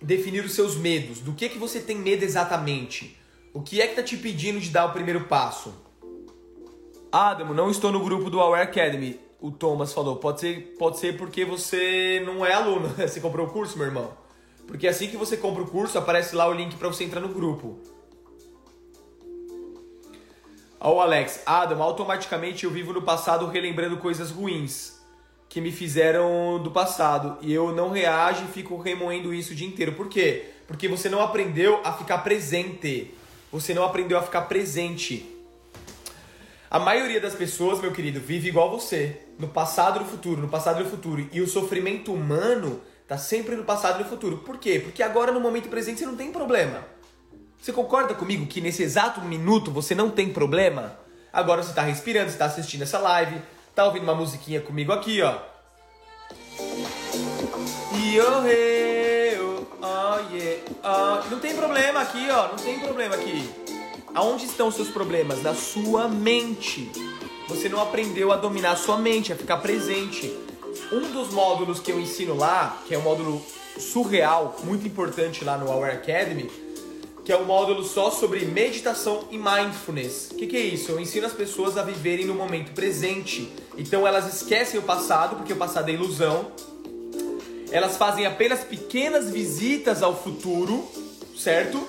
definir 0.00 0.44
os 0.44 0.52
seus 0.52 0.76
medos. 0.76 1.20
Do 1.20 1.32
que, 1.32 1.48
que 1.48 1.58
você 1.58 1.80
tem 1.80 1.96
medo 1.96 2.24
exatamente? 2.24 3.16
O 3.54 3.62
que 3.62 3.80
é 3.80 3.86
que 3.86 3.94
tá 3.94 4.02
te 4.02 4.16
pedindo 4.16 4.60
de 4.60 4.70
dar 4.70 4.86
o 4.86 4.92
primeiro 4.92 5.24
passo? 5.24 5.74
Adamo, 7.10 7.54
não 7.54 7.70
estou 7.70 7.90
no 7.90 8.04
grupo 8.04 8.28
do 8.28 8.40
Aware 8.40 8.62
Academy. 8.62 9.18
O 9.40 9.50
Thomas 9.50 9.92
falou. 9.92 10.16
Pode 10.16 10.40
ser, 10.40 10.74
pode 10.78 10.98
ser 10.98 11.16
porque 11.16 11.44
você 11.44 12.22
não 12.26 12.44
é 12.44 12.52
aluno. 12.52 12.88
Você 12.98 13.20
comprou 13.20 13.46
o 13.46 13.50
curso, 13.50 13.78
meu 13.78 13.86
irmão. 13.86 14.12
Porque 14.66 14.88
assim 14.88 15.08
que 15.08 15.16
você 15.16 15.36
compra 15.36 15.62
o 15.62 15.66
curso, 15.66 15.96
aparece 15.96 16.34
lá 16.34 16.48
o 16.48 16.52
link 16.52 16.74
para 16.76 16.88
você 16.88 17.04
entrar 17.04 17.20
no 17.20 17.28
grupo. 17.28 17.78
Ó 20.78 20.96
o 20.96 21.00
Alex, 21.00 21.40
Adam, 21.46 21.82
automaticamente 21.82 22.64
eu 22.64 22.70
vivo 22.70 22.92
no 22.92 23.02
passado 23.02 23.46
relembrando 23.46 23.96
coisas 23.96 24.30
ruins 24.30 24.96
que 25.48 25.60
me 25.60 25.72
fizeram 25.72 26.60
do 26.62 26.70
passado 26.70 27.38
e 27.40 27.52
eu 27.52 27.74
não 27.74 27.90
reajo 27.90 28.44
e 28.44 28.48
fico 28.48 28.76
remoendo 28.76 29.32
isso 29.32 29.52
o 29.52 29.56
dia 29.56 29.66
inteiro. 29.66 29.92
Por 29.92 30.08
quê? 30.08 30.50
Porque 30.66 30.86
você 30.86 31.08
não 31.08 31.22
aprendeu 31.22 31.80
a 31.82 31.92
ficar 31.92 32.18
presente. 32.18 33.14
Você 33.50 33.72
não 33.72 33.84
aprendeu 33.84 34.18
a 34.18 34.22
ficar 34.22 34.42
presente. 34.42 35.32
A 36.68 36.78
maioria 36.78 37.20
das 37.20 37.34
pessoas, 37.34 37.80
meu 37.80 37.92
querido, 37.92 38.20
vive 38.20 38.48
igual 38.48 38.70
você, 38.70 39.20
no 39.38 39.48
passado 39.48 40.00
e 40.00 40.02
no 40.02 40.08
futuro, 40.08 40.42
no 40.42 40.48
passado 40.48 40.80
e 40.80 40.84
no 40.84 40.90
futuro. 40.90 41.26
E 41.32 41.40
o 41.40 41.46
sofrimento 41.46 42.12
humano 42.12 42.82
tá 43.06 43.16
sempre 43.16 43.54
no 43.54 43.64
passado 43.64 44.00
e 44.00 44.02
no 44.02 44.10
futuro. 44.10 44.38
Por 44.38 44.58
quê? 44.58 44.80
Porque 44.80 45.02
agora 45.02 45.30
no 45.32 45.40
momento 45.40 45.68
presente 45.68 46.00
você 46.00 46.06
não 46.06 46.16
tem 46.16 46.32
problema. 46.32 46.84
Você 47.66 47.72
concorda 47.72 48.14
comigo 48.14 48.46
que 48.46 48.60
nesse 48.60 48.84
exato 48.84 49.20
minuto 49.22 49.72
você 49.72 49.92
não 49.92 50.08
tem 50.08 50.32
problema? 50.32 50.96
Agora 51.32 51.64
você 51.64 51.70
está 51.70 51.82
respirando, 51.82 52.28
está 52.28 52.44
assistindo 52.44 52.82
essa 52.82 52.96
live, 53.00 53.42
tá 53.74 53.84
ouvindo 53.84 54.04
uma 54.04 54.14
musiquinha 54.14 54.60
comigo 54.60 54.92
aqui, 54.92 55.20
ó. 55.20 55.36
Oh, 57.82 57.96
yeah, 60.30 60.62
oh. 60.84 61.28
Não 61.28 61.40
tem 61.40 61.56
problema 61.56 62.02
aqui, 62.02 62.30
ó. 62.30 62.50
Não 62.50 62.56
tem 62.56 62.78
problema 62.78 63.16
aqui. 63.16 63.50
Aonde 64.14 64.44
estão 64.44 64.68
os 64.68 64.76
seus 64.76 64.90
problemas? 64.90 65.42
Na 65.42 65.52
sua 65.52 66.06
mente. 66.06 66.88
Você 67.48 67.68
não 67.68 67.82
aprendeu 67.82 68.30
a 68.30 68.36
dominar 68.36 68.70
a 68.70 68.76
sua 68.76 68.96
mente, 68.96 69.32
a 69.32 69.36
ficar 69.36 69.56
presente. 69.56 70.32
Um 70.92 71.10
dos 71.10 71.32
módulos 71.32 71.80
que 71.80 71.90
eu 71.90 71.98
ensino 71.98 72.36
lá, 72.36 72.80
que 72.86 72.94
é 72.94 72.98
um 72.98 73.02
módulo 73.02 73.44
surreal, 73.76 74.54
muito 74.62 74.86
importante 74.86 75.44
lá 75.44 75.58
no 75.58 75.68
Our 75.68 75.86
Academy, 75.86 76.48
que 77.26 77.32
é 77.32 77.36
um 77.36 77.44
módulo 77.44 77.82
só 77.82 78.08
sobre 78.08 78.44
meditação 78.44 79.26
e 79.32 79.36
mindfulness. 79.36 80.30
O 80.30 80.36
que, 80.36 80.46
que, 80.46 80.56
é 80.56 80.60
isso? 80.60 80.92
Eu 80.92 81.00
ensino 81.00 81.26
as 81.26 81.32
pessoas 81.32 81.76
a 81.76 81.82
viverem 81.82 82.24
no 82.24 82.34
momento 82.34 82.72
presente. 82.72 83.52
Então 83.76 84.06
elas 84.06 84.32
esquecem 84.32 84.78
o 84.78 84.82
passado, 84.84 85.34
porque 85.34 85.52
o 85.52 85.56
passado 85.56 85.88
é 85.88 85.92
ilusão. 85.92 86.52
Elas 87.72 87.96
fazem 87.96 88.26
apenas 88.26 88.62
pequenas 88.62 89.28
visitas 89.28 90.04
ao 90.04 90.16
futuro, 90.16 90.88
certo? 91.36 91.84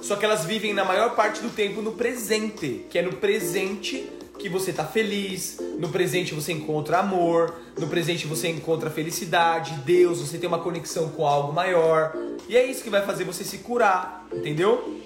Só 0.00 0.16
que 0.16 0.24
elas 0.24 0.46
vivem 0.46 0.72
na 0.72 0.82
maior 0.82 1.14
parte 1.14 1.42
do 1.42 1.50
tempo 1.50 1.82
no 1.82 1.92
presente, 1.92 2.86
que 2.88 2.98
é 2.98 3.02
no 3.02 3.12
presente 3.12 4.08
que 4.40 4.48
você 4.48 4.72
tá 4.72 4.84
feliz, 4.84 5.58
no 5.78 5.90
presente 5.90 6.34
você 6.34 6.52
encontra 6.52 6.98
amor, 6.98 7.54
no 7.78 7.86
presente 7.86 8.26
você 8.26 8.48
encontra 8.48 8.90
felicidade, 8.90 9.72
Deus, 9.84 10.18
você 10.18 10.38
tem 10.38 10.48
uma 10.48 10.58
conexão 10.58 11.10
com 11.10 11.26
algo 11.26 11.52
maior. 11.52 12.16
E 12.48 12.56
é 12.56 12.64
isso 12.64 12.82
que 12.82 12.90
vai 12.90 13.04
fazer 13.04 13.24
você 13.24 13.44
se 13.44 13.58
curar, 13.58 14.26
entendeu? 14.32 15.00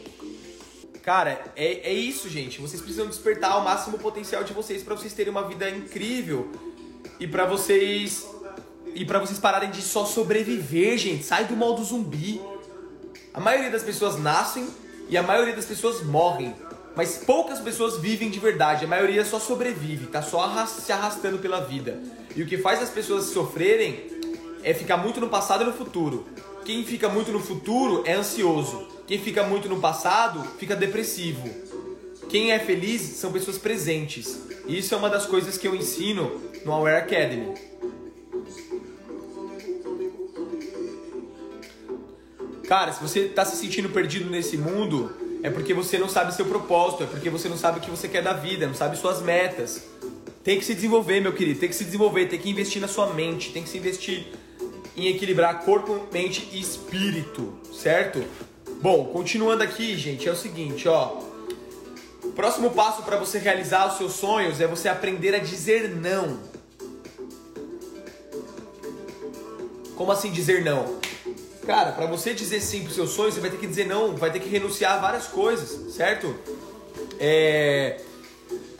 Cara, 1.02 1.52
é, 1.54 1.90
é 1.90 1.92
isso, 1.92 2.30
gente. 2.30 2.60
Vocês 2.60 2.80
precisam 2.80 3.06
despertar 3.06 3.58
o 3.58 3.64
máximo 3.64 3.98
potencial 3.98 4.42
de 4.44 4.54
vocês 4.54 4.82
para 4.82 4.94
vocês 4.94 5.12
terem 5.12 5.30
uma 5.30 5.46
vida 5.46 5.68
incrível 5.68 6.50
e 7.20 7.26
para 7.26 7.44
vocês 7.44 8.26
e 8.94 9.04
para 9.04 9.18
vocês 9.18 9.38
pararem 9.38 9.70
de 9.70 9.82
só 9.82 10.06
sobreviver, 10.06 10.96
gente. 10.96 11.24
Sai 11.24 11.44
do 11.44 11.56
modo 11.56 11.84
zumbi. 11.84 12.40
A 13.34 13.40
maioria 13.40 13.70
das 13.70 13.82
pessoas 13.82 14.16
nascem 14.18 14.66
e 15.08 15.18
a 15.18 15.22
maioria 15.22 15.54
das 15.54 15.66
pessoas 15.66 16.02
morrem. 16.02 16.54
Mas 16.96 17.16
poucas 17.18 17.58
pessoas 17.58 17.98
vivem 17.98 18.30
de 18.30 18.38
verdade, 18.38 18.84
a 18.84 18.88
maioria 18.88 19.24
só 19.24 19.40
sobrevive, 19.40 20.06
tá 20.06 20.22
só 20.22 20.64
se 20.66 20.92
arrastando 20.92 21.38
pela 21.38 21.60
vida. 21.60 22.00
E 22.36 22.42
o 22.42 22.46
que 22.46 22.56
faz 22.58 22.80
as 22.82 22.90
pessoas 22.90 23.26
sofrerem 23.26 24.06
é 24.62 24.72
ficar 24.72 24.96
muito 24.96 25.20
no 25.20 25.28
passado 25.28 25.62
e 25.62 25.66
no 25.66 25.72
futuro. 25.72 26.24
Quem 26.64 26.84
fica 26.84 27.08
muito 27.08 27.32
no 27.32 27.40
futuro 27.40 28.02
é 28.06 28.14
ansioso. 28.14 28.88
Quem 29.06 29.18
fica 29.18 29.42
muito 29.42 29.68
no 29.68 29.80
passado 29.80 30.42
fica 30.58 30.74
depressivo. 30.74 31.48
Quem 32.28 32.52
é 32.52 32.58
feliz 32.58 33.02
são 33.02 33.30
pessoas 33.32 33.58
presentes. 33.58 34.40
E 34.66 34.78
isso 34.78 34.94
é 34.94 34.96
uma 34.96 35.10
das 35.10 35.26
coisas 35.26 35.58
que 35.58 35.68
eu 35.68 35.74
ensino 35.74 36.40
no 36.64 36.72
Aware 36.72 36.96
Academy. 36.96 37.54
Cara, 42.66 42.92
se 42.92 43.02
você 43.02 43.20
está 43.20 43.44
se 43.44 43.56
sentindo 43.56 43.90
perdido 43.90 44.30
nesse 44.30 44.56
mundo, 44.56 45.23
é 45.44 45.50
porque 45.50 45.74
você 45.74 45.98
não 45.98 46.08
sabe 46.08 46.34
seu 46.34 46.46
propósito, 46.46 47.02
é 47.02 47.06
porque 47.06 47.28
você 47.28 47.50
não 47.50 47.58
sabe 47.58 47.78
o 47.78 47.82
que 47.82 47.90
você 47.90 48.08
quer 48.08 48.22
da 48.22 48.32
vida, 48.32 48.66
não 48.66 48.72
sabe 48.72 48.96
suas 48.96 49.20
metas. 49.20 49.84
Tem 50.42 50.58
que 50.58 50.64
se 50.64 50.74
desenvolver, 50.74 51.20
meu 51.20 51.34
querido, 51.34 51.60
tem 51.60 51.68
que 51.68 51.74
se 51.74 51.84
desenvolver, 51.84 52.28
tem 52.30 52.38
que 52.38 52.48
investir 52.48 52.80
na 52.80 52.88
sua 52.88 53.12
mente, 53.12 53.52
tem 53.52 53.62
que 53.62 53.68
se 53.68 53.76
investir 53.76 54.26
em 54.96 55.08
equilibrar 55.08 55.60
corpo, 55.60 56.08
mente 56.10 56.48
e 56.50 56.58
espírito, 56.58 57.52
certo? 57.74 58.24
Bom, 58.80 59.04
continuando 59.12 59.62
aqui, 59.62 59.94
gente, 59.98 60.26
é 60.26 60.32
o 60.32 60.36
seguinte, 60.36 60.88
ó. 60.88 61.20
O 62.22 62.30
próximo 62.30 62.70
passo 62.70 63.02
para 63.02 63.18
você 63.18 63.38
realizar 63.38 63.86
os 63.86 63.98
seus 63.98 64.14
sonhos 64.14 64.62
é 64.62 64.66
você 64.66 64.88
aprender 64.88 65.34
a 65.34 65.38
dizer 65.38 65.94
não. 65.94 66.38
Como 69.94 70.10
assim 70.10 70.32
dizer 70.32 70.64
não? 70.64 71.03
Cara, 71.66 71.92
para 71.92 72.06
você 72.06 72.34
dizer 72.34 72.60
sim 72.60 72.84
pro 72.84 72.92
seu 72.92 73.06
sonho, 73.06 73.32
você 73.32 73.40
vai 73.40 73.50
ter 73.50 73.56
que 73.56 73.66
dizer 73.66 73.86
não, 73.86 74.14
vai 74.14 74.30
ter 74.30 74.40
que 74.40 74.48
renunciar 74.48 74.98
a 74.98 75.00
várias 75.00 75.26
coisas, 75.26 75.94
certo? 75.94 76.34
É... 77.18 78.00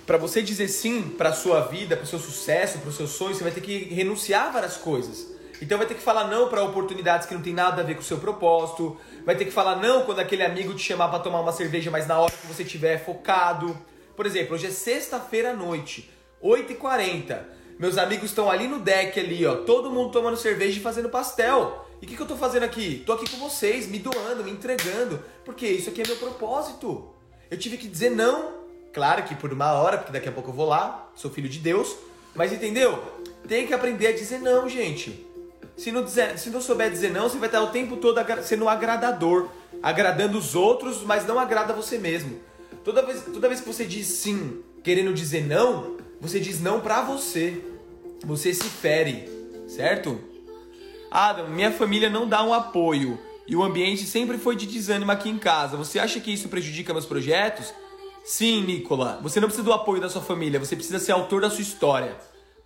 Para 0.07 0.19
você 0.19 0.43
dizer 0.43 0.69
sim 0.69 1.03
para 1.03 1.33
sua 1.33 1.63
vida, 1.63 1.97
para 1.97 2.05
seu 2.05 2.19
sucesso, 2.19 2.79
para 2.79 2.91
o 2.91 2.93
seu 2.93 3.07
sonho, 3.07 3.35
você 3.35 3.43
vai 3.43 3.53
ter 3.53 3.63
que 3.63 3.85
renunciar 3.95 4.49
a 4.49 4.51
várias 4.51 4.77
coisas. 4.77 5.33
Então 5.63 5.79
vai 5.79 5.87
ter 5.87 5.95
que 5.95 6.03
falar 6.03 6.29
não 6.29 6.49
para 6.49 6.63
oportunidades 6.63 7.27
que 7.27 7.33
não 7.33 7.41
tem 7.41 7.55
nada 7.55 7.81
a 7.81 7.85
ver 7.85 7.95
com 7.95 8.03
o 8.03 8.05
seu 8.05 8.19
propósito. 8.19 8.99
Vai 9.25 9.35
ter 9.35 9.47
que 9.47 9.51
falar 9.51 9.77
não 9.77 10.03
quando 10.03 10.19
aquele 10.19 10.43
amigo 10.43 10.75
te 10.75 10.83
chamar 10.83 11.09
para 11.09 11.21
tomar 11.21 11.41
uma 11.41 11.53
cerveja, 11.53 11.91
mas 11.91 12.07
na 12.07 12.19
hora 12.19 12.33
que 12.33 12.47
você 12.47 12.65
estiver 12.65 13.03
focado. 13.03 13.75
Por 14.15 14.27
exemplo, 14.27 14.55
hoje 14.55 14.67
é 14.67 14.71
sexta-feira 14.71 15.53
à 15.53 15.55
noite, 15.55 16.11
8h40. 16.43 17.39
Meus 17.79 17.97
amigos 17.97 18.27
estão 18.27 18.51
ali 18.51 18.69
no 18.69 18.79
deck 18.79 19.19
ali, 19.19 19.45
ó, 19.47 19.57
todo 19.57 19.91
mundo 19.91 20.13
tomando 20.13 20.37
cerveja 20.37 20.79
e 20.79 20.83
fazendo 20.83 21.09
pastel. 21.09 21.84
E 22.05 22.07
o 22.07 22.07
que, 22.07 22.17
que 22.17 22.23
eu 22.23 22.27
tô 22.27 22.37
fazendo 22.37 22.65
aqui? 22.65 23.03
Tô 23.07 23.15
aqui 23.15 23.25
com 23.31 23.39
vocês, 23.39 23.89
me 23.89 23.99
doando, 23.99 24.45
me 24.45 24.51
entregando, 24.51 25.25
porque 25.43 25.67
isso 25.67 25.89
aqui 25.89 26.03
é 26.03 26.07
meu 26.07 26.17
propósito. 26.17 27.09
Eu 27.51 27.57
tive 27.57 27.79
que 27.79 27.89
dizer 27.89 28.11
não, 28.11 28.53
claro 28.93 29.23
que 29.23 29.35
por 29.35 29.51
uma 29.51 29.73
hora, 29.73 29.97
porque 29.97 30.13
daqui 30.13 30.29
a 30.29 30.33
pouco 30.33 30.51
eu 30.51 30.55
vou 30.55 30.69
lá, 30.69 31.11
sou 31.17 31.31
filho 31.31 31.49
de 31.49 31.59
Deus, 31.59 31.97
mas 32.35 32.53
entendeu? 32.53 33.03
tem 33.49 33.67
que 33.67 33.73
aprender 33.73 34.09
a 34.09 34.13
dizer 34.13 34.39
não, 34.41 34.69
gente. 34.69 35.27
Se 35.79 35.91
não, 35.91 36.05
dizer, 36.05 36.39
se 36.39 36.51
não 36.51 36.61
souber 36.61 36.91
dizer 36.91 37.11
não, 37.11 37.27
você 37.27 37.39
vai 37.39 37.49
estar 37.49 37.63
o 37.63 37.69
tempo 37.69 37.97
todo 37.97 38.21
sendo 38.43 38.69
agradador, 38.69 39.49
agradando 39.83 40.37
os 40.37 40.55
outros, 40.55 41.03
mas 41.05 41.27
não 41.27 41.39
agrada 41.39 41.73
você 41.73 41.97
mesmo. 41.97 42.39
Toda 42.85 43.01
vez, 43.01 43.23
toda 43.23 43.49
vez 43.49 43.63
que 43.63 43.67
você 43.67 43.87
diz 43.87 44.07
sim, 44.09 44.63
querendo 44.83 45.15
dizer 45.15 45.47
não, 45.47 45.97
você 46.21 46.39
diz 46.39 46.61
não 46.61 46.83
pra 46.83 47.01
você. 47.01 47.63
Você 48.27 48.53
se 48.53 48.65
fere, 48.65 49.27
certo? 49.67 50.34
Adam, 51.15 51.47
minha 51.47 51.71
família 51.71 52.11
não 52.11 52.27
dá 52.27 52.43
um 52.43 52.53
apoio 52.53 53.21
e 53.47 53.55
o 53.55 53.63
ambiente 53.63 54.05
sempre 54.05 54.37
foi 54.37 54.57
de 54.57 54.67
desânimo 54.67 55.13
aqui 55.13 55.31
em 55.31 55.39
casa. 55.39 55.77
Você 55.77 56.01
acha 56.01 56.19
que 56.19 56.33
isso 56.33 56.49
prejudica 56.49 56.93
meus 56.93 57.07
projetos? 57.07 57.73
Sim, 58.25 58.65
Nicola. 58.65 59.21
Você 59.23 59.39
não 59.39 59.47
precisa 59.47 59.65
do 59.65 59.73
apoio 59.73 60.01
da 60.01 60.09
sua 60.09 60.21
família, 60.21 60.59
você 60.59 60.75
precisa 60.75 60.99
ser 60.99 61.13
autor 61.13 61.43
da 61.43 61.51
sua 61.51 61.63
história. 61.63 62.17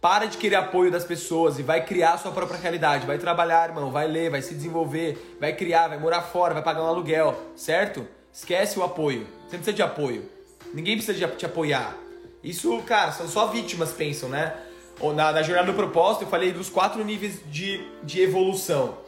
Para 0.00 0.24
de 0.24 0.38
querer 0.38 0.54
apoio 0.56 0.90
das 0.90 1.04
pessoas 1.04 1.58
e 1.58 1.62
vai 1.62 1.84
criar 1.84 2.14
a 2.14 2.18
sua 2.18 2.32
própria 2.32 2.58
realidade. 2.58 3.06
Vai 3.06 3.18
trabalhar, 3.18 3.68
irmão, 3.68 3.90
vai 3.90 4.08
ler, 4.08 4.30
vai 4.30 4.40
se 4.40 4.54
desenvolver, 4.54 5.36
vai 5.38 5.52
criar, 5.52 5.88
vai 5.88 5.98
morar 5.98 6.22
fora, 6.22 6.54
vai 6.54 6.62
pagar 6.62 6.82
um 6.82 6.86
aluguel, 6.86 7.38
certo? 7.54 8.08
Esquece 8.32 8.78
o 8.78 8.82
apoio. 8.82 9.26
Você 9.46 9.56
não 9.56 9.62
precisa 9.62 9.74
de 9.74 9.82
apoio. 9.82 10.26
Ninguém 10.72 10.96
precisa 10.96 11.12
de 11.12 11.36
te 11.36 11.44
apoiar. 11.44 11.94
Isso, 12.42 12.80
cara, 12.86 13.12
são 13.12 13.28
só 13.28 13.48
vítimas 13.48 13.92
pensam, 13.92 14.30
né? 14.30 14.56
Ou 15.00 15.14
na, 15.14 15.32
na 15.32 15.42
jornada 15.42 15.70
do 15.70 15.76
propósito 15.76 16.24
eu 16.24 16.28
falei 16.28 16.52
dos 16.52 16.68
quatro 16.68 17.04
níveis 17.04 17.40
de, 17.46 17.80
de 18.02 18.20
evolução 18.20 18.98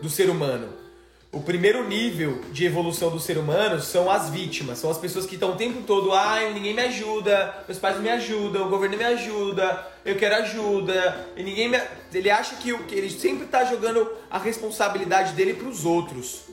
do 0.00 0.08
ser 0.08 0.30
humano. 0.30 0.80
O 1.32 1.40
primeiro 1.40 1.86
nível 1.86 2.40
de 2.50 2.64
evolução 2.64 3.08
do 3.08 3.20
ser 3.20 3.38
humano 3.38 3.80
são 3.80 4.10
as 4.10 4.30
vítimas, 4.30 4.78
são 4.78 4.90
as 4.90 4.98
pessoas 4.98 5.26
que 5.26 5.34
estão 5.34 5.52
o 5.52 5.56
tempo 5.56 5.82
todo, 5.86 6.12
ai, 6.12 6.52
ninguém 6.52 6.74
me 6.74 6.82
ajuda, 6.82 7.54
meus 7.68 7.78
pais 7.78 7.94
não 7.94 8.02
me 8.02 8.08
ajudam, 8.10 8.66
o 8.66 8.68
governo 8.68 8.96
me 8.96 9.04
ajuda, 9.04 9.86
eu 10.04 10.16
quero 10.16 10.34
ajuda, 10.36 11.28
e 11.36 11.44
ninguém 11.44 11.68
me... 11.68 11.80
Ele 12.12 12.28
acha 12.28 12.56
que, 12.56 12.76
que 12.78 12.96
ele 12.96 13.08
sempre 13.08 13.44
está 13.44 13.64
jogando 13.64 14.10
a 14.28 14.38
responsabilidade 14.38 15.34
dele 15.34 15.54
para 15.54 15.68
os 15.68 15.84
outros. 15.84 16.46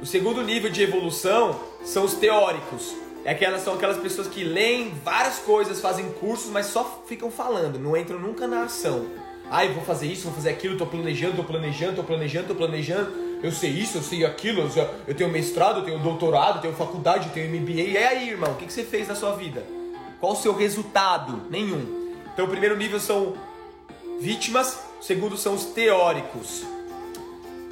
O 0.00 0.06
segundo 0.06 0.42
nível 0.42 0.70
de 0.70 0.82
evolução 0.82 1.60
são 1.84 2.02
os 2.02 2.14
teóricos. 2.14 3.01
É 3.24 3.30
aquelas, 3.30 3.62
são 3.62 3.74
aquelas 3.74 3.98
pessoas 3.98 4.26
que 4.26 4.42
leem 4.42 4.92
várias 5.04 5.38
coisas, 5.38 5.80
fazem 5.80 6.10
cursos, 6.14 6.50
mas 6.50 6.66
só 6.66 7.02
ficam 7.06 7.30
falando, 7.30 7.78
não 7.78 7.96
entram 7.96 8.18
nunca 8.18 8.46
na 8.46 8.64
ação. 8.64 9.06
Ai, 9.50 9.68
vou 9.68 9.84
fazer 9.84 10.06
isso, 10.06 10.24
vou 10.24 10.32
fazer 10.32 10.50
aquilo, 10.50 10.76
tô 10.76 10.86
planejando, 10.86 11.36
tô 11.36 11.44
planejando, 11.44 11.96
tô 11.96 12.02
planejando, 12.02 12.48
tô 12.48 12.54
planejando 12.54 13.32
eu 13.42 13.50
sei 13.50 13.70
isso, 13.70 13.98
eu 13.98 14.02
sei 14.02 14.24
aquilo, 14.24 14.70
eu, 15.06 15.14
tenho 15.16 15.28
mestrado, 15.28 15.80
eu 15.80 15.84
tenho 15.84 15.98
doutorado, 15.98 16.56
eu 16.56 16.62
tenho 16.62 16.74
faculdade, 16.74 17.26
eu 17.26 17.34
tenho 17.34 17.60
MBA. 17.60 17.72
E 17.72 17.96
aí, 17.96 18.30
irmão, 18.30 18.52
o 18.52 18.54
que, 18.54 18.72
você 18.72 18.84
fez 18.84 19.08
na 19.08 19.16
sua 19.16 19.34
vida? 19.34 19.66
Qual 20.20 20.34
o 20.34 20.36
seu 20.36 20.54
resultado? 20.54 21.42
Nenhum. 21.50 22.14
Então, 22.32 22.44
o 22.44 22.48
primeiro 22.48 22.76
nível 22.76 23.00
são 23.00 23.34
vítimas, 24.20 24.78
o 25.00 25.02
segundo 25.02 25.36
são 25.36 25.54
os 25.54 25.64
teóricos. 25.64 26.62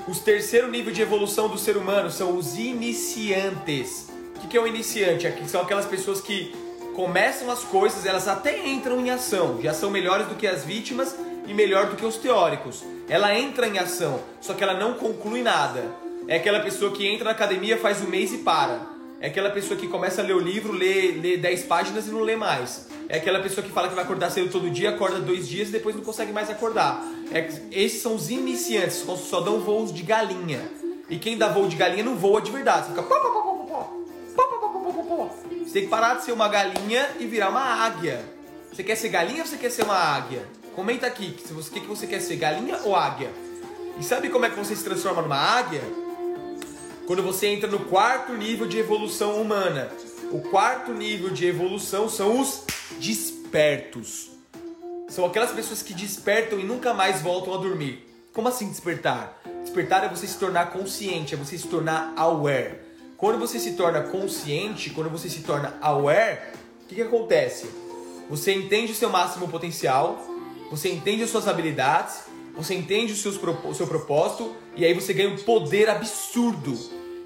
O 0.09 0.15
terceiro 0.17 0.69
nível 0.69 0.93
de 0.93 1.03
evolução 1.03 1.49
do 1.49 1.57
ser 1.57 1.77
humano 1.77 2.11
são 2.11 2.37
os 2.37 2.59
iniciantes. 2.59 4.09
O 4.43 4.49
que 4.49 4.57
é 4.57 4.61
um 4.61 4.67
iniciante? 4.67 5.27
Aqui 5.27 5.49
são 5.49 5.61
aquelas 5.61 5.87
pessoas 5.87 6.21
que 6.21 6.53
começam 6.95 7.51
as 7.51 7.63
coisas, 7.63 8.05
elas 8.05 8.27
até 8.27 8.67
entram 8.67 9.01
em 9.01 9.11
ação, 9.11 9.61
já 9.63 9.73
são 9.73 9.91
melhores 9.91 10.27
do 10.27 10.35
que 10.35 10.47
as 10.47 10.65
vítimas 10.65 11.15
e 11.47 11.55
melhor 11.55 11.87
do 11.87 11.97
que 11.97 12.05
os 12.05 12.17
teóricos. 12.17 12.83
Ela 13.09 13.39
entra 13.39 13.69
em 13.69 13.79
ação, 13.79 14.21
só 14.41 14.55
que 14.55 14.63
ela 14.63 14.75
não 14.75 14.95
conclui 14.95 15.43
nada. 15.43 15.85
É 16.27 16.37
aquela 16.37 16.61
pessoa 16.61 16.91
que 16.91 17.07
entra 17.07 17.25
na 17.27 17.31
academia, 17.31 17.79
faz 17.79 18.01
um 18.03 18.09
mês 18.09 18.33
e 18.33 18.39
para. 18.39 18.81
É 19.21 19.27
aquela 19.27 19.51
pessoa 19.51 19.79
que 19.79 19.87
começa 19.87 20.23
a 20.23 20.25
ler 20.25 20.35
o 20.35 20.41
livro, 20.41 20.73
lê, 20.73 21.13
lê 21.13 21.37
10 21.37 21.65
páginas 21.65 22.09
e 22.09 22.11
não 22.11 22.21
lê 22.21 22.35
mais. 22.35 22.89
É 23.09 23.19
aquela 23.19 23.41
pessoa 23.41 23.65
que 23.65 23.73
fala 23.73 23.89
que 23.89 23.95
vai 23.95 24.05
acordar 24.05 24.31
cedo 24.31 24.51
todo 24.51 24.71
dia, 24.71 24.91
acorda 24.91 25.19
dois 25.21 25.47
dias 25.47 25.69
e 25.69 25.73
depois 25.73 25.95
não 25.95 26.03
consegue 26.03 26.33
mais 26.33 26.49
acordar. 26.49 27.05
É, 27.33 27.49
esses 27.71 28.01
são 28.01 28.15
os 28.15 28.31
iniciantes, 28.31 28.97
só 28.97 29.41
dão 29.41 29.61
voos 29.61 29.93
de 29.93 30.03
galinha. 30.03 30.61
E 31.09 31.19
quem 31.19 31.37
dá 31.37 31.49
voo 31.49 31.67
de 31.67 31.77
galinha 31.77 32.05
não 32.05 32.17
voa 32.17 32.41
de 32.41 32.51
verdade. 32.51 32.87
Você 32.87 33.03
fica. 33.03 33.50
Você 35.71 35.75
tem 35.75 35.83
que 35.85 35.89
parar 35.89 36.15
de 36.15 36.25
ser 36.25 36.33
uma 36.33 36.49
galinha 36.49 37.09
e 37.21 37.27
virar 37.29 37.49
uma 37.49 37.63
águia. 37.63 38.25
Você 38.73 38.83
quer 38.83 38.97
ser 38.97 39.09
galinha 39.09 39.43
ou 39.43 39.47
você 39.47 39.57
quer 39.57 39.71
ser 39.71 39.85
uma 39.85 39.95
águia? 39.95 40.45
Comenta 40.75 41.07
aqui 41.07 41.37
se 41.47 41.53
você, 41.53 41.71
que, 41.71 41.79
que 41.79 41.87
você 41.87 42.09
quer 42.09 42.19
ser, 42.19 42.35
galinha 42.35 42.81
ou 42.83 42.97
águia? 42.97 43.31
E 43.97 44.03
sabe 44.03 44.31
como 44.31 44.45
é 44.45 44.51
que 44.51 44.59
você 44.59 44.75
se 44.75 44.83
transforma 44.83 45.23
numa 45.23 45.37
águia? 45.37 45.81
Quando 47.07 47.23
você 47.23 47.47
entra 47.47 47.71
no 47.71 47.79
quarto 47.85 48.33
nível 48.33 48.67
de 48.67 48.79
evolução 48.79 49.41
humana. 49.41 49.89
O 50.33 50.41
quarto 50.41 50.93
nível 50.93 51.31
de 51.31 51.47
evolução 51.47 52.09
são 52.09 52.41
os 52.41 52.65
despertos. 52.99 54.29
São 55.09 55.25
aquelas 55.25 55.53
pessoas 55.53 55.85
que 55.85 55.95
despertam 55.95 56.59
e 56.59 56.65
nunca 56.65 56.93
mais 56.93 57.23
voltam 57.23 57.55
a 57.55 57.59
dormir. 57.59 58.09
Como 58.33 58.49
assim 58.49 58.69
despertar? 58.69 59.41
Despertar 59.63 60.03
é 60.03 60.09
você 60.09 60.27
se 60.27 60.37
tornar 60.37 60.73
consciente, 60.73 61.33
é 61.33 61.37
você 61.37 61.57
se 61.57 61.69
tornar 61.69 62.13
aware. 62.17 62.90
Quando 63.21 63.39
você 63.39 63.59
se 63.59 63.73
torna 63.73 64.01
consciente, 64.01 64.89
quando 64.89 65.11
você 65.11 65.29
se 65.29 65.43
torna 65.43 65.77
aware, 65.83 66.39
o 66.83 66.87
que, 66.89 66.95
que 66.95 67.03
acontece? 67.03 67.69
Você 68.31 68.51
entende 68.55 68.93
o 68.93 68.95
seu 68.95 69.11
máximo 69.11 69.47
potencial, 69.47 70.19
você 70.71 70.89
entende 70.89 71.23
as 71.23 71.29
suas 71.29 71.47
habilidades, 71.47 72.23
você 72.57 72.73
entende 72.75 73.15
seus, 73.15 73.39
o 73.39 73.75
seu 73.75 73.87
propósito 73.87 74.57
e 74.75 74.87
aí 74.87 74.95
você 74.95 75.13
ganha 75.13 75.29
um 75.29 75.37
poder 75.37 75.91
absurdo. 75.91 76.75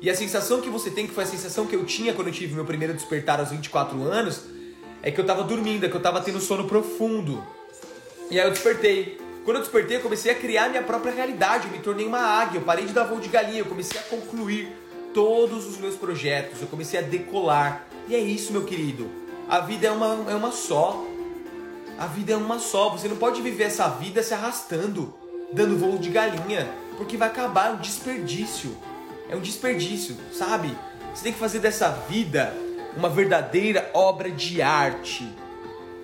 E 0.00 0.10
a 0.10 0.16
sensação 0.16 0.60
que 0.60 0.68
você 0.68 0.90
tem, 0.90 1.06
que 1.06 1.14
foi 1.14 1.22
a 1.22 1.28
sensação 1.28 1.64
que 1.64 1.76
eu 1.76 1.84
tinha 1.84 2.12
quando 2.12 2.26
eu 2.26 2.34
tive 2.34 2.54
meu 2.54 2.64
primeiro 2.64 2.92
despertar 2.92 3.38
aos 3.38 3.50
24 3.50 4.02
anos, 4.02 4.46
é 5.00 5.12
que 5.12 5.20
eu 5.20 5.24
tava 5.24 5.44
dormindo, 5.44 5.86
é 5.86 5.88
que 5.88 5.94
eu 5.94 6.02
tava 6.02 6.20
tendo 6.20 6.40
sono 6.40 6.64
profundo. 6.64 7.40
E 8.32 8.40
aí 8.40 8.44
eu 8.44 8.50
despertei. 8.50 9.16
Quando 9.44 9.58
eu 9.58 9.62
despertei, 9.62 9.98
eu 9.98 10.00
comecei 10.00 10.32
a 10.32 10.34
criar 10.34 10.70
minha 10.70 10.82
própria 10.82 11.12
realidade, 11.12 11.68
eu 11.68 11.72
me 11.72 11.78
tornei 11.78 12.04
uma 12.04 12.18
águia, 12.18 12.58
eu 12.58 12.64
parei 12.64 12.84
de 12.84 12.92
dar 12.92 13.04
voo 13.04 13.20
de 13.20 13.28
galinha, 13.28 13.60
eu 13.60 13.66
comecei 13.66 14.00
a 14.00 14.02
concluir 14.02 14.83
todos 15.14 15.66
os 15.66 15.78
meus 15.78 15.94
projetos, 15.94 16.60
eu 16.60 16.66
comecei 16.66 16.98
a 16.98 17.02
decolar. 17.02 17.86
E 18.08 18.14
é 18.14 18.18
isso, 18.18 18.52
meu 18.52 18.64
querido. 18.64 19.08
A 19.48 19.60
vida 19.60 19.86
é 19.86 19.90
uma, 19.90 20.30
é 20.30 20.34
uma 20.34 20.52
só. 20.52 21.02
A 21.96 22.06
vida 22.06 22.32
é 22.32 22.36
uma 22.36 22.58
só. 22.58 22.90
Você 22.90 23.08
não 23.08 23.16
pode 23.16 23.40
viver 23.40 23.64
essa 23.64 23.88
vida 23.88 24.22
se 24.22 24.34
arrastando, 24.34 25.14
dando 25.52 25.78
voo 25.78 25.96
de 25.96 26.10
galinha, 26.10 26.68
porque 26.98 27.16
vai 27.16 27.28
acabar 27.28 27.72
um 27.72 27.76
desperdício. 27.76 28.76
É 29.30 29.36
um 29.36 29.40
desperdício, 29.40 30.16
sabe? 30.32 30.76
Você 31.14 31.22
tem 31.22 31.32
que 31.32 31.38
fazer 31.38 31.60
dessa 31.60 31.88
vida 31.88 32.52
uma 32.96 33.08
verdadeira 33.08 33.90
obra 33.94 34.30
de 34.30 34.60
arte. 34.60 35.26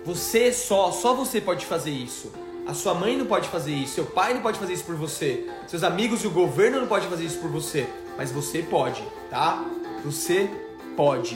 Você 0.05 0.51
só, 0.51 0.91
só 0.91 1.13
você 1.13 1.39
pode 1.39 1.65
fazer 1.65 1.91
isso. 1.91 2.31
A 2.71 2.73
sua 2.73 2.93
mãe 2.93 3.17
não 3.17 3.25
pode 3.25 3.49
fazer 3.49 3.73
isso, 3.73 3.95
seu 3.95 4.05
pai 4.05 4.33
não 4.33 4.41
pode 4.41 4.57
fazer 4.57 4.71
isso 4.71 4.85
por 4.85 4.95
você, 4.95 5.45
seus 5.67 5.83
amigos 5.83 6.23
e 6.23 6.27
o 6.27 6.31
governo 6.31 6.79
não 6.79 6.87
pode 6.87 7.05
fazer 7.05 7.25
isso 7.25 7.37
por 7.39 7.51
você, 7.51 7.85
mas 8.17 8.31
você 8.31 8.61
pode, 8.61 9.03
tá? 9.29 9.65
Você 10.05 10.49
pode. 10.95 11.35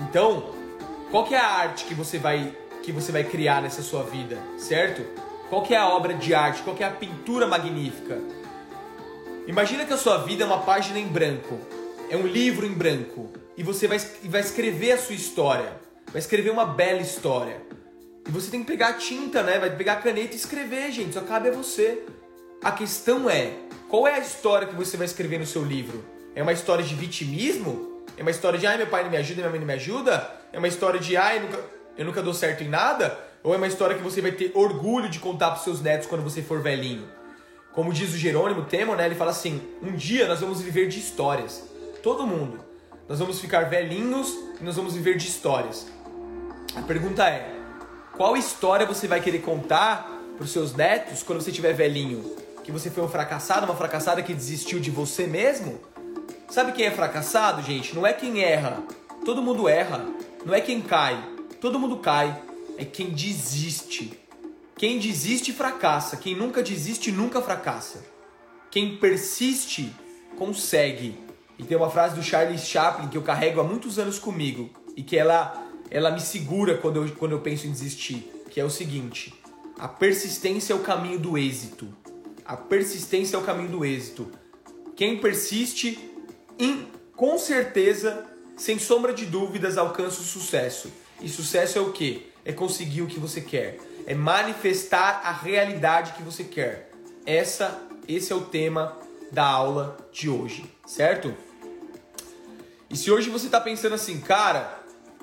Então, 0.00 0.50
qual 1.12 1.22
que 1.22 1.32
é 1.32 1.38
a 1.38 1.46
arte 1.46 1.84
que 1.84 1.94
você 1.94 2.18
vai 2.18 2.52
que 2.82 2.90
você 2.90 3.12
vai 3.12 3.22
criar 3.22 3.62
nessa 3.62 3.82
sua 3.82 4.02
vida, 4.02 4.36
certo? 4.58 5.06
Qual 5.48 5.62
que 5.62 5.72
é 5.72 5.76
a 5.76 5.88
obra 5.88 6.12
de 6.12 6.34
arte? 6.34 6.60
Qual 6.62 6.74
que 6.74 6.82
é 6.82 6.88
a 6.88 6.90
pintura 6.90 7.46
magnífica? 7.46 8.18
Imagina 9.46 9.84
que 9.84 9.92
a 9.92 9.96
sua 9.96 10.18
vida 10.18 10.42
é 10.42 10.46
uma 10.46 10.62
página 10.62 10.98
em 10.98 11.06
branco, 11.06 11.56
é 12.10 12.16
um 12.16 12.26
livro 12.26 12.66
em 12.66 12.72
branco, 12.72 13.30
e 13.56 13.62
você 13.62 13.86
vai, 13.86 14.00
vai 14.24 14.40
escrever 14.40 14.90
a 14.90 14.98
sua 14.98 15.14
história, 15.14 15.72
vai 16.08 16.18
escrever 16.18 16.50
uma 16.50 16.66
bela 16.66 17.00
história. 17.00 17.65
Você 18.28 18.50
tem 18.50 18.60
que 18.60 18.66
pegar 18.66 18.94
tinta, 18.94 19.42
né? 19.42 19.58
Vai 19.58 19.70
pegar 19.74 19.96
caneta 19.96 20.34
e 20.34 20.36
escrever, 20.36 20.90
gente. 20.90 21.14
Só 21.14 21.20
cabe 21.20 21.48
a 21.48 21.52
você. 21.52 22.02
A 22.62 22.72
questão 22.72 23.30
é, 23.30 23.52
qual 23.88 24.06
é 24.06 24.14
a 24.14 24.18
história 24.18 24.66
que 24.66 24.74
você 24.74 24.96
vai 24.96 25.06
escrever 25.06 25.38
no 25.38 25.46
seu 25.46 25.64
livro? 25.64 26.04
É 26.34 26.42
uma 26.42 26.52
história 26.52 26.84
de 26.84 26.94
vitimismo? 26.94 28.02
É 28.16 28.22
uma 28.22 28.30
história 28.30 28.58
de 28.58 28.66
ai, 28.66 28.76
meu 28.78 28.86
pai 28.86 29.04
não 29.04 29.10
me 29.10 29.16
ajuda, 29.16 29.36
minha 29.36 29.50
mãe 29.50 29.60
não 29.60 29.66
me 29.66 29.74
ajuda? 29.74 30.30
É 30.52 30.58
uma 30.58 30.68
história 30.68 30.98
de 30.98 31.16
ai, 31.16 31.40
nunca 31.40 31.76
eu 31.96 32.04
nunca 32.04 32.22
dou 32.22 32.34
certo 32.34 32.62
em 32.62 32.68
nada? 32.68 33.18
Ou 33.42 33.54
é 33.54 33.56
uma 33.56 33.66
história 33.66 33.96
que 33.96 34.02
você 34.02 34.20
vai 34.20 34.32
ter 34.32 34.52
orgulho 34.54 35.08
de 35.08 35.18
contar 35.18 35.50
para 35.50 35.60
seus 35.60 35.80
netos 35.80 36.06
quando 36.06 36.22
você 36.22 36.42
for 36.42 36.60
velhinho? 36.60 37.08
Como 37.72 37.92
diz 37.92 38.12
o 38.12 38.18
Jerônimo 38.18 38.64
Temo, 38.64 38.94
né? 38.94 39.06
Ele 39.06 39.14
fala 39.14 39.30
assim: 39.30 39.62
um 39.82 39.92
dia 39.92 40.26
nós 40.26 40.40
vamos 40.40 40.60
viver 40.60 40.88
de 40.88 40.98
histórias. 40.98 41.64
Todo 42.02 42.26
mundo. 42.26 42.64
Nós 43.08 43.18
vamos 43.18 43.40
ficar 43.40 43.68
velhinhos 43.68 44.36
e 44.60 44.64
nós 44.64 44.76
vamos 44.76 44.94
viver 44.94 45.16
de 45.16 45.26
histórias. 45.26 45.86
A 46.74 46.82
pergunta 46.82 47.26
é: 47.28 47.55
qual 48.16 48.36
história 48.36 48.86
você 48.86 49.06
vai 49.06 49.20
querer 49.20 49.40
contar 49.40 50.10
para 50.36 50.44
os 50.44 50.50
seus 50.50 50.74
netos 50.74 51.22
quando 51.22 51.40
você 51.40 51.50
estiver 51.50 51.74
velhinho? 51.74 52.34
Que 52.64 52.72
você 52.72 52.90
foi 52.90 53.04
um 53.04 53.08
fracassado, 53.08 53.66
uma 53.66 53.76
fracassada 53.76 54.22
que 54.22 54.32
desistiu 54.32 54.80
de 54.80 54.90
você 54.90 55.26
mesmo? 55.26 55.78
Sabe 56.48 56.72
quem 56.72 56.86
é 56.86 56.90
fracassado, 56.90 57.62
gente? 57.62 57.94
Não 57.94 58.06
é 58.06 58.12
quem 58.12 58.42
erra. 58.42 58.82
Todo 59.24 59.42
mundo 59.42 59.68
erra. 59.68 60.04
Não 60.44 60.54
é 60.54 60.60
quem 60.60 60.80
cai. 60.80 61.22
Todo 61.60 61.78
mundo 61.78 61.98
cai. 61.98 62.40
É 62.78 62.84
quem 62.84 63.10
desiste. 63.10 64.18
Quem 64.76 64.98
desiste 64.98 65.52
fracassa. 65.52 66.16
Quem 66.16 66.34
nunca 66.34 66.62
desiste 66.62 67.12
nunca 67.12 67.42
fracassa. 67.42 68.02
Quem 68.70 68.96
persiste 68.96 69.92
consegue. 70.38 71.20
E 71.58 71.64
tem 71.64 71.76
uma 71.76 71.90
frase 71.90 72.14
do 72.14 72.22
Charles 72.22 72.62
Chaplin 72.62 73.08
que 73.08 73.18
eu 73.18 73.22
carrego 73.22 73.60
há 73.60 73.64
muitos 73.64 73.98
anos 73.98 74.18
comigo 74.18 74.70
e 74.96 75.02
que 75.02 75.16
ela 75.16 75.65
ela 75.90 76.10
me 76.10 76.20
segura 76.20 76.76
quando 76.76 77.02
eu, 77.02 77.16
quando 77.16 77.32
eu 77.32 77.40
penso 77.40 77.66
em 77.66 77.72
desistir, 77.72 78.30
que 78.50 78.60
é 78.60 78.64
o 78.64 78.70
seguinte: 78.70 79.34
A 79.78 79.88
persistência 79.88 80.72
é 80.72 80.76
o 80.76 80.80
caminho 80.80 81.18
do 81.18 81.38
êxito. 81.38 81.88
A 82.44 82.56
persistência 82.56 83.36
é 83.36 83.38
o 83.38 83.42
caminho 83.42 83.70
do 83.70 83.84
êxito. 83.84 84.30
Quem 84.94 85.18
persiste, 85.18 85.98
com 87.14 87.38
certeza, 87.38 88.24
sem 88.56 88.78
sombra 88.78 89.12
de 89.12 89.26
dúvidas, 89.26 89.76
alcança 89.76 90.20
o 90.20 90.24
sucesso. 90.24 90.90
E 91.20 91.28
sucesso 91.28 91.78
é 91.78 91.80
o 91.80 91.92
quê? 91.92 92.28
É 92.44 92.52
conseguir 92.52 93.02
o 93.02 93.06
que 93.06 93.18
você 93.18 93.40
quer. 93.40 93.78
É 94.06 94.14
manifestar 94.14 95.22
a 95.24 95.32
realidade 95.32 96.12
que 96.12 96.22
você 96.22 96.44
quer. 96.44 96.90
Essa, 97.24 97.82
esse 98.06 98.32
é 98.32 98.36
o 98.36 98.42
tema 98.42 98.96
da 99.32 99.44
aula 99.44 99.96
de 100.12 100.28
hoje, 100.28 100.64
certo? 100.86 101.34
E 102.88 102.96
se 102.96 103.10
hoje 103.10 103.28
você 103.28 103.46
está 103.46 103.60
pensando 103.60 103.94
assim, 103.94 104.20
cara, 104.20 104.75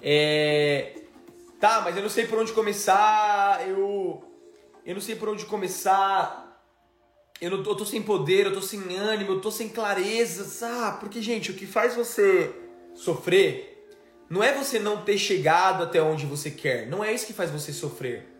é... 0.03 0.95
Tá, 1.59 1.81
mas 1.81 1.95
eu 1.95 2.03
não 2.03 2.09
sei 2.09 2.27
por 2.27 2.37
onde 2.37 2.51
começar, 2.51 3.65
eu... 3.67 4.21
Eu 4.85 4.93
não 4.95 5.01
sei 5.01 5.15
por 5.15 5.29
onde 5.29 5.45
começar, 5.45 6.43
eu, 7.39 7.49
não, 7.51 7.57
eu 7.57 7.75
tô 7.75 7.85
sem 7.85 8.01
poder, 8.01 8.45
eu 8.45 8.53
tô 8.53 8.61
sem 8.61 8.97
ânimo, 8.97 9.31
eu 9.31 9.41
tô 9.41 9.49
sem 9.49 9.69
clareza, 9.69 10.43
sabe? 10.43 10.99
Porque, 10.99 11.21
gente, 11.21 11.51
o 11.51 11.53
que 11.53 11.65
faz 11.65 11.95
você 11.95 12.53
sofrer 12.93 13.87
não 14.29 14.43
é 14.43 14.53
você 14.53 14.79
não 14.79 14.97
ter 15.03 15.17
chegado 15.17 15.83
até 15.83 16.01
onde 16.01 16.25
você 16.25 16.51
quer, 16.51 16.87
não 16.87 17.03
é 17.03 17.13
isso 17.13 17.25
que 17.25 17.33
faz 17.33 17.49
você 17.49 17.71
sofrer. 17.71 18.33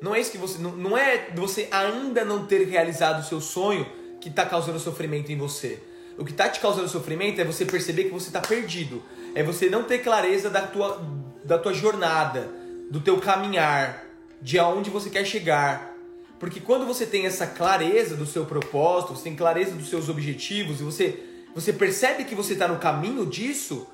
Não 0.00 0.14
é 0.14 0.20
isso 0.20 0.30
que 0.30 0.38
você. 0.38 0.58
Não, 0.58 0.72
não 0.72 0.96
é 0.96 1.30
você 1.34 1.68
ainda 1.70 2.24
não 2.24 2.46
ter 2.46 2.64
realizado 2.64 3.20
o 3.20 3.24
seu 3.24 3.40
sonho 3.40 3.86
que 4.20 4.28
está 4.28 4.46
causando 4.46 4.78
sofrimento 4.78 5.30
em 5.30 5.36
você. 5.36 5.82
O 6.16 6.24
que 6.24 6.32
está 6.32 6.48
te 6.48 6.60
causando 6.60 6.88
sofrimento 6.88 7.40
é 7.40 7.44
você 7.44 7.64
perceber 7.64 8.04
que 8.04 8.10
você 8.10 8.28
está 8.28 8.40
perdido. 8.40 9.02
É 9.38 9.42
você 9.44 9.70
não 9.70 9.84
ter 9.84 9.98
clareza 9.98 10.50
da 10.50 10.62
tua, 10.62 11.00
da 11.44 11.56
tua 11.56 11.72
jornada, 11.72 12.50
do 12.90 12.98
teu 12.98 13.18
caminhar, 13.20 14.04
de 14.42 14.58
aonde 14.58 14.90
você 14.90 15.08
quer 15.08 15.24
chegar. 15.24 15.94
Porque 16.40 16.58
quando 16.58 16.84
você 16.84 17.06
tem 17.06 17.24
essa 17.24 17.46
clareza 17.46 18.16
do 18.16 18.26
seu 18.26 18.44
propósito, 18.44 19.14
você 19.14 19.22
tem 19.22 19.36
clareza 19.36 19.76
dos 19.76 19.88
seus 19.88 20.08
objetivos 20.08 20.80
e 20.80 20.82
você, 20.82 21.22
você 21.54 21.72
percebe 21.72 22.24
que 22.24 22.34
você 22.34 22.54
está 22.54 22.66
no 22.66 22.80
caminho 22.80 23.24
disso, 23.24 23.86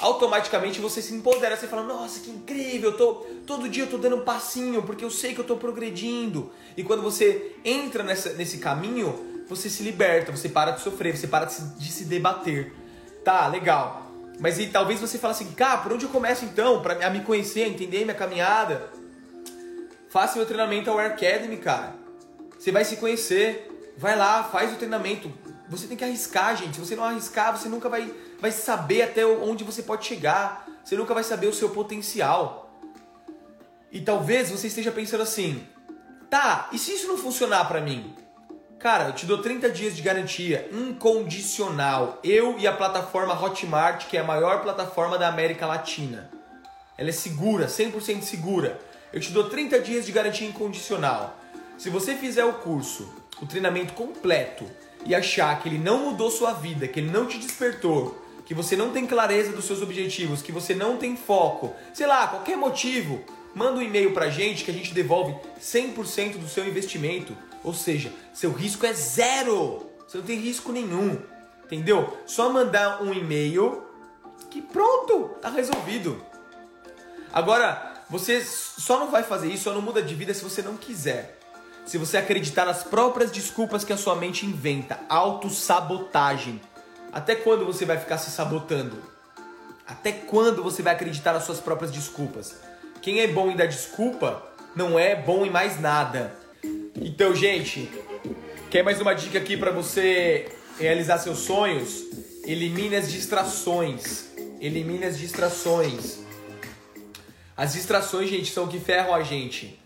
automaticamente 0.00 0.82
você 0.82 1.00
se 1.00 1.14
empodera. 1.14 1.56
Você 1.56 1.66
fala, 1.66 1.82
nossa, 1.82 2.20
que 2.20 2.30
incrível, 2.30 2.90
eu 2.90 2.96
tô, 2.98 3.14
todo 3.46 3.70
dia 3.70 3.84
eu 3.84 3.90
tô 3.90 3.96
dando 3.96 4.16
um 4.16 4.24
passinho 4.24 4.82
porque 4.82 5.02
eu 5.02 5.10
sei 5.10 5.32
que 5.32 5.40
eu 5.40 5.46
tô 5.46 5.56
progredindo. 5.56 6.52
E 6.76 6.84
quando 6.84 7.00
você 7.00 7.56
entra 7.64 8.02
nessa, 8.02 8.34
nesse 8.34 8.58
caminho, 8.58 9.44
você 9.48 9.70
se 9.70 9.82
liberta, 9.82 10.30
você 10.30 10.50
para 10.50 10.72
de 10.72 10.82
sofrer, 10.82 11.16
você 11.16 11.26
para 11.26 11.46
de 11.46 11.54
se, 11.54 11.62
de 11.78 11.90
se 11.90 12.04
debater. 12.04 12.74
Tá, 13.24 13.48
legal. 13.48 14.09
Mas 14.40 14.58
e 14.58 14.68
talvez 14.68 14.98
você 14.98 15.18
fale 15.18 15.32
assim, 15.32 15.52
cara, 15.52 15.78
por 15.78 15.92
onde 15.92 16.06
eu 16.06 16.10
começo 16.10 16.46
então? 16.46 16.80
Pra 16.80 17.10
me 17.10 17.20
conhecer, 17.20 17.68
entender 17.68 18.04
minha 18.04 18.14
caminhada? 18.14 18.90
Faça 20.08 20.36
meu 20.36 20.46
treinamento 20.46 20.90
ao 20.90 20.98
Air 20.98 21.12
Academy, 21.12 21.58
cara. 21.58 21.94
Você 22.58 22.72
vai 22.72 22.84
se 22.84 22.96
conhecer. 22.96 23.92
Vai 23.98 24.16
lá, 24.16 24.42
faz 24.44 24.72
o 24.72 24.76
treinamento. 24.76 25.30
Você 25.68 25.86
tem 25.86 25.96
que 25.96 26.02
arriscar, 26.02 26.56
gente. 26.56 26.74
Se 26.74 26.80
você 26.80 26.96
não 26.96 27.04
arriscar, 27.04 27.56
você 27.56 27.68
nunca 27.68 27.88
vai, 27.88 28.12
vai 28.40 28.50
saber 28.50 29.02
até 29.02 29.26
onde 29.26 29.62
você 29.62 29.82
pode 29.82 30.06
chegar. 30.06 30.66
Você 30.82 30.96
nunca 30.96 31.12
vai 31.12 31.22
saber 31.22 31.46
o 31.46 31.52
seu 31.52 31.68
potencial. 31.68 32.80
E 33.92 34.00
talvez 34.00 34.50
você 34.50 34.68
esteja 34.68 34.90
pensando 34.90 35.22
assim: 35.22 35.66
tá, 36.30 36.68
e 36.72 36.78
se 36.78 36.94
isso 36.94 37.06
não 37.08 37.18
funcionar 37.18 37.66
para 37.66 37.80
mim? 37.80 38.14
Cara, 38.80 39.08
eu 39.08 39.12
te 39.12 39.26
dou 39.26 39.36
30 39.36 39.68
dias 39.68 39.94
de 39.94 40.00
garantia 40.00 40.66
incondicional. 40.72 42.18
Eu 42.24 42.58
e 42.58 42.66
a 42.66 42.72
plataforma 42.72 43.38
Hotmart, 43.38 44.06
que 44.06 44.16
é 44.16 44.20
a 44.20 44.24
maior 44.24 44.62
plataforma 44.62 45.18
da 45.18 45.28
América 45.28 45.66
Latina. 45.66 46.30
Ela 46.96 47.10
é 47.10 47.12
segura, 47.12 47.66
100% 47.66 48.22
segura. 48.22 48.80
Eu 49.12 49.20
te 49.20 49.32
dou 49.32 49.50
30 49.50 49.80
dias 49.80 50.06
de 50.06 50.12
garantia 50.12 50.48
incondicional. 50.48 51.38
Se 51.76 51.90
você 51.90 52.14
fizer 52.14 52.46
o 52.46 52.54
curso, 52.54 53.06
o 53.42 53.44
treinamento 53.44 53.92
completo 53.92 54.64
e 55.04 55.14
achar 55.14 55.60
que 55.60 55.68
ele 55.68 55.76
não 55.76 56.10
mudou 56.10 56.30
sua 56.30 56.54
vida, 56.54 56.88
que 56.88 57.00
ele 57.00 57.10
não 57.10 57.26
te 57.26 57.36
despertou, 57.36 58.24
que 58.46 58.54
você 58.54 58.76
não 58.76 58.92
tem 58.92 59.06
clareza 59.06 59.52
dos 59.52 59.66
seus 59.66 59.82
objetivos, 59.82 60.40
que 60.40 60.52
você 60.52 60.74
não 60.74 60.96
tem 60.96 61.18
foco, 61.18 61.74
sei 61.92 62.06
lá, 62.06 62.26
qualquer 62.28 62.56
motivo, 62.56 63.22
manda 63.54 63.78
um 63.78 63.82
e-mail 63.82 64.14
pra 64.14 64.30
gente 64.30 64.64
que 64.64 64.70
a 64.70 64.74
gente 64.74 64.94
devolve 64.94 65.36
100% 65.60 66.38
do 66.38 66.48
seu 66.48 66.66
investimento. 66.66 67.36
Ou 67.62 67.74
seja, 67.74 68.12
seu 68.32 68.52
risco 68.52 68.86
é 68.86 68.92
zero. 68.92 69.86
Você 70.06 70.18
não 70.18 70.24
tem 70.24 70.38
risco 70.38 70.72
nenhum. 70.72 71.18
Entendeu? 71.64 72.18
Só 72.26 72.50
mandar 72.50 73.02
um 73.02 73.12
e-mail 73.12 73.84
que 74.50 74.60
pronto, 74.60 75.36
tá 75.40 75.48
resolvido. 75.48 76.24
Agora, 77.32 78.02
você 78.10 78.44
só 78.44 78.98
não 78.98 79.10
vai 79.10 79.22
fazer 79.22 79.48
isso, 79.48 79.64
só 79.64 79.72
não 79.72 79.80
muda 79.80 80.02
de 80.02 80.14
vida 80.14 80.34
se 80.34 80.42
você 80.42 80.62
não 80.62 80.76
quiser. 80.76 81.38
Se 81.86 81.96
você 81.96 82.16
acreditar 82.16 82.64
nas 82.64 82.82
próprias 82.82 83.30
desculpas 83.30 83.84
que 83.84 83.92
a 83.92 83.96
sua 83.96 84.16
mente 84.16 84.44
inventa, 84.44 84.98
autossabotagem. 85.08 86.60
Até 87.12 87.36
quando 87.36 87.64
você 87.64 87.84
vai 87.84 87.98
ficar 87.98 88.18
se 88.18 88.30
sabotando? 88.30 89.02
Até 89.86 90.12
quando 90.12 90.62
você 90.62 90.82
vai 90.82 90.94
acreditar 90.94 91.32
nas 91.32 91.44
suas 91.44 91.60
próprias 91.60 91.90
desculpas? 91.90 92.56
Quem 93.00 93.20
é 93.20 93.28
bom 93.28 93.50
em 93.50 93.56
dar 93.56 93.66
desculpa 93.66 94.42
não 94.74 94.98
é 94.98 95.16
bom 95.16 95.44
em 95.44 95.50
mais 95.50 95.80
nada. 95.80 96.34
Então, 97.02 97.34
gente, 97.34 97.90
quer 98.68 98.82
mais 98.82 99.00
uma 99.00 99.14
dica 99.14 99.38
aqui 99.38 99.56
para 99.56 99.70
você 99.70 100.52
realizar 100.78 101.16
seus 101.16 101.38
sonhos? 101.38 102.04
Elimine 102.44 102.94
as 102.94 103.10
distrações. 103.10 104.26
Elimine 104.60 105.06
as 105.06 105.18
distrações. 105.18 106.18
As 107.56 107.72
distrações, 107.72 108.28
gente, 108.28 108.52
são 108.52 108.64
o 108.64 108.68
que 108.68 108.78
ferram 108.78 109.14
a 109.14 109.22
gente. 109.22 109.80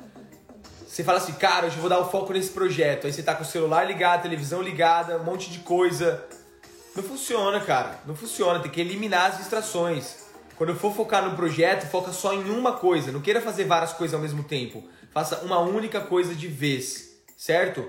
Você 0.88 1.04
fala 1.04 1.18
assim, 1.18 1.34
cara, 1.34 1.68
hoje 1.68 1.76
eu 1.76 1.80
vou 1.82 1.88
dar 1.88 2.00
o 2.00 2.10
foco 2.10 2.32
nesse 2.32 2.50
projeto. 2.50 3.06
Aí 3.06 3.12
você 3.12 3.22
tá 3.22 3.32
com 3.36 3.44
o 3.44 3.46
celular 3.46 3.84
ligado, 3.84 4.22
televisão 4.22 4.60
ligada, 4.60 5.16
um 5.16 5.24
monte 5.24 5.52
de 5.52 5.60
coisa. 5.60 6.24
Não 6.96 7.02
funciona, 7.04 7.60
cara. 7.60 8.00
Não 8.06 8.16
funciona. 8.16 8.58
Tem 8.58 8.72
que 8.72 8.80
eliminar 8.80 9.30
as 9.30 9.38
distrações. 9.38 10.16
Quando 10.56 10.74
for 10.74 10.92
focar 10.92 11.24
no 11.24 11.36
projeto, 11.36 11.88
foca 11.88 12.10
só 12.12 12.34
em 12.34 12.50
uma 12.50 12.72
coisa. 12.72 13.12
Não 13.12 13.20
queira 13.20 13.40
fazer 13.40 13.66
várias 13.66 13.92
coisas 13.92 14.14
ao 14.14 14.20
mesmo 14.20 14.42
tempo. 14.42 14.82
Faça 15.14 15.42
uma 15.44 15.60
única 15.60 16.00
coisa 16.00 16.34
de 16.34 16.48
vez, 16.48 17.20
certo? 17.36 17.88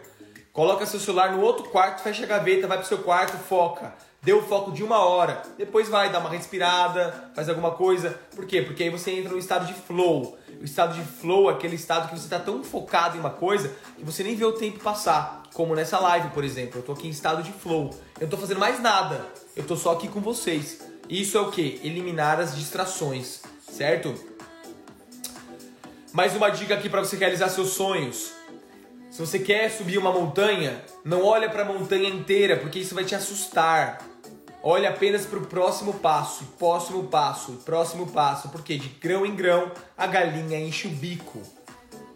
Coloca 0.53 0.85
seu 0.85 0.99
celular 0.99 1.31
no 1.31 1.41
outro 1.41 1.63
quarto, 1.69 2.03
fecha 2.03 2.23
a 2.23 2.27
gaveta, 2.27 2.67
vai 2.67 2.77
pro 2.77 2.87
seu 2.87 2.99
quarto, 2.99 3.35
foca. 3.35 3.95
Dê 4.21 4.31
o 4.31 4.43
foco 4.43 4.71
de 4.71 4.83
uma 4.83 4.99
hora. 4.99 5.41
Depois 5.57 5.89
vai 5.89 6.11
dar 6.11 6.19
uma 6.19 6.29
respirada, 6.29 7.31
faz 7.35 7.49
alguma 7.49 7.71
coisa. 7.71 8.19
Por 8.35 8.45
quê? 8.45 8.61
Porque 8.61 8.83
aí 8.83 8.91
você 8.91 9.09
entra 9.09 9.31
no 9.31 9.39
estado 9.39 9.65
de 9.65 9.73
flow. 9.73 10.37
O 10.61 10.63
estado 10.63 10.93
de 10.93 11.01
flow 11.01 11.49
é 11.49 11.53
aquele 11.53 11.75
estado 11.75 12.09
que 12.09 12.15
você 12.15 12.25
está 12.25 12.39
tão 12.39 12.63
focado 12.63 13.17
em 13.17 13.19
uma 13.19 13.31
coisa 13.31 13.75
que 13.97 14.05
você 14.05 14.23
nem 14.23 14.35
vê 14.35 14.45
o 14.45 14.53
tempo 14.53 14.79
passar. 14.79 15.41
Como 15.51 15.73
nessa 15.73 15.99
live, 15.99 16.29
por 16.29 16.43
exemplo. 16.43 16.79
Eu 16.79 16.83
tô 16.83 16.91
aqui 16.91 17.07
em 17.07 17.11
estado 17.11 17.41
de 17.41 17.51
flow. 17.51 17.89
Eu 18.19 18.27
não 18.27 18.29
tô 18.29 18.37
fazendo 18.37 18.59
mais 18.59 18.79
nada. 18.79 19.25
Eu 19.55 19.63
tô 19.63 19.75
só 19.75 19.93
aqui 19.93 20.07
com 20.07 20.21
vocês. 20.21 20.79
Isso 21.09 21.39
é 21.39 21.41
o 21.41 21.49
que? 21.49 21.81
Eliminar 21.83 22.39
as 22.39 22.55
distrações, 22.55 23.41
certo? 23.67 24.13
Mais 26.15 26.33
uma 26.33 26.49
dica 26.49 26.73
aqui 26.73 26.87
para 26.87 27.01
você 27.01 27.17
realizar 27.17 27.49
seus 27.49 27.71
sonhos. 27.71 28.31
Se 29.11 29.19
você 29.19 29.37
quer 29.37 29.69
subir 29.69 29.97
uma 29.97 30.13
montanha, 30.13 30.81
não 31.03 31.21
olha 31.21 31.49
para 31.49 31.63
a 31.63 31.65
montanha 31.65 32.07
inteira, 32.07 32.55
porque 32.55 32.79
isso 32.79 32.95
vai 32.95 33.03
te 33.03 33.13
assustar. 33.13 34.01
Olha 34.63 34.91
apenas 34.91 35.25
para 35.25 35.39
o 35.39 35.45
próximo 35.45 35.95
passo, 35.95 36.45
próximo 36.57 37.03
passo, 37.03 37.51
próximo 37.65 38.07
passo, 38.07 38.47
porque 38.47 38.77
de 38.77 38.87
grão 38.87 39.25
em 39.25 39.35
grão 39.35 39.69
a 39.97 40.07
galinha 40.07 40.57
enche 40.57 40.87
o 40.87 40.89
bico. 40.89 41.41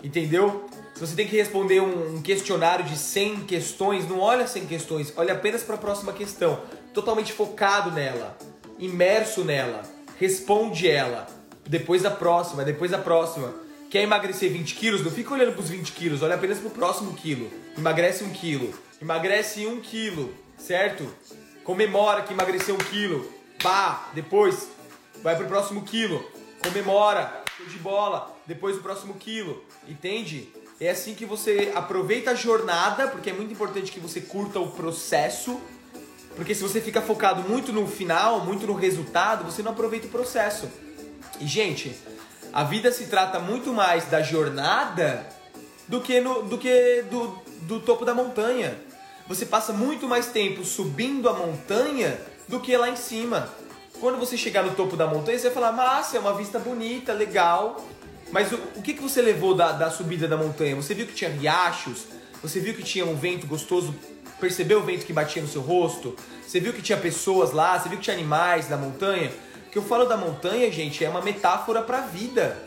Entendeu? 0.01 0.69
Se 0.95 1.01
você 1.05 1.13
tem 1.13 1.27
que 1.27 1.35
responder 1.35 1.81
um 1.81 2.21
questionário 2.21 2.85
de 2.85 2.95
100 2.95 3.41
questões, 3.41 4.07
não 4.07 4.21
olha 4.21 4.47
100 4.47 4.65
questões, 4.65 5.13
olha 5.17 5.33
apenas 5.33 5.61
para 5.61 5.75
a 5.75 5.77
próxima 5.77 6.13
questão, 6.13 6.61
totalmente 6.93 7.33
focado 7.33 7.91
nela, 7.91 8.37
imerso 8.77 9.43
nela, 9.43 9.81
responde 10.17 10.89
ela, 10.89 11.27
depois 11.67 12.01
da 12.01 12.11
próxima, 12.11 12.63
depois 12.63 12.91
da 12.91 12.97
próxima. 12.97 13.67
Quer 13.89 14.03
emagrecer 14.03 14.51
20 14.51 14.75
quilos? 14.75 15.03
Não 15.03 15.09
fica 15.09 15.33
olhando 15.33 15.53
para 15.53 15.61
os 15.61 15.69
20 15.69 15.91
quilos, 15.93 16.21
olha 16.21 16.35
apenas 16.35 16.59
para 16.59 16.67
o 16.67 16.71
próximo 16.71 17.15
quilo. 17.15 17.51
Emagrece 17.75 18.23
um 18.23 18.29
quilo. 18.29 18.71
Emagrece 19.01 19.65
um 19.65 19.81
quilo, 19.81 20.31
certo? 20.59 21.11
Comemora 21.63 22.21
que 22.21 22.31
emagreceu 22.31 22.75
um 22.75 22.77
quilo. 22.77 23.27
Pá, 23.63 24.11
depois 24.13 24.67
vai 25.23 25.35
para 25.35 25.45
o 25.45 25.47
próximo 25.47 25.81
quilo. 25.81 26.23
Comemora, 26.61 27.43
de 27.67 27.79
bola. 27.79 28.37
Depois 28.45 28.77
o 28.77 28.81
próximo 28.81 29.15
quilo. 29.15 29.63
Entende? 29.87 30.49
É 30.79 30.91
assim 30.91 31.15
que 31.15 31.25
você 31.25 31.71
aproveita 31.73 32.31
a 32.31 32.35
jornada, 32.35 33.07
porque 33.07 33.31
é 33.31 33.33
muito 33.33 33.51
importante 33.51 33.91
que 33.91 33.99
você 33.99 34.21
curta 34.21 34.59
o 34.59 34.69
processo. 34.69 35.59
Porque 36.35 36.53
se 36.53 36.61
você 36.61 36.79
fica 36.79 37.01
focado 37.01 37.41
muito 37.41 37.73
no 37.73 37.87
final, 37.87 38.45
muito 38.45 38.67
no 38.67 38.75
resultado, 38.75 39.43
você 39.43 39.63
não 39.63 39.71
aproveita 39.71 40.05
o 40.05 40.11
processo. 40.11 40.69
E, 41.41 41.47
gente, 41.47 41.95
a 42.51 42.63
vida 42.63 42.91
se 42.91 43.05
trata 43.05 43.39
muito 43.39 43.73
mais 43.73 44.05
da 44.05 44.21
jornada 44.21 45.25
do 45.87 46.01
que, 46.01 46.19
no, 46.19 46.43
do, 46.43 46.57
que 46.57 47.03
do, 47.09 47.37
do 47.61 47.79
topo 47.79 48.05
da 48.05 48.13
montanha. 48.13 48.77
Você 49.27 49.45
passa 49.45 49.71
muito 49.71 50.07
mais 50.07 50.27
tempo 50.27 50.63
subindo 50.63 51.29
a 51.29 51.33
montanha 51.33 52.19
do 52.47 52.59
que 52.59 52.75
lá 52.75 52.89
em 52.89 52.95
cima. 52.95 53.49
Quando 53.99 54.17
você 54.17 54.37
chegar 54.37 54.63
no 54.63 54.73
topo 54.73 54.95
da 54.95 55.05
montanha, 55.05 55.37
você 55.37 55.49
vai 55.49 55.53
falar, 55.53 55.71
massa, 55.71 56.17
é 56.17 56.19
uma 56.19 56.33
vista 56.33 56.57
bonita, 56.57 57.13
legal. 57.13 57.85
Mas 58.31 58.51
o, 58.51 58.55
o 58.75 58.81
que, 58.81 58.93
que 58.93 59.01
você 59.01 59.21
levou 59.21 59.53
da, 59.53 59.71
da 59.71 59.91
subida 59.91 60.27
da 60.27 60.37
montanha? 60.37 60.75
Você 60.75 60.93
viu 60.93 61.05
que 61.05 61.13
tinha 61.13 61.29
riachos? 61.29 62.05
Você 62.41 62.59
viu 62.59 62.73
que 62.73 62.83
tinha 62.83 63.05
um 63.05 63.15
vento 63.15 63.45
gostoso? 63.45 63.93
Percebeu 64.39 64.79
o 64.79 64.83
vento 64.83 65.05
que 65.05 65.13
batia 65.13 65.41
no 65.41 65.47
seu 65.47 65.61
rosto? 65.61 66.15
Você 66.47 66.59
viu 66.59 66.71
que 66.71 66.81
tinha 66.81 66.97
pessoas 66.97 67.51
lá? 67.51 67.77
Você 67.77 67.89
viu 67.89 67.97
que 67.97 68.05
tinha 68.05 68.15
animais 68.15 68.69
na 68.69 68.77
montanha? 68.77 69.31
Que 69.71 69.77
eu 69.77 69.83
falo 69.83 70.05
da 70.05 70.17
montanha, 70.17 70.71
gente, 70.71 71.03
é 71.03 71.09
uma 71.09 71.21
metáfora 71.21 71.81
para 71.81 71.99
a 71.99 72.01
vida. 72.01 72.57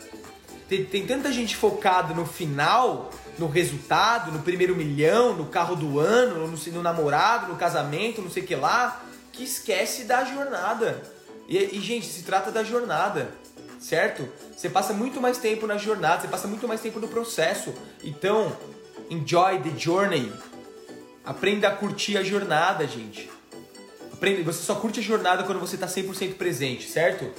Tem, 0.67 0.85
tem 0.85 1.05
tanta 1.05 1.31
gente 1.31 1.55
focada 1.55 2.13
no 2.13 2.25
final, 2.25 3.11
no 3.37 3.47
resultado, 3.47 4.31
no 4.31 4.39
primeiro 4.39 4.75
milhão, 4.75 5.33
no 5.33 5.45
carro 5.47 5.75
do 5.75 5.99
ano, 5.99 6.47
no, 6.47 6.57
no 6.57 6.81
namorado, 6.81 7.51
no 7.51 7.57
casamento, 7.57 8.21
não 8.21 8.29
sei 8.29 8.43
o 8.43 8.45
que 8.45 8.55
lá, 8.55 9.03
que 9.31 9.43
esquece 9.43 10.05
da 10.05 10.23
jornada. 10.23 11.03
E, 11.47 11.57
e, 11.57 11.81
gente, 11.81 12.05
se 12.05 12.23
trata 12.23 12.51
da 12.51 12.63
jornada, 12.63 13.31
certo? 13.79 14.27
Você 14.55 14.69
passa 14.69 14.93
muito 14.93 15.19
mais 15.19 15.37
tempo 15.37 15.67
na 15.67 15.77
jornada, 15.77 16.21
você 16.21 16.27
passa 16.27 16.47
muito 16.47 16.67
mais 16.67 16.79
tempo 16.79 16.99
no 16.99 17.07
processo. 17.07 17.73
Então, 18.03 18.55
enjoy 19.09 19.59
the 19.59 19.77
journey. 19.77 20.31
Aprenda 21.25 21.67
a 21.67 21.71
curtir 21.71 22.17
a 22.17 22.23
jornada, 22.23 22.87
gente. 22.87 23.29
Você 24.45 24.63
só 24.63 24.75
curte 24.75 25.01
a 25.01 25.03
jornada 25.03 25.43
quando 25.43 25.59
você 25.59 25.75
está 25.75 25.85
100% 25.85 26.35
presente, 26.35 26.89
certo? 26.89 27.29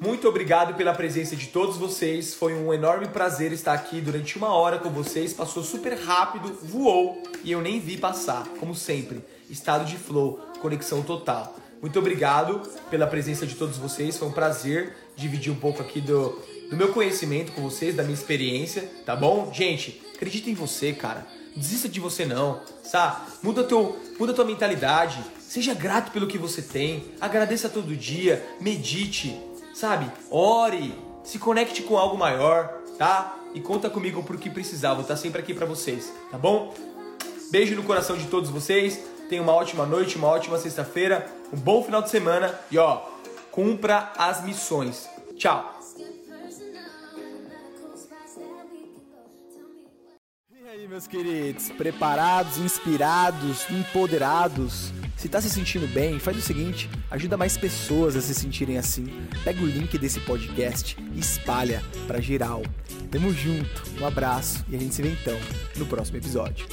Muito 0.00 0.28
obrigado 0.28 0.74
pela 0.74 0.94
presença 0.94 1.34
de 1.34 1.48
todos 1.48 1.76
vocês. 1.76 2.32
Foi 2.32 2.54
um 2.54 2.72
enorme 2.72 3.08
prazer 3.08 3.50
estar 3.50 3.72
aqui 3.72 4.00
durante 4.00 4.38
uma 4.38 4.54
hora 4.54 4.78
com 4.78 4.88
vocês. 4.88 5.32
Passou 5.32 5.64
super 5.64 5.94
rápido, 5.94 6.56
voou 6.62 7.20
e 7.42 7.50
eu 7.50 7.60
nem 7.60 7.80
vi 7.80 7.96
passar, 7.96 8.46
como 8.60 8.72
sempre. 8.72 9.20
Estado 9.50 9.84
de 9.84 9.96
flow, 9.96 10.38
conexão 10.60 11.02
total. 11.02 11.56
Muito 11.82 11.98
obrigado 11.98 12.62
pela 12.88 13.08
presença 13.08 13.44
de 13.44 13.56
todos 13.56 13.76
vocês. 13.76 14.16
Foi 14.16 14.28
um 14.28 14.32
prazer 14.32 14.94
dividir 15.16 15.52
um 15.52 15.56
pouco 15.56 15.82
aqui 15.82 16.00
do, 16.00 16.40
do 16.70 16.76
meu 16.76 16.92
conhecimento 16.92 17.50
com 17.50 17.62
vocês, 17.62 17.96
da 17.96 18.04
minha 18.04 18.14
experiência, 18.14 18.88
tá 19.04 19.16
bom? 19.16 19.52
Gente, 19.52 20.00
acredita 20.14 20.48
em 20.48 20.54
você, 20.54 20.92
cara. 20.92 21.26
Desista 21.56 21.88
de 21.88 21.98
você 21.98 22.26
não, 22.26 22.60
sabe? 22.84 23.32
Muda 23.42 23.64
teu, 23.64 23.98
muda 24.18 24.34
tua 24.34 24.44
mentalidade. 24.44 25.18
Seja 25.40 25.72
grato 25.72 26.10
pelo 26.12 26.26
que 26.26 26.36
você 26.36 26.60
tem. 26.60 27.12
Agradeça 27.20 27.68
todo 27.68 27.96
dia. 27.96 28.46
Medite 28.60 29.34
sabe? 29.76 30.10
Ore, 30.30 30.94
se 31.22 31.38
conecte 31.38 31.82
com 31.82 31.98
algo 31.98 32.16
maior, 32.16 32.80
tá? 32.98 33.36
E 33.54 33.60
conta 33.60 33.90
comigo 33.90 34.22
pro 34.22 34.38
que 34.38 34.48
precisar, 34.48 34.94
vou 34.94 35.02
estar 35.02 35.16
sempre 35.16 35.40
aqui 35.40 35.52
para 35.52 35.66
vocês, 35.66 36.12
tá 36.30 36.38
bom? 36.38 36.74
Beijo 37.50 37.76
no 37.76 37.82
coração 37.82 38.16
de 38.16 38.24
todos 38.26 38.50
vocês. 38.50 38.98
Tenha 39.28 39.42
uma 39.42 39.52
ótima 39.52 39.84
noite, 39.84 40.16
uma 40.16 40.28
ótima 40.28 40.58
sexta-feira, 40.58 41.26
um 41.52 41.56
bom 41.56 41.82
final 41.82 42.00
de 42.00 42.10
semana 42.10 42.58
e 42.70 42.78
ó, 42.78 43.02
cumpra 43.50 44.12
as 44.16 44.42
missões. 44.44 45.08
Tchau. 45.36 45.75
Meus 50.88 51.06
queridos, 51.06 51.70
preparados, 51.70 52.58
inspirados, 52.58 53.68
empoderados? 53.70 54.92
Se 55.16 55.28
tá 55.28 55.40
se 55.40 55.50
sentindo 55.50 55.86
bem, 55.92 56.18
faz 56.18 56.36
o 56.36 56.42
seguinte, 56.42 56.88
ajuda 57.10 57.36
mais 57.36 57.56
pessoas 57.56 58.14
a 58.14 58.20
se 58.20 58.34
sentirem 58.34 58.78
assim. 58.78 59.06
Pega 59.42 59.62
o 59.62 59.66
link 59.66 59.98
desse 59.98 60.20
podcast 60.20 60.96
e 61.14 61.18
espalha 61.18 61.82
para 62.06 62.20
geral. 62.20 62.62
Tamo 63.10 63.32
junto, 63.32 63.82
um 64.00 64.06
abraço 64.06 64.64
e 64.68 64.76
a 64.76 64.78
gente 64.78 64.94
se 64.94 65.02
vê 65.02 65.10
então 65.10 65.38
no 65.76 65.86
próximo 65.86 66.18
episódio. 66.18 66.66